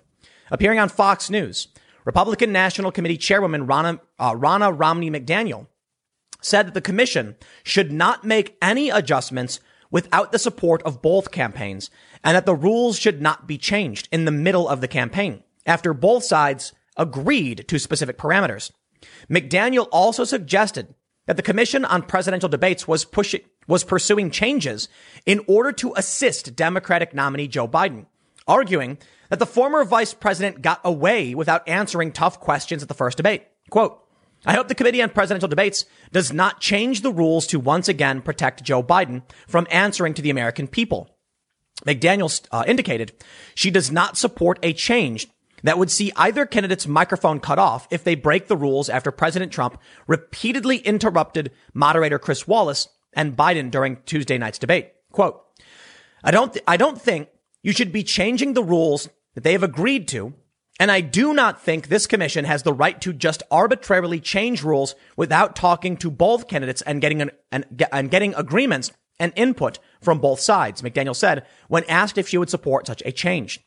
[0.52, 1.68] Appearing on Fox News,
[2.06, 5.68] Republican National Committee Chairwoman Ronna, uh, Romney McDaniel
[6.42, 9.60] said that the commission should not make any adjustments
[9.92, 11.90] without the support of both campaigns
[12.24, 15.94] and that the rules should not be changed in the middle of the campaign after
[15.94, 18.72] both sides agreed to specific parameters.
[19.30, 20.94] McDaniel also suggested
[21.26, 24.90] that the Commission on Presidential Debates was pushing, was pursuing changes
[25.26, 28.06] in order to assist Democratic nominee Joe Biden,
[28.48, 28.98] arguing
[29.30, 33.44] that the former vice president got away without answering tough questions at the first debate.
[33.70, 34.04] Quote,
[34.46, 38.22] I hope the Committee on Presidential Debates does not change the rules to once again
[38.22, 41.16] protect Joe Biden from answering to the American people.
[41.86, 43.14] McDaniel uh, indicated
[43.54, 45.28] she does not support a change
[45.64, 49.52] that would see either candidate's microphone cut off if they break the rules after President
[49.52, 54.92] Trump repeatedly interrupted moderator Chris Wallace and Biden during Tuesday night's debate.
[55.12, 55.42] Quote,
[56.24, 57.30] I don't, th- I don't think
[57.64, 60.34] you should be changing the rules that they have agreed to.
[60.80, 64.96] And I do not think this commission has the right to just arbitrarily change rules
[65.18, 70.20] without talking to both candidates and getting an, and, and getting agreements and input from
[70.20, 73.60] both sides, McDaniel said when asked if she would support such a change.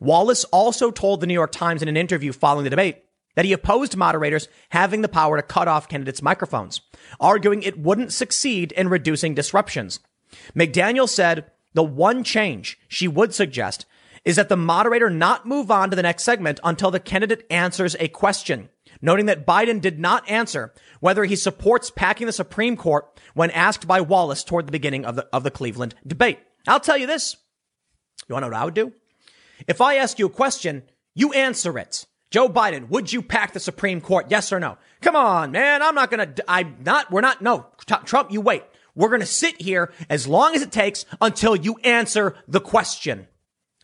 [0.00, 3.04] Wallace also told the New York Times in an interview following the debate
[3.34, 6.80] that he opposed moderators having the power to cut off candidates' microphones,
[7.20, 10.00] arguing it wouldn't succeed in reducing disruptions.
[10.54, 13.86] McDaniel said the one change she would suggest
[14.24, 17.94] is that the moderator not move on to the next segment until the candidate answers
[18.00, 18.70] a question,
[19.02, 23.86] noting that Biden did not answer whether he supports packing the Supreme Court when asked
[23.86, 26.38] by Wallace toward the beginning of the, of the Cleveland debate.
[26.66, 27.36] I'll tell you this.
[28.28, 28.92] You want to know what I would do?
[29.66, 30.82] If I ask you a question,
[31.14, 32.06] you answer it.
[32.30, 34.26] Joe Biden, would you pack the Supreme Court?
[34.28, 34.76] Yes or no?
[35.00, 35.82] Come on, man.
[35.82, 37.66] I'm not going to, I'm not, we're not, no.
[37.86, 38.64] Trump, you wait.
[38.96, 43.28] We're going to sit here as long as it takes until you answer the question.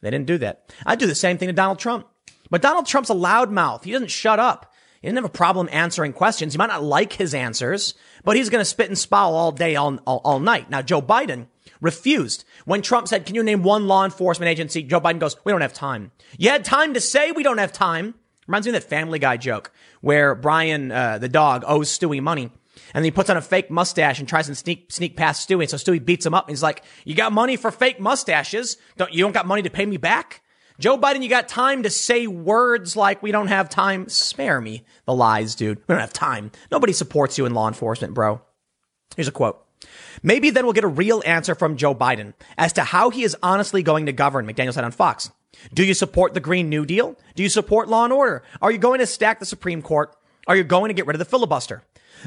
[0.03, 0.73] They didn't do that.
[0.87, 2.07] I do the same thing to Donald Trump.
[2.51, 3.85] But Donald Trump's a loudmouth.
[3.85, 4.73] He doesn't shut up.
[5.01, 6.53] He doesn't have a problem answering questions.
[6.53, 7.95] He might not like his answers,
[8.25, 10.69] but he's going to spit and spout all day, all, all, all night.
[10.69, 11.47] Now, Joe Biden
[11.81, 12.45] refused.
[12.65, 14.83] When Trump said, can you name one law enforcement agency?
[14.83, 16.13] Joe Biden goes, we don't have time.
[16.39, 18.15] You had time to say we don't have time.
[18.47, 22.51] Reminds me of that Family Guy joke where Brian, uh, the dog, owes Stewie money.
[22.95, 25.69] And he puts on a fake mustache and tries to sneak, sneak past Stewie.
[25.69, 26.47] So Stewie beats him up.
[26.47, 28.77] And he's like, you got money for fake mustaches.
[28.97, 30.43] Don't, you don't got money to pay me back?
[30.79, 34.09] Joe Biden, you got time to say words like we don't have time.
[34.09, 35.79] Spare me the lies, dude.
[35.79, 36.51] We don't have time.
[36.71, 38.41] Nobody supports you in law enforcement, bro.
[39.15, 39.63] Here's a quote.
[40.23, 43.37] Maybe then we'll get a real answer from Joe Biden as to how he is
[43.43, 45.31] honestly going to govern, McDaniel said on Fox.
[45.75, 47.17] Do you support the Green New Deal?
[47.35, 48.43] Do you support law and order?
[48.62, 50.15] Are you going to stack the Supreme Court?
[50.47, 51.83] Are you going to get rid of the filibuster?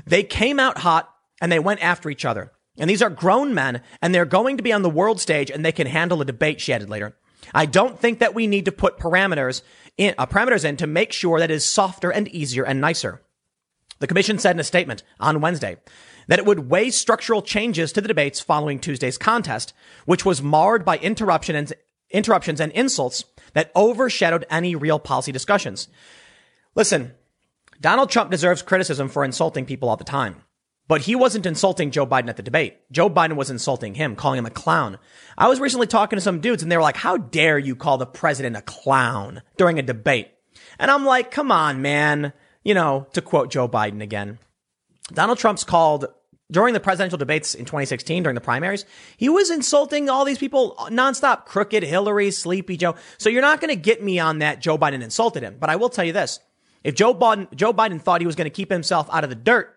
[0.06, 2.52] They came out hot and they went after each other.
[2.78, 5.64] And these are grown men and they're going to be on the world stage and
[5.64, 7.16] they can handle a debate, she added later.
[7.54, 9.62] I don't think that we need to put parameters
[9.98, 13.22] in, uh, parameters in to make sure that it is softer and easier and nicer.
[14.00, 15.78] The commission said in a statement on Wednesday
[16.28, 19.74] that it would weigh structural changes to the debates following Tuesday's contest,
[20.06, 21.74] which was marred by interruption and,
[22.10, 25.88] interruptions and insults that overshadowed any real policy discussions.
[26.76, 27.14] Listen,
[27.82, 30.38] Donald Trump deserves criticism for insulting people all the time.
[30.88, 32.78] But he wasn't insulting Joe Biden at the debate.
[32.92, 34.98] Joe Biden was insulting him, calling him a clown.
[35.38, 37.98] I was recently talking to some dudes and they were like, how dare you call
[37.98, 40.30] the president a clown during a debate?
[40.78, 42.34] And I'm like, come on, man.
[42.64, 44.40] You know, to quote Joe Biden again.
[45.12, 46.08] Donald Trump's called
[46.52, 48.86] during the presidential debates in 2016 during the primaries,
[49.18, 51.46] he was insulting all these people nonstop.
[51.46, 52.96] Crooked Hillary, Sleepy Joe.
[53.18, 55.58] So you're not going to get me on that Joe Biden insulted him.
[55.60, 56.40] But I will tell you this.
[56.84, 59.36] If Joe Biden, Joe Biden thought he was going to keep himself out of the
[59.36, 59.74] dirt,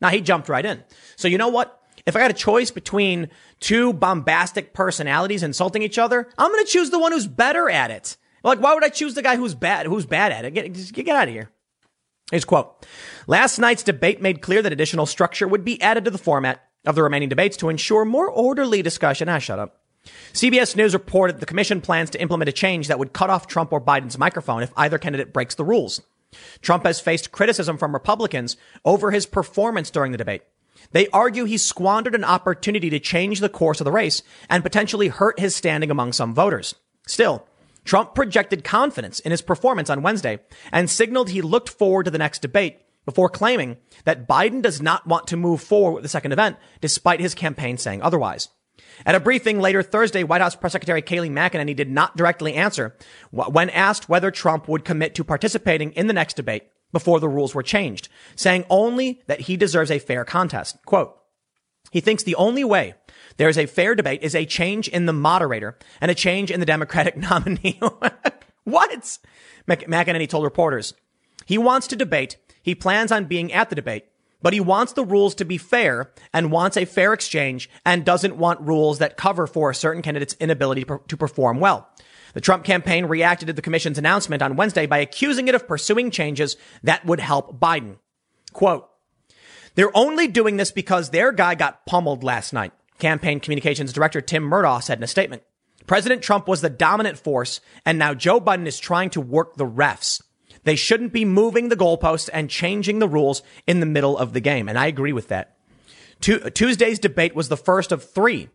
[0.00, 0.82] now he jumped right in.
[1.16, 1.80] So you know what?
[2.06, 3.30] If I got a choice between
[3.60, 7.90] two bombastic personalities insulting each other, I'm going to choose the one who's better at
[7.90, 8.16] it.
[8.42, 10.54] Like, why would I choose the guy who's bad, who's bad at it?
[10.54, 11.50] Get, get, get out of here.
[12.30, 12.84] Here's quote.
[13.28, 16.96] Last night's debate made clear that additional structure would be added to the format of
[16.96, 19.28] the remaining debates to ensure more orderly discussion.
[19.28, 19.80] Ah, shut up.
[20.32, 23.72] CBS News reported the commission plans to implement a change that would cut off Trump
[23.72, 26.02] or Biden's microphone if either candidate breaks the rules.
[26.62, 30.42] Trump has faced criticism from Republicans over his performance during the debate.
[30.92, 35.08] They argue he squandered an opportunity to change the course of the race and potentially
[35.08, 36.74] hurt his standing among some voters.
[37.06, 37.46] Still,
[37.86, 40.40] Trump projected confidence in his performance on Wednesday
[40.70, 45.06] and signaled he looked forward to the next debate before claiming that Biden does not
[45.06, 48.48] want to move forward with the second event, despite his campaign saying otherwise.
[49.06, 52.96] At a briefing later Thursday, White House Press Secretary Kayleigh McEnany did not directly answer
[53.30, 57.54] when asked whether Trump would commit to participating in the next debate before the rules
[57.54, 60.76] were changed, saying only that he deserves a fair contest.
[60.84, 61.16] Quote,
[61.90, 62.94] he thinks the only way
[63.36, 66.60] there is a fair debate is a change in the moderator and a change in
[66.60, 67.80] the Democratic nominee.
[68.64, 69.18] what?
[69.68, 70.94] McEnany told reporters.
[71.44, 72.36] He wants to debate.
[72.62, 74.06] He plans on being at the debate,
[74.42, 78.36] but he wants the rules to be fair and wants a fair exchange and doesn't
[78.36, 81.88] want rules that cover for a certain candidate's inability to perform well.
[82.34, 86.10] The Trump campaign reacted to the commission's announcement on Wednesday by accusing it of pursuing
[86.10, 87.96] changes that would help Biden.
[88.52, 88.88] Quote,
[89.74, 92.72] they're only doing this because their guy got pummeled last night.
[92.98, 95.42] Campaign Communications Director Tim Murtaugh said in a statement.
[95.86, 99.66] President Trump was the dominant force, and now Joe Biden is trying to work the
[99.66, 100.20] refs.
[100.64, 104.40] They shouldn't be moving the goalposts and changing the rules in the middle of the
[104.40, 104.68] game.
[104.68, 105.56] And I agree with that.
[106.20, 108.48] Tuesday's debate was the first of three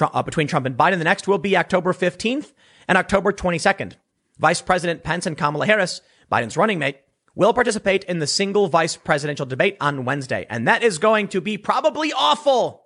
[0.00, 0.98] uh, between Trump and Biden.
[0.98, 2.52] The next will be October 15th
[2.86, 3.94] and October 22nd.
[4.38, 6.98] Vice President Pence and Kamala Harris, Biden's running mate,
[7.34, 10.46] will participate in the single vice presidential debate on Wednesday.
[10.48, 12.85] And that is going to be probably awful.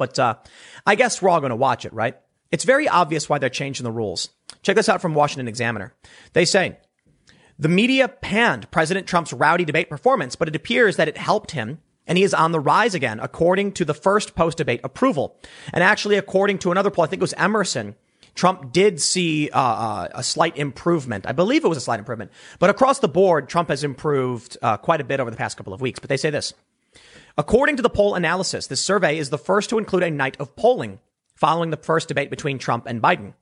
[0.00, 0.36] But uh,
[0.86, 2.16] I guess we're all going to watch it, right?
[2.50, 4.30] It's very obvious why they're changing the rules.
[4.62, 5.92] Check this out from Washington Examiner.
[6.32, 6.78] They say
[7.58, 11.80] the media panned President Trump's rowdy debate performance, but it appears that it helped him
[12.06, 15.36] and he is on the rise again, according to the first post debate approval.
[15.74, 17.94] And actually, according to another poll, I think it was Emerson,
[18.34, 21.26] Trump did see uh, uh, a slight improvement.
[21.26, 24.76] I believe it was a slight improvement, but across the board, Trump has improved uh,
[24.78, 25.98] quite a bit over the past couple of weeks.
[25.98, 26.54] But they say this.
[27.38, 30.56] According to the poll analysis, this survey is the first to include a night of
[30.56, 31.00] polling
[31.34, 33.32] following the first debate between Trump and Biden.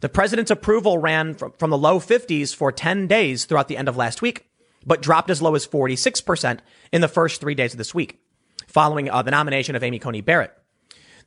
[0.00, 3.88] The president's approval ran from, from the low 50s for 10 days throughout the end
[3.88, 4.46] of last week,
[4.84, 6.58] but dropped as low as 46%
[6.92, 8.20] in the first three days of this week,
[8.66, 10.52] following uh, the nomination of Amy Coney Barrett.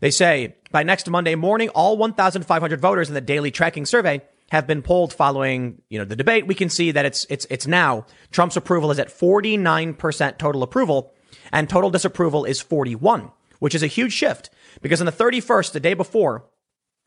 [0.02, 4.22] They say by next Monday morning, all 1,500 voters in the daily tracking survey
[4.52, 6.48] have been polled following, you know, the debate.
[6.48, 11.12] We can see that it's, it's, it's now Trump's approval is at 49% total approval
[11.52, 14.50] and total disapproval is 41, which is a huge shift
[14.82, 16.46] because on the 31st, the day before,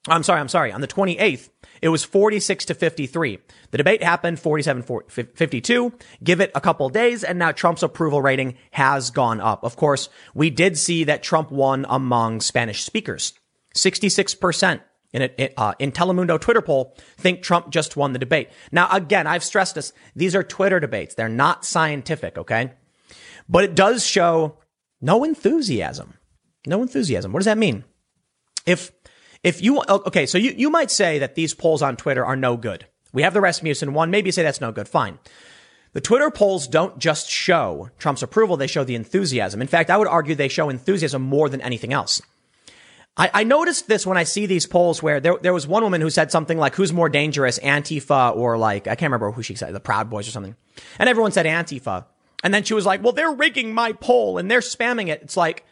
[0.08, 1.48] I'm sorry, I'm sorry, on the 28th,
[1.80, 3.38] it was 46 to 53.
[3.70, 5.92] The debate happened 47 52.
[6.22, 9.62] Give it a couple days and now Trump's approval rating has gone up.
[9.62, 13.34] Of course, we did see that Trump won among Spanish speakers.
[13.74, 14.80] 66%
[15.12, 18.50] in, a, uh, in Telemundo Twitter poll think Trump just won the debate.
[18.70, 19.92] Now, again, I've stressed this.
[20.16, 21.14] These are Twitter debates.
[21.14, 22.38] They're not scientific.
[22.38, 22.72] Okay.
[23.48, 24.58] But it does show
[25.00, 26.14] no enthusiasm.
[26.66, 27.32] No enthusiasm.
[27.32, 27.84] What does that mean?
[28.66, 28.92] If,
[29.42, 32.56] if you, okay, so you, you might say that these polls on Twitter are no
[32.56, 32.86] good.
[33.12, 34.10] We have the Rasmussen one.
[34.10, 34.88] Maybe you say that's no good.
[34.88, 35.18] Fine.
[35.92, 39.60] The Twitter polls don't just show Trump's approval, they show the enthusiasm.
[39.60, 42.22] In fact, I would argue they show enthusiasm more than anything else.
[43.14, 46.00] I, I noticed this when I see these polls where there, there was one woman
[46.00, 49.54] who said something like, who's more dangerous, Antifa or like, I can't remember who she
[49.54, 50.56] said, the Proud Boys or something.
[50.98, 52.06] And everyone said Antifa.
[52.42, 55.22] And then she was like, well, they're rigging my poll and they're spamming it.
[55.22, 55.64] It's like,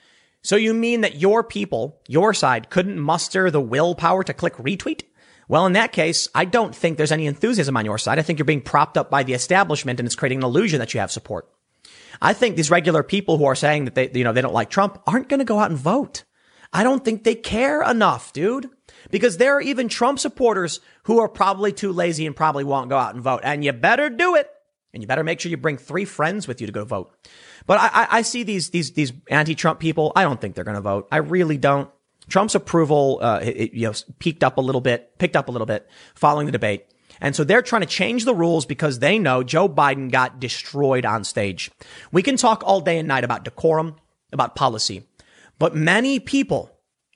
[0.42, 5.02] so you mean that your people, your side, couldn't muster the willpower to click retweet?
[5.48, 8.18] Well, in that case, I don't think there's any enthusiasm on your side.
[8.18, 10.94] I think you're being propped up by the establishment and it's creating an illusion that
[10.94, 11.48] you have support.
[12.22, 14.70] I think these regular people who are saying that they, you know, they don't like
[14.70, 16.24] Trump aren't going to go out and vote.
[16.72, 18.70] I don't think they care enough, dude.
[19.10, 22.98] Because there are even Trump supporters who are probably too lazy and probably won't go
[22.98, 23.40] out and vote.
[23.42, 24.48] And you better do it.
[24.92, 27.14] And you better make sure you bring three friends with you to go vote.
[27.66, 30.12] But I, I see these, these, these anti-Trump people.
[30.16, 31.06] I don't think they're going to vote.
[31.12, 31.88] I really don't.
[32.28, 35.66] Trump's approval, uh, it, you know, peaked up a little bit, picked up a little
[35.66, 36.86] bit following the debate.
[37.20, 41.04] And so they're trying to change the rules because they know Joe Biden got destroyed
[41.04, 41.70] on stage.
[42.12, 43.96] We can talk all day and night about decorum,
[44.32, 45.06] about policy,
[45.58, 46.70] but many people,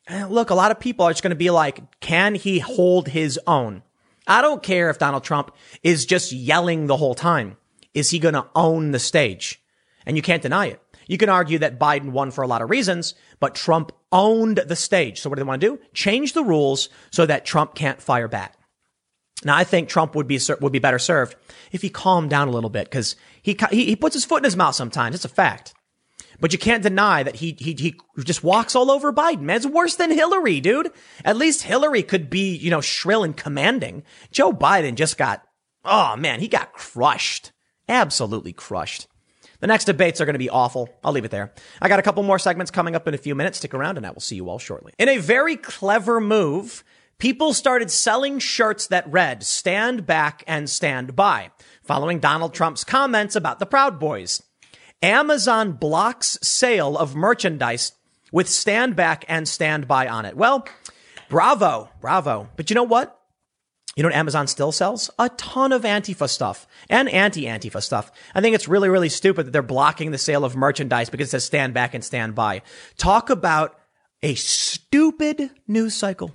[0.09, 3.09] eh, look, a lot of people are just going to be like, can he hold
[3.09, 3.83] his own?
[4.27, 7.57] I don't care if Donald Trump is just yelling the whole time
[7.95, 9.63] is he going to own the stage?
[10.05, 10.81] And you can't deny it.
[11.07, 14.77] You can argue that Biden won for a lot of reasons, but Trump owned the
[14.77, 15.21] stage.
[15.21, 15.83] So what do they want to do?
[15.93, 18.57] Change the rules so that Trump can't fire back.
[19.45, 21.37] Now, I think Trump would be would be better served
[21.73, 24.45] if he calmed down a little bit because he, he he puts his foot in
[24.45, 25.15] his mouth sometimes.
[25.15, 25.75] It's a fact.
[26.41, 27.95] But you can't deny that he he he
[28.25, 29.43] just walks all over Biden.
[29.43, 30.91] Man, it's worse than Hillary, dude.
[31.25, 34.03] At least Hillary could be, you know, shrill and commanding.
[34.31, 35.45] Joe Biden just got
[35.85, 37.53] oh man, he got crushed.
[37.89, 39.07] Absolutely crushed.
[39.61, 40.89] The next debates are going to be awful.
[41.03, 41.53] I'll leave it there.
[41.81, 43.59] I got a couple more segments coming up in a few minutes.
[43.59, 44.93] Stick around and I will see you all shortly.
[44.99, 46.85] In a very clever move,
[47.19, 51.51] people started selling shirts that read stand back and stand by
[51.83, 54.43] following Donald Trump's comments about the Proud Boys.
[55.03, 57.93] Amazon blocks sale of merchandise
[58.33, 60.37] with stand back and stand by on it.
[60.37, 60.67] Well,
[61.29, 62.51] bravo, bravo.
[62.57, 63.19] But you know what?
[63.97, 65.11] You know what Amazon still sells?
[65.19, 68.11] A ton of Antifa stuff and anti-Antifa stuff.
[68.35, 71.31] I think it's really, really stupid that they're blocking the sale of merchandise because it
[71.31, 72.63] says stand back and stand by.
[72.97, 73.79] Talk about
[74.23, 76.35] a stupid news cycle.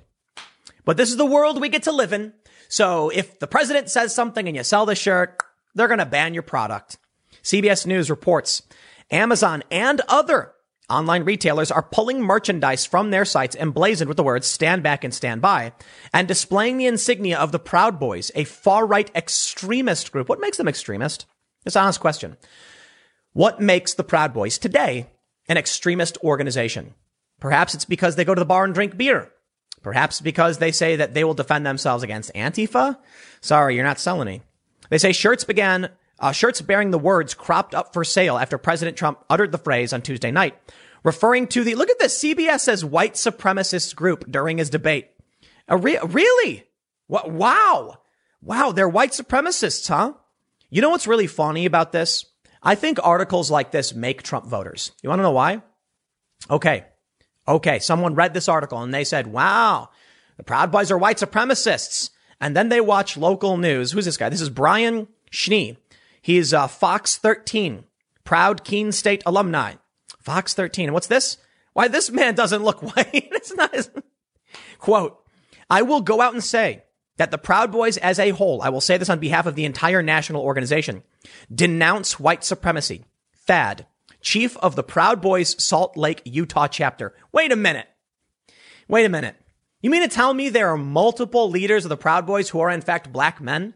[0.86, 2.34] But this is the world we get to live in.
[2.70, 5.42] So if the president says something and you sell the shirt,
[5.76, 6.98] they're going to ban your product.
[7.44, 8.62] CBS News reports
[9.12, 10.54] Amazon and other
[10.90, 15.14] Online retailers are pulling merchandise from their sites emblazoned with the words stand back and
[15.14, 15.72] stand by
[16.12, 20.28] and displaying the insignia of the Proud Boys, a far right extremist group.
[20.28, 21.28] What makes them extremist?
[21.66, 22.38] It's an honest question.
[23.34, 25.08] What makes the Proud Boys today
[25.48, 26.96] an extremist organization?
[27.40, 29.32] Perhaps it's because they go to the bar and drink beer.
[29.84, 32.98] Perhaps because they say that they will defend themselves against Antifa.
[33.42, 34.42] Sorry, you're not selling me.
[34.90, 38.98] They say shirts began uh, shirts bearing the words cropped up for sale after President
[38.98, 40.56] Trump uttered the phrase on Tuesday night,
[41.04, 45.10] referring to the, look at this, CBS says white supremacist group during his debate.
[45.70, 46.66] Re- really?
[47.08, 47.32] What?
[47.32, 48.00] Wow.
[48.42, 48.72] Wow.
[48.72, 50.14] They're white supremacists, huh?
[50.70, 52.26] You know what's really funny about this?
[52.62, 54.92] I think articles like this make Trump voters.
[55.02, 55.62] You want to know why?
[56.50, 56.86] Okay.
[57.48, 57.80] Okay.
[57.80, 59.90] Someone read this article and they said, wow,
[60.38, 62.12] the Proud Boys are white supremacists.
[62.42, 63.92] And then they watch local news.
[63.92, 64.30] Who's this guy?
[64.30, 65.78] This is Brian Schnee.
[66.22, 67.86] He's a Fox 13,
[68.24, 69.76] proud Keene State alumni.
[70.20, 70.86] Fox 13.
[70.86, 71.38] And what's this?
[71.74, 73.10] Why this man doesn't look white.
[73.14, 73.90] it's not his
[74.80, 75.24] quote.
[75.70, 76.84] I will go out and say
[77.18, 79.66] that the Proud Boys as a whole, I will say this on behalf of the
[79.66, 81.04] entire national organization,
[81.54, 83.06] denounce white supremacy.
[83.46, 83.86] Thad,
[84.22, 87.14] chief of the Proud Boys Salt Lake, Utah chapter.
[87.32, 87.88] Wait a minute.
[88.88, 89.36] Wait a minute.
[89.82, 92.70] You mean to tell me there are multiple leaders of the Proud Boys who are
[92.70, 93.74] in fact black men?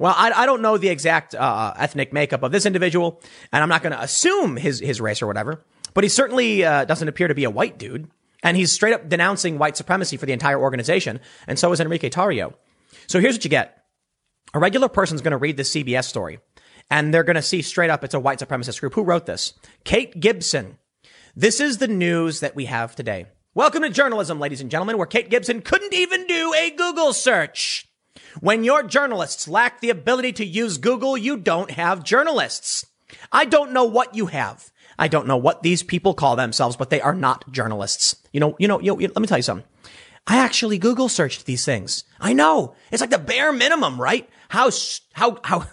[0.00, 3.20] Well, I, I don't know the exact uh, ethnic makeup of this individual,
[3.52, 5.62] and I'm not going to assume his his race or whatever.
[5.92, 8.10] But he certainly uh, doesn't appear to be a white dude,
[8.42, 12.08] and he's straight up denouncing white supremacy for the entire organization, and so is Enrique
[12.08, 12.54] Tarrio.
[13.08, 13.84] So here's what you get:
[14.54, 16.38] a regular person's going to read this CBS story,
[16.90, 18.94] and they're going to see straight up it's a white supremacist group.
[18.94, 19.52] Who wrote this?
[19.84, 20.78] Kate Gibson.
[21.36, 23.26] This is the news that we have today.
[23.52, 27.89] Welcome to journalism, ladies and gentlemen, where Kate Gibson couldn't even do a Google search.
[28.38, 32.86] When your journalists lack the ability to use Google, you don't have journalists.
[33.32, 34.70] I don't know what you have.
[34.98, 38.16] I don't know what these people call themselves, but they are not journalists.
[38.32, 39.66] You know, you know, you know, let me tell you something.
[40.26, 42.04] I actually Google searched these things.
[42.20, 42.74] I know.
[42.92, 44.28] It's like the bare minimum, right?
[44.50, 44.70] How,
[45.14, 45.66] how, how,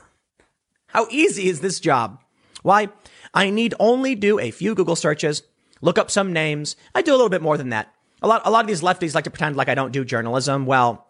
[0.88, 2.23] how easy is this job?
[2.63, 2.89] Why?
[3.34, 5.43] I need only do a few Google searches,
[5.81, 6.75] look up some names.
[6.95, 7.93] I do a little bit more than that.
[8.21, 10.65] A lot, a lot of these lefties like to pretend like I don't do journalism.
[10.65, 11.06] Well,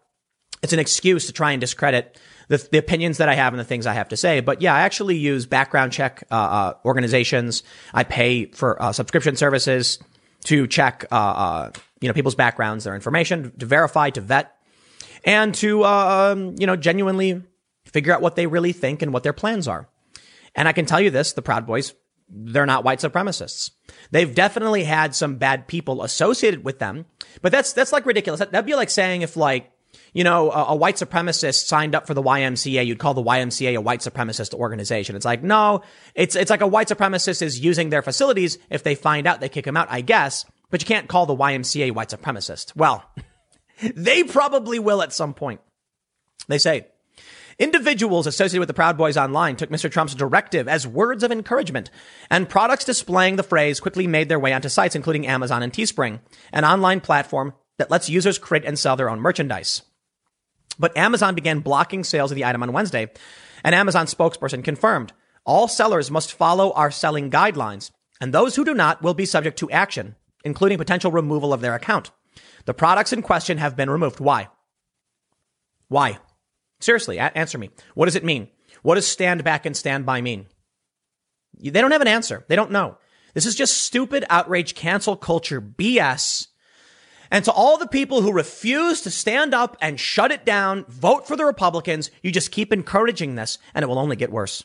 [0.64, 3.66] it's an excuse to try and discredit the, the, opinions that I have and the
[3.66, 4.40] things I have to say.
[4.40, 7.64] But yeah, I actually use background check uh, uh, organizations.
[7.94, 10.00] I pay for uh, subscription services
[10.46, 14.56] to check, uh, uh, you know, people's backgrounds, their information, to verify, to vet,
[15.26, 17.44] and to, uh, um, you know, genuinely
[17.86, 19.90] figure out what they really think and what their plans are.
[20.56, 21.94] And I can tell you this: the Proud Boys,
[22.30, 23.72] they're not white supremacists.
[24.12, 27.06] They've definitely had some bad people associated with them,
[27.42, 28.40] but that's that's like ridiculous.
[28.40, 29.72] That'd be like saying if like
[30.18, 33.78] you know, a, a, white supremacist signed up for the YMCA, you'd call the YMCA
[33.78, 35.16] a white supremacist organization.
[35.16, 35.84] It's like, no,
[36.16, 38.58] it's, it's like a white supremacist is using their facilities.
[38.72, 41.36] If they find out, they kick him out, I guess, but you can't call the
[41.36, 42.76] YMCA white supremacist.
[42.76, 43.08] Well,
[43.96, 45.62] they probably will at some point.
[46.48, 46.88] They say,
[47.60, 49.92] Individuals associated with the Proud Boys online took Mr.
[49.92, 51.92] Trump's directive as words of encouragement,
[52.32, 56.22] and products displaying the phrase quickly made their way onto sites including Amazon and Teespring,
[56.52, 59.84] an online platform that lets users create and sell their own merchandise.
[60.80, 63.10] But Amazon began blocking sales of the item on Wednesday.
[63.64, 65.14] An Amazon spokesperson confirmed
[65.46, 69.58] all sellers must follow our selling guidelines, and those who do not will be subject
[69.60, 72.12] to action, including potential removal of their account.
[72.66, 74.20] The products in question have been removed.
[74.20, 74.50] Why?
[75.88, 76.20] Why?
[76.82, 77.70] Seriously, a- answer me.
[77.96, 78.50] What does it mean?
[78.82, 80.48] What does stand back and stand by mean?
[81.60, 82.46] They don't have an answer.
[82.50, 82.98] They don't know.
[83.34, 86.48] This is just stupid outrage cancel culture BS
[87.32, 91.28] and to all the people who refuse to stand up and shut it down, vote
[91.28, 94.64] for the Republicans, you just keep encouraging this and it will only get worse.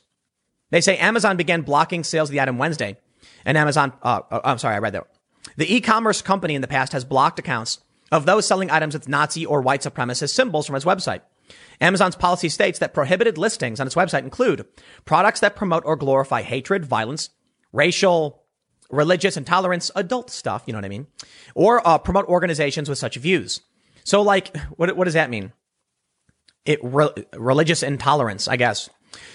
[0.71, 2.97] They say Amazon began blocking sales of the item Wednesday.
[3.45, 5.07] And Amazon, uh, uh, I'm sorry, I read that.
[5.57, 7.81] The e-commerce company in the past has blocked accounts
[8.11, 11.23] of those selling items with Nazi or white supremacist symbols from its website.
[11.81, 14.67] Amazon's policy states that prohibited listings on its website include
[15.05, 17.31] products that promote or glorify hatred, violence,
[17.73, 18.42] racial,
[18.93, 21.09] religious intolerance, adult stuff, you know what I mean?
[21.55, 23.61] Or uh, promote organizations with such views.
[24.05, 25.53] So, like, what, what does that mean?
[26.65, 28.89] It re- religious intolerance, I guess.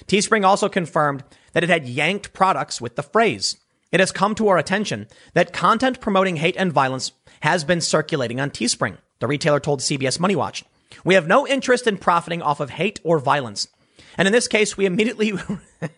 [0.07, 1.23] Teespring also confirmed
[1.53, 3.57] that it had yanked products with the phrase.
[3.91, 7.11] It has come to our attention that content promoting hate and violence
[7.41, 10.63] has been circulating on Teespring, the retailer told CBS Money Watch.
[11.03, 13.67] We have no interest in profiting off of hate or violence.
[14.17, 15.33] And in this case, we immediately,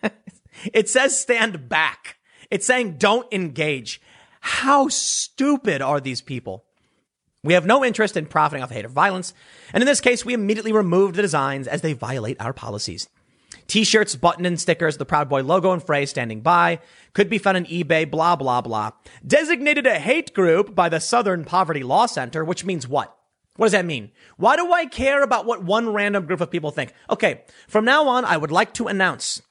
[0.72, 2.16] it says stand back.
[2.50, 4.00] It's saying don't engage.
[4.40, 6.64] How stupid are these people?
[7.42, 9.32] We have no interest in profiting off hate or violence.
[9.72, 13.08] And in this case, we immediately removed the designs as they violate our policies.
[13.66, 16.80] T-shirts, button and stickers, the Proud Boy logo and phrase standing by
[17.12, 18.90] could be found on eBay, blah, blah, blah.
[19.26, 23.16] Designated a hate group by the Southern Poverty Law Center, which means what?
[23.56, 24.10] What does that mean?
[24.36, 26.92] Why do I care about what one random group of people think?
[27.08, 27.44] Okay.
[27.68, 29.42] From now on, I would like to announce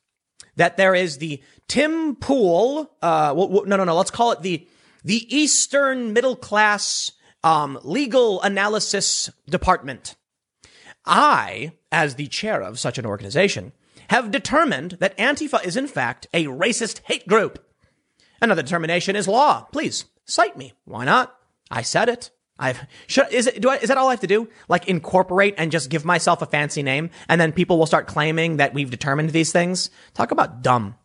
[0.60, 4.68] that there is the Tim Pool, uh, well, no, no, no, let's call it the,
[5.06, 7.11] the Eastern Middle Class,
[7.45, 10.15] um, Legal Analysis Department.
[11.06, 13.72] I, as the chair of such an organization,
[14.10, 17.65] have determined that Antifa is in fact a racist hate group.
[18.41, 19.64] Another determination is law.
[19.72, 20.73] Please cite me.
[20.84, 21.36] Why not?
[21.72, 22.31] I said it.
[22.60, 24.49] I've should, is it do I, is that all I have to do?
[24.68, 28.57] Like incorporate and just give myself a fancy name, and then people will start claiming
[28.57, 29.90] that we've determined these things.
[30.14, 30.95] Talk about dumb.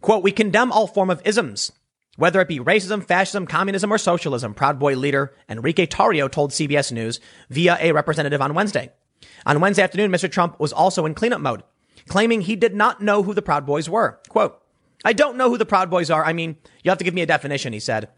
[0.00, 1.70] Quote: We condemn all form of isms,
[2.16, 4.54] whether it be racism, fascism, communism, or socialism.
[4.54, 8.90] Proud Boy leader Enrique Tarrio told CBS News via a representative on Wednesday.
[9.44, 10.30] On Wednesday afternoon, Mr.
[10.30, 11.62] Trump was also in cleanup mode,
[12.08, 14.18] claiming he did not know who the Proud Boys were.
[14.30, 14.58] Quote:
[15.04, 16.24] I don't know who the Proud Boys are.
[16.24, 18.08] I mean, you have to give me a definition, he said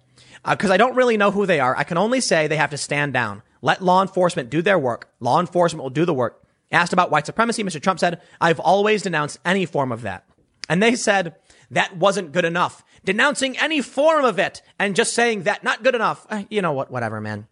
[0.48, 1.76] because uh, I don't really know who they are.
[1.76, 3.42] I can only say they have to stand down.
[3.62, 5.10] Let law enforcement do their work.
[5.20, 6.42] Law enforcement will do the work.
[6.70, 7.80] Asked about white supremacy, Mr.
[7.80, 10.26] Trump said, I've always denounced any form of that.
[10.68, 11.36] And they said
[11.70, 12.84] that wasn't good enough.
[13.04, 16.26] Denouncing any form of it and just saying that not good enough.
[16.28, 16.90] Uh, you know what?
[16.90, 17.46] Whatever, man.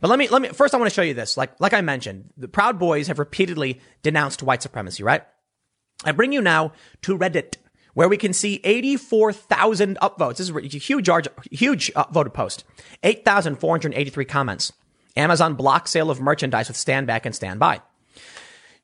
[0.00, 1.36] But let me, let me, first I want to show you this.
[1.36, 5.22] Like, like I mentioned, the Proud Boys have repeatedly denounced white supremacy, right?
[6.04, 6.72] I bring you now
[7.02, 7.56] to Reddit
[7.94, 10.36] where we can see 84,000 upvotes.
[10.36, 11.08] This is a huge,
[11.50, 12.64] huge upvoted post.
[13.02, 14.72] 8,483 comments.
[15.16, 17.82] Amazon block sale of merchandise with stand back and stand by.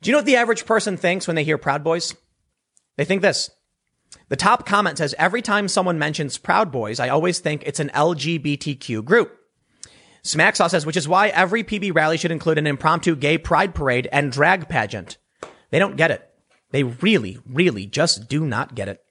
[0.00, 2.14] Do you know what the average person thinks when they hear Proud Boys?
[2.96, 3.50] They think this.
[4.28, 7.90] The top comment says, every time someone mentions Proud Boys, I always think it's an
[7.94, 9.34] LGBTQ group.
[10.22, 14.08] Smacksaw says, which is why every PB rally should include an impromptu gay pride parade
[14.12, 15.16] and drag pageant.
[15.70, 16.27] They don't get it.
[16.70, 19.02] They really, really just do not get it.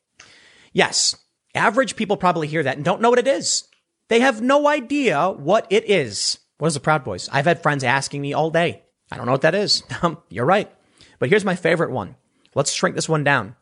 [0.74, 1.16] Yes,
[1.56, 3.68] average people probably hear that and don't know what it is.
[4.10, 6.40] They have no idea what it is.
[6.60, 7.30] What is the Proud Boys?
[7.32, 8.84] I've had friends asking me all day.
[9.12, 9.84] I don't know what that is.
[10.02, 10.72] Um, you're right.
[11.20, 12.16] But here's my favorite one.
[12.54, 13.56] Let's shrink this one down.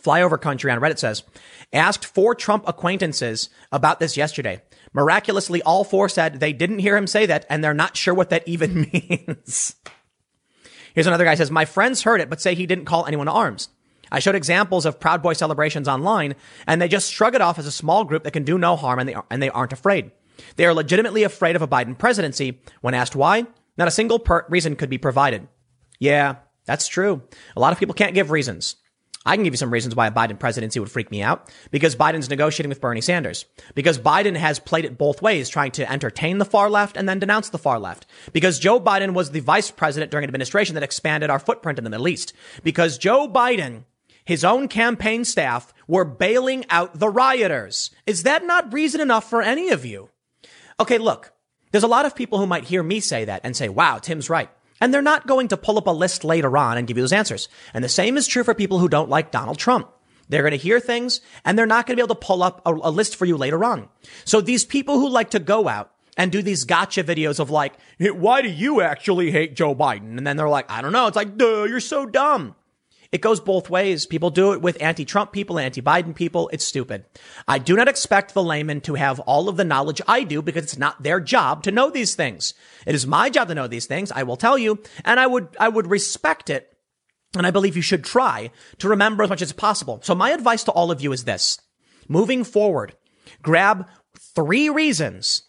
[0.00, 1.22] Flyover Country on Reddit says,
[1.72, 4.62] asked four Trump acquaintances about this yesterday.
[4.92, 8.30] Miraculously, all four said they didn't hear him say that and they're not sure what
[8.30, 9.74] that even means.
[10.96, 13.32] Here's another guy says, my friends heard it, but say he didn't call anyone to
[13.32, 13.68] arms.
[14.10, 16.36] I showed examples of Proud Boy celebrations online,
[16.66, 18.98] and they just shrug it off as a small group that can do no harm,
[18.98, 20.10] and they, and they aren't afraid.
[20.56, 22.62] They are legitimately afraid of a Biden presidency.
[22.80, 23.44] When asked why,
[23.76, 25.48] not a single per- reason could be provided.
[25.98, 27.22] Yeah, that's true.
[27.54, 28.76] A lot of people can't give reasons.
[29.26, 31.52] I can give you some reasons why a Biden presidency would freak me out.
[31.70, 33.44] Because Biden's negotiating with Bernie Sanders.
[33.74, 37.18] Because Biden has played it both ways, trying to entertain the far left and then
[37.18, 38.06] denounce the far left.
[38.32, 41.84] Because Joe Biden was the vice president during an administration that expanded our footprint in
[41.84, 42.32] the Middle East.
[42.62, 43.84] Because Joe Biden,
[44.24, 47.90] his own campaign staff, were bailing out the rioters.
[48.06, 50.10] Is that not reason enough for any of you?
[50.78, 51.32] Okay, look.
[51.72, 54.30] There's a lot of people who might hear me say that and say, wow, Tim's
[54.30, 54.48] right.
[54.80, 57.12] And they're not going to pull up a list later on and give you those
[57.12, 57.48] answers.
[57.72, 59.90] And the same is true for people who don't like Donald Trump.
[60.28, 62.62] They're going to hear things and they're not going to be able to pull up
[62.66, 63.88] a, a, list for you later on.
[64.24, 67.74] So these people who like to go out and do these gotcha videos of like,
[67.98, 70.18] why do you actually hate Joe Biden?
[70.18, 71.06] And then they're like, I don't know.
[71.06, 72.56] It's like, duh, you're so dumb.
[73.12, 74.06] It goes both ways.
[74.06, 76.48] People do it with anti-Trump people, anti-Biden people.
[76.52, 77.04] It's stupid.
[77.46, 80.64] I do not expect the layman to have all of the knowledge I do because
[80.64, 82.54] it's not their job to know these things.
[82.86, 84.12] It is my job to know these things.
[84.12, 86.72] I will tell you, and I would, I would respect it.
[87.36, 90.00] And I believe you should try to remember as much as possible.
[90.02, 91.60] So my advice to all of you is this.
[92.08, 92.94] Moving forward,
[93.42, 93.86] grab
[94.34, 95.42] three reasons,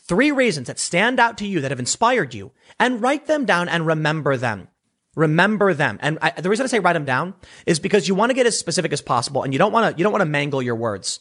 [0.00, 3.68] three reasons that stand out to you that have inspired you and write them down
[3.68, 4.68] and remember them.
[5.16, 5.98] Remember them.
[6.00, 7.34] And I, the reason I say write them down
[7.66, 9.98] is because you want to get as specific as possible and you don't want to,
[9.98, 11.20] you don't want to mangle your words.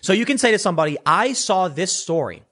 [0.00, 2.42] So you can say to somebody, I saw this story.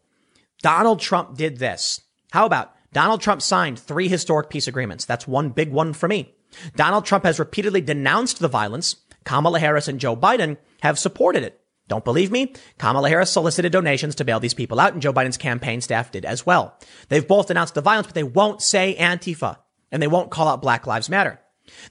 [0.63, 2.03] Donald Trump did this.
[2.31, 5.05] How about Donald Trump signed three historic peace agreements?
[5.05, 6.35] That's one big one for me.
[6.77, 8.97] Donald Trump has repeatedly denounced the violence.
[9.25, 11.61] Kamala Harris and Joe Biden have supported it.
[11.89, 12.53] Don't believe me?
[12.79, 16.27] Kamala Harris solicited donations to bail these people out, and Joe Biden's campaign staff did
[16.27, 16.79] as well.
[17.09, 19.57] They've both denounced the violence, but they won't say Antifa,
[19.91, 21.41] and they won't call out Black Lives Matter.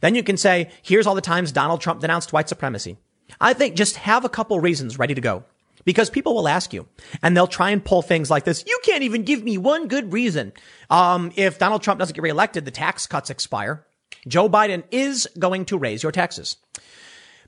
[0.02, 2.98] Then you can say, here's all the times Donald Trump denounced white supremacy.
[3.40, 5.44] I think just have a couple reasons ready to go.
[5.86, 6.86] Because people will ask you,
[7.24, 8.61] and they'll try and pull things like this.
[8.68, 10.52] You can't even give me one good reason.
[10.90, 13.86] Um, if Donald Trump doesn't get reelected, the tax cuts expire.
[14.28, 16.57] Joe Biden is going to raise your taxes.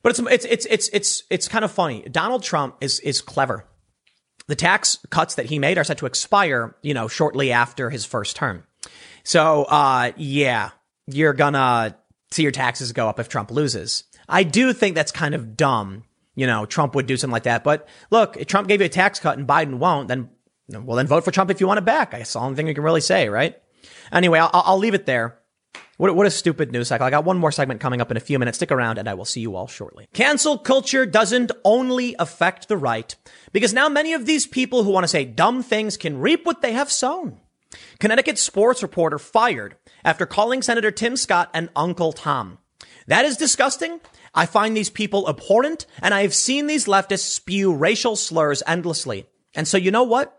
[0.01, 2.03] But it's, it's, it's, it's, it's, it's kind of funny.
[2.03, 3.65] Donald Trump is, is clever.
[4.47, 8.05] The tax cuts that he made are set to expire, you know, shortly after his
[8.05, 8.63] first term.
[9.29, 10.71] So, uh, yeah,
[11.05, 11.95] you're gonna
[12.31, 14.05] see your taxes go up if Trump loses.
[14.27, 16.03] I do think that's kind of dumb.
[16.33, 17.63] You know, Trump would do something like that.
[17.63, 20.31] But look, if Trump gave you a tax cut and Biden won't, then,
[20.71, 22.09] well, then vote for Trump if you want it back.
[22.09, 23.55] That's the only thing you can really say, right?
[24.11, 25.37] Anyway, I'll, I'll leave it there.
[25.97, 27.05] What, what a stupid news cycle.
[27.05, 28.57] I got one more segment coming up in a few minutes.
[28.57, 30.07] Stick around and I will see you all shortly.
[30.11, 33.15] Cancel culture doesn't only affect the right
[33.53, 36.63] because now many of these people who want to say dumb things can reap what
[36.63, 37.41] they have sown.
[37.99, 42.57] Connecticut sports reporter fired after calling Senator Tim Scott an Uncle Tom.
[43.07, 43.99] That is disgusting.
[44.33, 49.25] I find these people abhorrent and I have seen these leftists spew racial slurs endlessly.
[49.55, 50.35] And so you know what?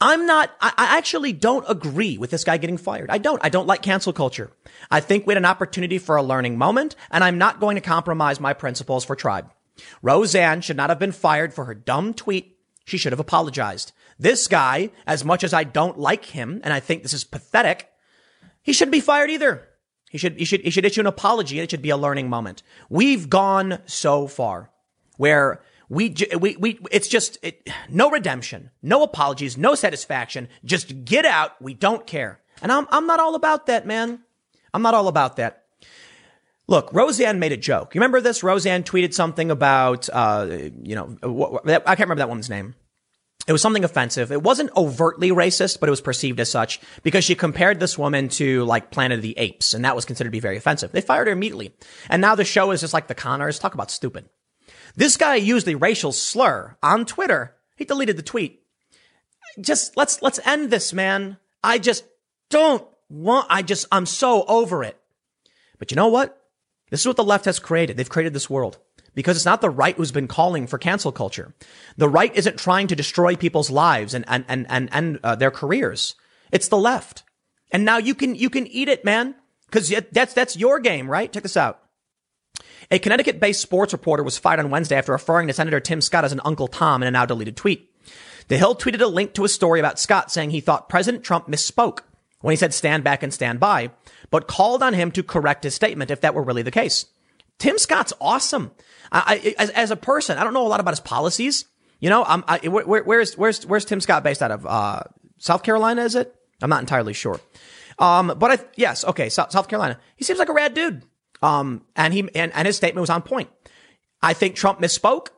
[0.00, 3.10] I'm not, I, actually don't agree with this guy getting fired.
[3.10, 3.42] I don't.
[3.44, 4.50] I don't like cancel culture.
[4.90, 7.80] I think we had an opportunity for a learning moment, and I'm not going to
[7.80, 9.50] compromise my principles for tribe.
[10.02, 12.58] Roseanne should not have been fired for her dumb tweet.
[12.84, 13.92] She should have apologized.
[14.18, 17.90] This guy, as much as I don't like him, and I think this is pathetic,
[18.62, 19.68] he shouldn't be fired either.
[20.10, 22.28] He should, he should, he should issue an apology and it should be a learning
[22.28, 22.62] moment.
[22.88, 24.70] We've gone so far
[25.16, 30.48] where we, we, we, it's just it, no redemption, no apologies, no satisfaction.
[30.64, 31.60] Just get out.
[31.60, 32.40] We don't care.
[32.62, 34.20] And I'm, I'm not all about that, man.
[34.72, 35.64] I'm not all about that.
[36.66, 37.94] Look, Roseanne made a joke.
[37.94, 38.42] You remember this?
[38.42, 40.46] Roseanne tweeted something about, uh,
[40.82, 42.74] you know, I can't remember that woman's name.
[43.46, 44.32] It was something offensive.
[44.32, 48.28] It wasn't overtly racist, but it was perceived as such because she compared this woman
[48.30, 50.92] to like Planet of the Apes, and that was considered to be very offensive.
[50.92, 51.74] They fired her immediately.
[52.08, 53.58] And now the show is just like the Conners.
[53.58, 54.28] Talk about stupid.
[54.96, 57.54] This guy used a racial slur on Twitter.
[57.76, 58.62] He deleted the tweet.
[59.60, 61.36] Just let's, let's end this, man.
[61.62, 62.04] I just
[62.48, 64.98] don't want, I just, I'm so over it.
[65.78, 66.40] But you know what?
[66.90, 67.96] This is what the left has created.
[67.96, 68.78] They've created this world
[69.14, 71.54] because it's not the right who's been calling for cancel culture.
[71.96, 75.50] The right isn't trying to destroy people's lives and, and, and, and, and uh, their
[75.50, 76.14] careers.
[76.52, 77.22] It's the left.
[77.72, 79.34] And now you can, you can eat it, man.
[79.70, 81.32] Cause that's, that's your game, right?
[81.32, 81.80] Check this out.
[82.90, 86.24] A Connecticut based sports reporter was fired on Wednesday after referring to Senator Tim Scott
[86.24, 87.90] as an Uncle Tom in a now deleted tweet.
[88.48, 91.48] The Hill tweeted a link to a story about Scott saying he thought President Trump
[91.48, 92.00] misspoke
[92.40, 93.90] when he said stand back and stand by,
[94.30, 97.06] but called on him to correct his statement if that were really the case.
[97.58, 98.72] Tim Scott's awesome.
[99.12, 101.66] I, I, as, as, a person, I don't know a lot about his policies.
[102.00, 104.66] You know, I'm, I, where, where's, where's, where's Tim Scott based out of?
[104.66, 105.02] Uh,
[105.38, 106.34] South Carolina, is it?
[106.62, 107.40] I'm not entirely sure.
[107.98, 109.98] Um, but I, yes, okay, South, South Carolina.
[110.16, 111.04] He seems like a rad dude.
[111.42, 113.50] Um, and he, and, and his statement was on point.
[114.22, 115.28] I think Trump misspoke.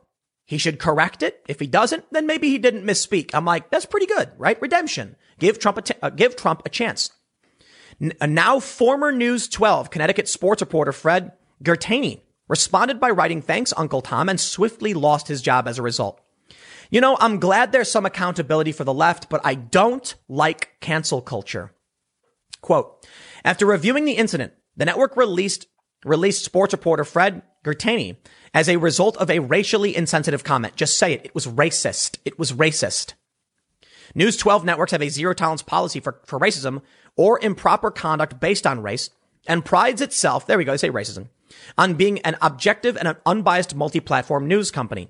[0.45, 1.43] He should correct it.
[1.49, 3.31] If he doesn't, then maybe he didn't misspeak.
[3.33, 4.59] I'm like, that's pretty good, right?
[4.61, 5.17] Redemption.
[5.39, 7.11] Give Trump a, t- uh, give Trump a chance.
[8.01, 13.73] N- uh, now former News 12 Connecticut sports reporter Fred Gertani responded by writing thanks
[13.75, 16.21] Uncle Tom and swiftly lost his job as a result.
[16.89, 21.21] You know, I'm glad there's some accountability for the left, but I don't like cancel
[21.21, 21.73] culture.
[22.61, 23.05] Quote,
[23.43, 25.67] after reviewing the incident, the network released
[26.05, 28.17] released sports reporter Fred Gertani
[28.53, 30.75] as a result of a racially insensitive comment.
[30.75, 31.25] Just say it.
[31.25, 32.17] It was racist.
[32.23, 33.13] It was racist.
[34.15, 36.81] News 12 networks have a zero tolerance policy for, for racism
[37.17, 39.09] or improper conduct based on race
[39.47, 41.29] and prides itself, there we go, say racism,
[41.77, 45.09] on being an objective and an unbiased multi-platform news company.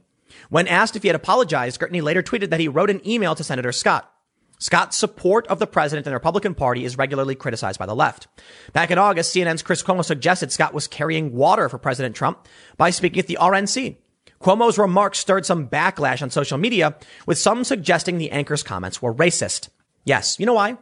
[0.50, 3.44] When asked if he had apologized, Gertani later tweeted that he wrote an email to
[3.44, 4.12] Senator Scott.
[4.60, 8.28] Scott's support of the president and the Republican Party is regularly criticized by the left.
[8.74, 12.90] Back in August, CNN's Chris Cuomo suggested Scott was carrying water for President Trump by
[12.90, 13.98] speaking at the RNC.
[14.42, 16.96] Cuomo's remarks stirred some backlash on social media,
[17.26, 19.70] with some suggesting the anchor's comments were racist.
[20.06, 20.78] Yes, you know why?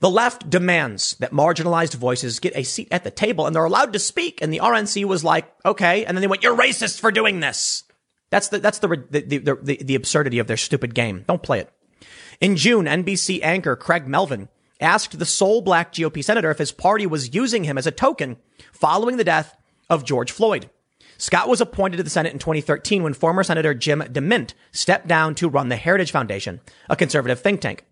[0.00, 3.92] The left demands that marginalized voices get a seat at the table and they're allowed
[3.94, 4.40] to speak.
[4.40, 6.04] And the RNC was like, okay.
[6.04, 7.82] And then they went, you're racist for doing this.
[8.30, 11.24] That's the, that's the, the, the, the, the absurdity of their stupid game.
[11.26, 11.72] Don't play it.
[12.40, 14.48] In June, NBC anchor Craig Melvin
[14.80, 18.36] asked the sole black GOP senator if his party was using him as a token
[18.72, 19.56] following the death
[19.90, 20.70] of George Floyd.
[21.16, 25.34] Scott was appointed to the Senate in 2013 when former Senator Jim DeMint stepped down
[25.34, 27.84] to run the Heritage Foundation, a conservative think tank.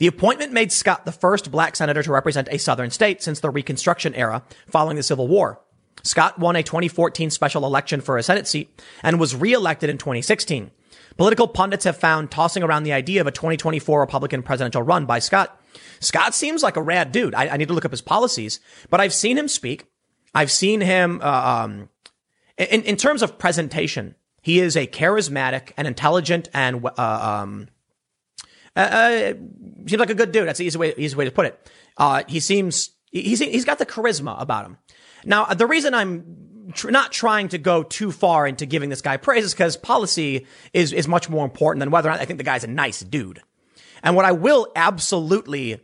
[0.00, 3.50] The appointment made Scott the first black senator to represent a southern state since the
[3.50, 5.60] Reconstruction era following the Civil War.
[6.02, 10.70] Scott won a 2014 special election for a Senate seat and was reelected in 2016.
[11.18, 15.18] Political pundits have found tossing around the idea of a 2024 Republican presidential run by
[15.18, 15.60] Scott.
[15.98, 17.34] Scott seems like a rad dude.
[17.34, 18.58] I, I need to look up his policies,
[18.88, 19.84] but I've seen him speak.
[20.34, 21.90] I've seen him, uh, um,
[22.56, 27.68] in, in terms of presentation, he is a charismatic and intelligent and, uh, um,
[28.76, 29.32] uh, uh,
[29.86, 30.48] seems like a good dude.
[30.48, 31.70] That's the easy way, easy way to put it.
[31.96, 34.78] Uh, he seems, he's, he's got the charisma about him.
[35.24, 39.16] Now, the reason I'm tr- not trying to go too far into giving this guy
[39.16, 42.38] praise is because policy is, is much more important than whether or not I think
[42.38, 43.42] the guy's a nice dude.
[44.02, 45.80] And what I will absolutely,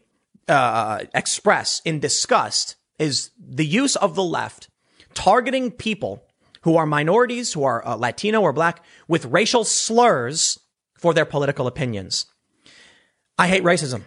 [0.48, 4.68] uh, express in disgust is the use of the left
[5.14, 6.22] targeting people
[6.62, 10.58] who are minorities, who are uh, Latino or black with racial slurs
[10.94, 12.26] for their political opinions.
[13.38, 14.02] I hate racism.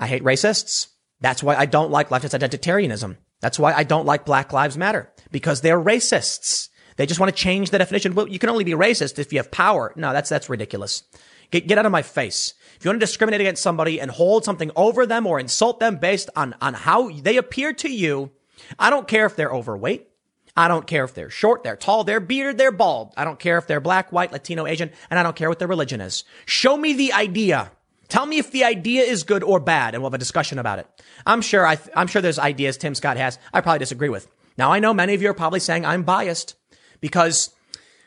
[0.00, 0.88] I hate racists.
[1.20, 3.16] That's why I don't like leftist identitarianism.
[3.40, 6.68] That's why I don't like Black Lives Matter because they're racists.
[6.96, 8.14] They just want to change the definition.
[8.14, 9.92] Well, you can only be racist if you have power.
[9.94, 11.04] No, that's, that's ridiculous.
[11.50, 12.54] Get, get out of my face.
[12.76, 15.96] If you want to discriminate against somebody and hold something over them or insult them
[15.96, 18.32] based on, on how they appear to you,
[18.78, 20.08] I don't care if they're overweight.
[20.56, 23.12] I don't care if they're short, they're tall, they're bearded, they're bald.
[23.16, 25.68] I don't care if they're black, white, Latino, Asian, and I don't care what their
[25.68, 26.24] religion is.
[26.46, 27.70] Show me the idea.
[28.08, 30.78] Tell me if the idea is good or bad, and we'll have a discussion about
[30.78, 30.86] it.
[31.26, 34.28] I'm sure I I'm sure there's ideas Tim Scott has I probably disagree with.
[34.56, 36.56] Now I know many of you are probably saying I'm biased
[37.00, 37.54] because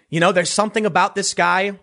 [0.10, 1.80] you know there's something about this guy.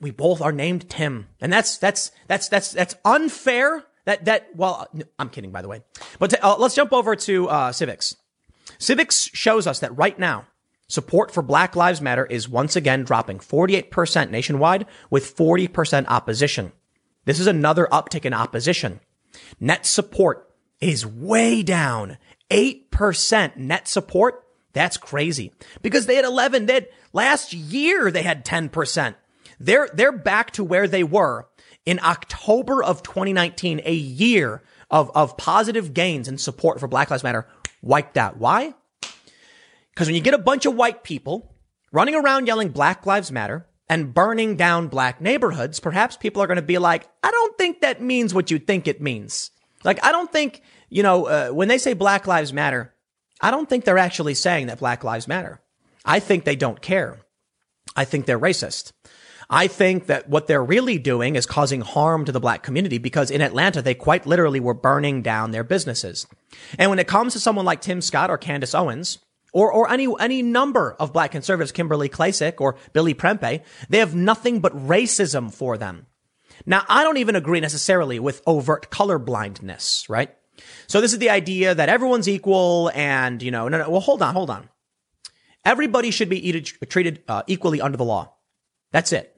[0.00, 3.84] We both are named Tim, and that's that's that's that's that's unfair.
[4.06, 4.88] That that well,
[5.18, 5.82] I'm kidding by the way.
[6.18, 8.16] But to, uh, let's jump over to uh, Civiqs.
[8.78, 10.46] Civiqs shows us that right now
[10.88, 16.72] support for Black Lives Matter is once again dropping 48% nationwide with 40% opposition.
[17.24, 19.00] This is another uptick in opposition.
[19.60, 22.18] Net support is way down.
[22.50, 24.44] 8% net support.
[24.72, 25.52] That's crazy
[25.82, 26.66] because they had 11.
[26.66, 29.14] They had, last year they had 10%.
[29.60, 31.46] They're, they're back to where they were
[31.86, 37.22] in October of 2019, a year of, of positive gains and support for Black Lives
[37.22, 37.46] Matter
[37.82, 38.36] wiped out.
[38.36, 38.74] Why?
[39.90, 41.54] Because when you get a bunch of white people
[41.92, 46.56] running around yelling Black Lives Matter, and burning down black neighborhoods, perhaps people are going
[46.56, 49.50] to be like, I don't think that means what you think it means.
[49.84, 52.94] Like, I don't think, you know, uh, when they say Black Lives Matter,
[53.40, 55.60] I don't think they're actually saying that Black Lives Matter.
[56.04, 57.20] I think they don't care.
[57.94, 58.92] I think they're racist.
[59.50, 63.30] I think that what they're really doing is causing harm to the black community because
[63.30, 66.26] in Atlanta, they quite literally were burning down their businesses.
[66.78, 69.18] And when it comes to someone like Tim Scott or Candace Owens,
[69.54, 74.14] or, or any, any number of black conservatives, Kimberly Klacik or Billy Prempeh, they have
[74.14, 76.06] nothing but racism for them.
[76.66, 80.34] Now, I don't even agree necessarily with overt colorblindness, right?
[80.88, 84.22] So this is the idea that everyone's equal and, you know, no, no, well, hold
[84.22, 84.68] on, hold on.
[85.64, 88.34] Everybody should be treated uh, equally under the law.
[88.92, 89.30] That's it.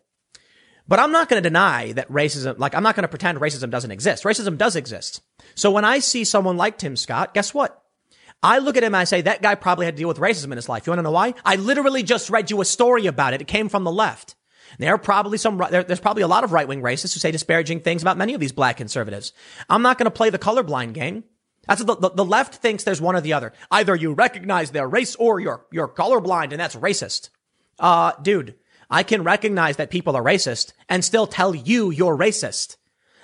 [0.88, 3.70] But I'm not going to deny that racism, like I'm not going to pretend racism
[3.70, 4.24] doesn't exist.
[4.24, 5.20] Racism does exist.
[5.54, 7.82] So when I see someone like Tim Scott, guess what?
[8.42, 10.46] I look at him and I say, that guy probably had to deal with racism
[10.46, 10.86] in his life.
[10.86, 11.34] You want to know why?
[11.44, 13.40] I literally just read you a story about it.
[13.40, 14.34] It came from the left.
[14.78, 17.80] There are probably some, there's probably a lot of right wing racists who say disparaging
[17.80, 19.32] things about many of these black conservatives.
[19.70, 21.24] I'm not going to play the colorblind game.
[21.66, 23.52] That's the, the, the, left thinks there's one or the other.
[23.70, 27.30] Either you recognize their race or you're, you're colorblind and that's racist.
[27.78, 28.54] Uh, dude,
[28.88, 32.76] I can recognize that people are racist and still tell you you're racist.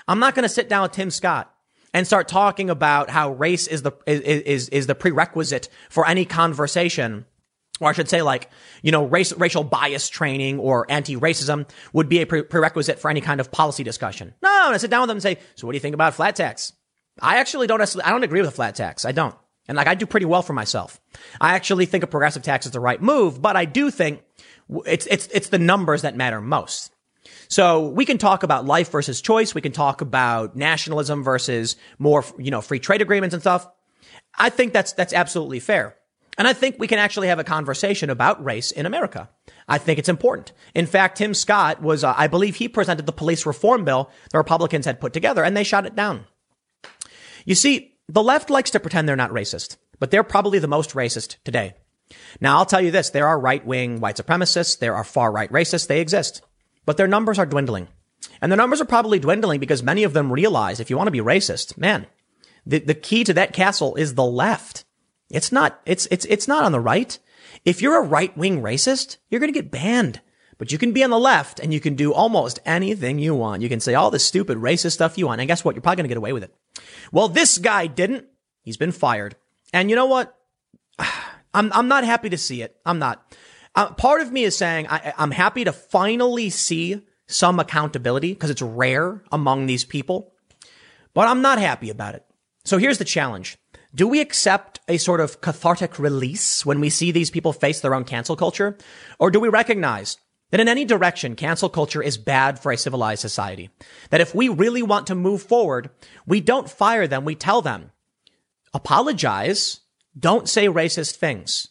[0.08, 1.51] I'm not going to sit down with Tim Scott
[1.92, 6.24] and start talking about how race is the is is, is the prerequisite for any
[6.24, 7.26] conversation
[7.80, 8.48] or I should say like,
[8.82, 13.20] you know, race, racial bias training or anti-racism would be a pre- prerequisite for any
[13.20, 14.34] kind of policy discussion.
[14.42, 16.14] No, going to sit down with them and say, so what do you think about
[16.14, 16.72] flat tax?
[17.20, 19.04] I actually don't, I don't agree with a flat tax.
[19.04, 19.34] I don't.
[19.68, 21.00] And like, I do pretty well for myself.
[21.40, 24.22] I actually think a progressive tax is the right move, but I do think
[24.86, 26.92] it's, it's, it's the numbers that matter most.
[27.48, 29.54] So we can talk about life versus choice.
[29.54, 33.68] We can talk about nationalism versus more, you know, free trade agreements and stuff.
[34.34, 35.96] I think that's, that's absolutely fair.
[36.38, 39.28] And I think we can actually have a conversation about race in America.
[39.68, 40.52] I think it's important.
[40.74, 44.38] In fact, Tim Scott was, uh, I believe he presented the police reform bill the
[44.38, 46.24] Republicans had put together and they shot it down.
[47.44, 50.94] You see, the left likes to pretend they're not racist, but they're probably the most
[50.94, 51.74] racist today.
[52.40, 53.10] Now, I'll tell you this.
[53.10, 54.78] There are right wing white supremacists.
[54.78, 55.86] There are far right racists.
[55.86, 56.42] They exist
[56.84, 57.88] but their numbers are dwindling.
[58.40, 61.12] And the numbers are probably dwindling because many of them realize if you want to
[61.12, 62.06] be racist, man,
[62.66, 64.84] the, the key to that castle is the left.
[65.30, 67.18] It's not, it's, it's, it's not on the right.
[67.64, 70.20] If you're a right wing racist, you're going to get banned.
[70.58, 73.62] But you can be on the left and you can do almost anything you want.
[73.62, 75.40] You can say all the stupid racist stuff you want.
[75.40, 75.74] And guess what?
[75.74, 76.54] You're probably going to get away with it.
[77.10, 78.26] Well, this guy didn't.
[78.62, 79.34] He's been fired.
[79.72, 80.38] And you know what?
[81.54, 82.76] I'm, I'm not happy to see it.
[82.86, 83.36] I'm not.
[83.74, 88.50] Uh, part of me is saying I, I'm happy to finally see some accountability because
[88.50, 90.32] it's rare among these people,
[91.14, 92.24] but I'm not happy about it.
[92.64, 93.56] So here's the challenge.
[93.94, 97.94] Do we accept a sort of cathartic release when we see these people face their
[97.94, 98.76] own cancel culture?
[99.18, 100.16] Or do we recognize
[100.50, 103.70] that in any direction, cancel culture is bad for a civilized society?
[104.10, 105.90] That if we really want to move forward,
[106.26, 107.90] we don't fire them, we tell them,
[108.72, 109.80] apologize,
[110.18, 111.68] don't say racist things.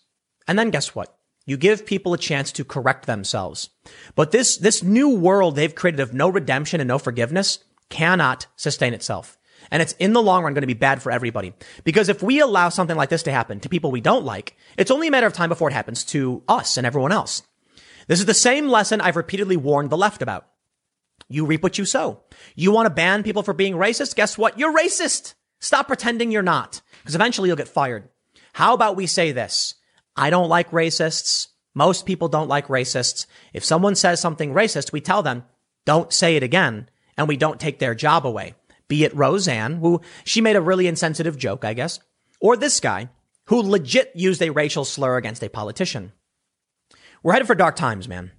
[0.47, 1.15] And then guess what?
[1.45, 3.69] You give people a chance to correct themselves.
[4.15, 7.59] But this, this new world they've created of no redemption and no forgiveness
[7.89, 9.37] cannot sustain itself.
[9.69, 11.53] And it's in the long run going to be bad for everybody.
[11.83, 14.91] Because if we allow something like this to happen to people we don't like, it's
[14.91, 17.43] only a matter of time before it happens to us and everyone else.
[18.07, 20.47] This is the same lesson I've repeatedly warned the left about.
[21.29, 22.23] You reap what you sow.
[22.55, 24.15] You want to ban people for being racist?
[24.15, 24.59] Guess what?
[24.59, 25.35] You're racist.
[25.59, 28.09] Stop pretending you're not, because eventually you'll get fired.
[28.53, 29.75] How about we say this?
[30.15, 31.47] I don't like racists.
[31.73, 33.25] Most people don't like racists.
[33.53, 35.43] If someone says something racist, we tell them,
[35.85, 38.55] don't say it again, and we don't take their job away.
[38.87, 41.99] Be it Roseanne, who she made a really insensitive joke, I guess,
[42.41, 43.09] or this guy,
[43.45, 46.11] who legit used a racial slur against a politician.
[47.23, 48.31] We're headed for dark times, man.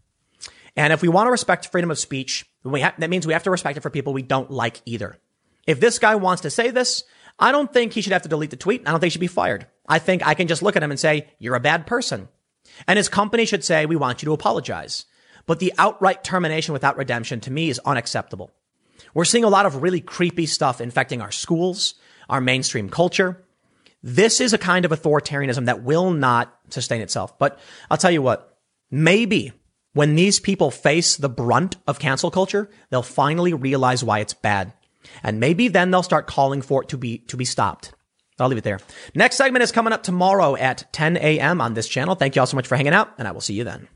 [0.77, 3.51] And if we want to respect freedom of speech, ha- that means we have to
[3.51, 5.19] respect it for people we don't like either.
[5.67, 7.05] If this guy wants to say this,
[7.39, 8.83] I don't think he should have to delete the tweet.
[8.87, 9.67] I don't think he should be fired.
[9.89, 12.29] I think I can just look at him and say, you're a bad person.
[12.87, 15.07] And his company should say, we want you to apologize.
[15.47, 18.51] But the outright termination without redemption to me is unacceptable.
[19.15, 21.95] We're seeing a lot of really creepy stuff infecting our schools,
[22.29, 23.45] our mainstream culture.
[24.03, 27.39] This is a kind of authoritarianism that will not sustain itself.
[27.39, 27.59] But
[27.91, 28.59] I'll tell you what,
[28.91, 29.53] maybe
[29.93, 34.73] when these people face the brunt of cancel culture, they'll finally realize why it's bad.
[35.23, 37.93] And maybe then they'll start calling for it to be, to be stopped.
[38.39, 38.81] I'll leave it there.
[39.15, 41.61] Next segment is coming up tomorrow at 10 a.m.
[41.61, 42.15] on this channel.
[42.15, 43.89] Thank you all so much for hanging out, and I will see you then.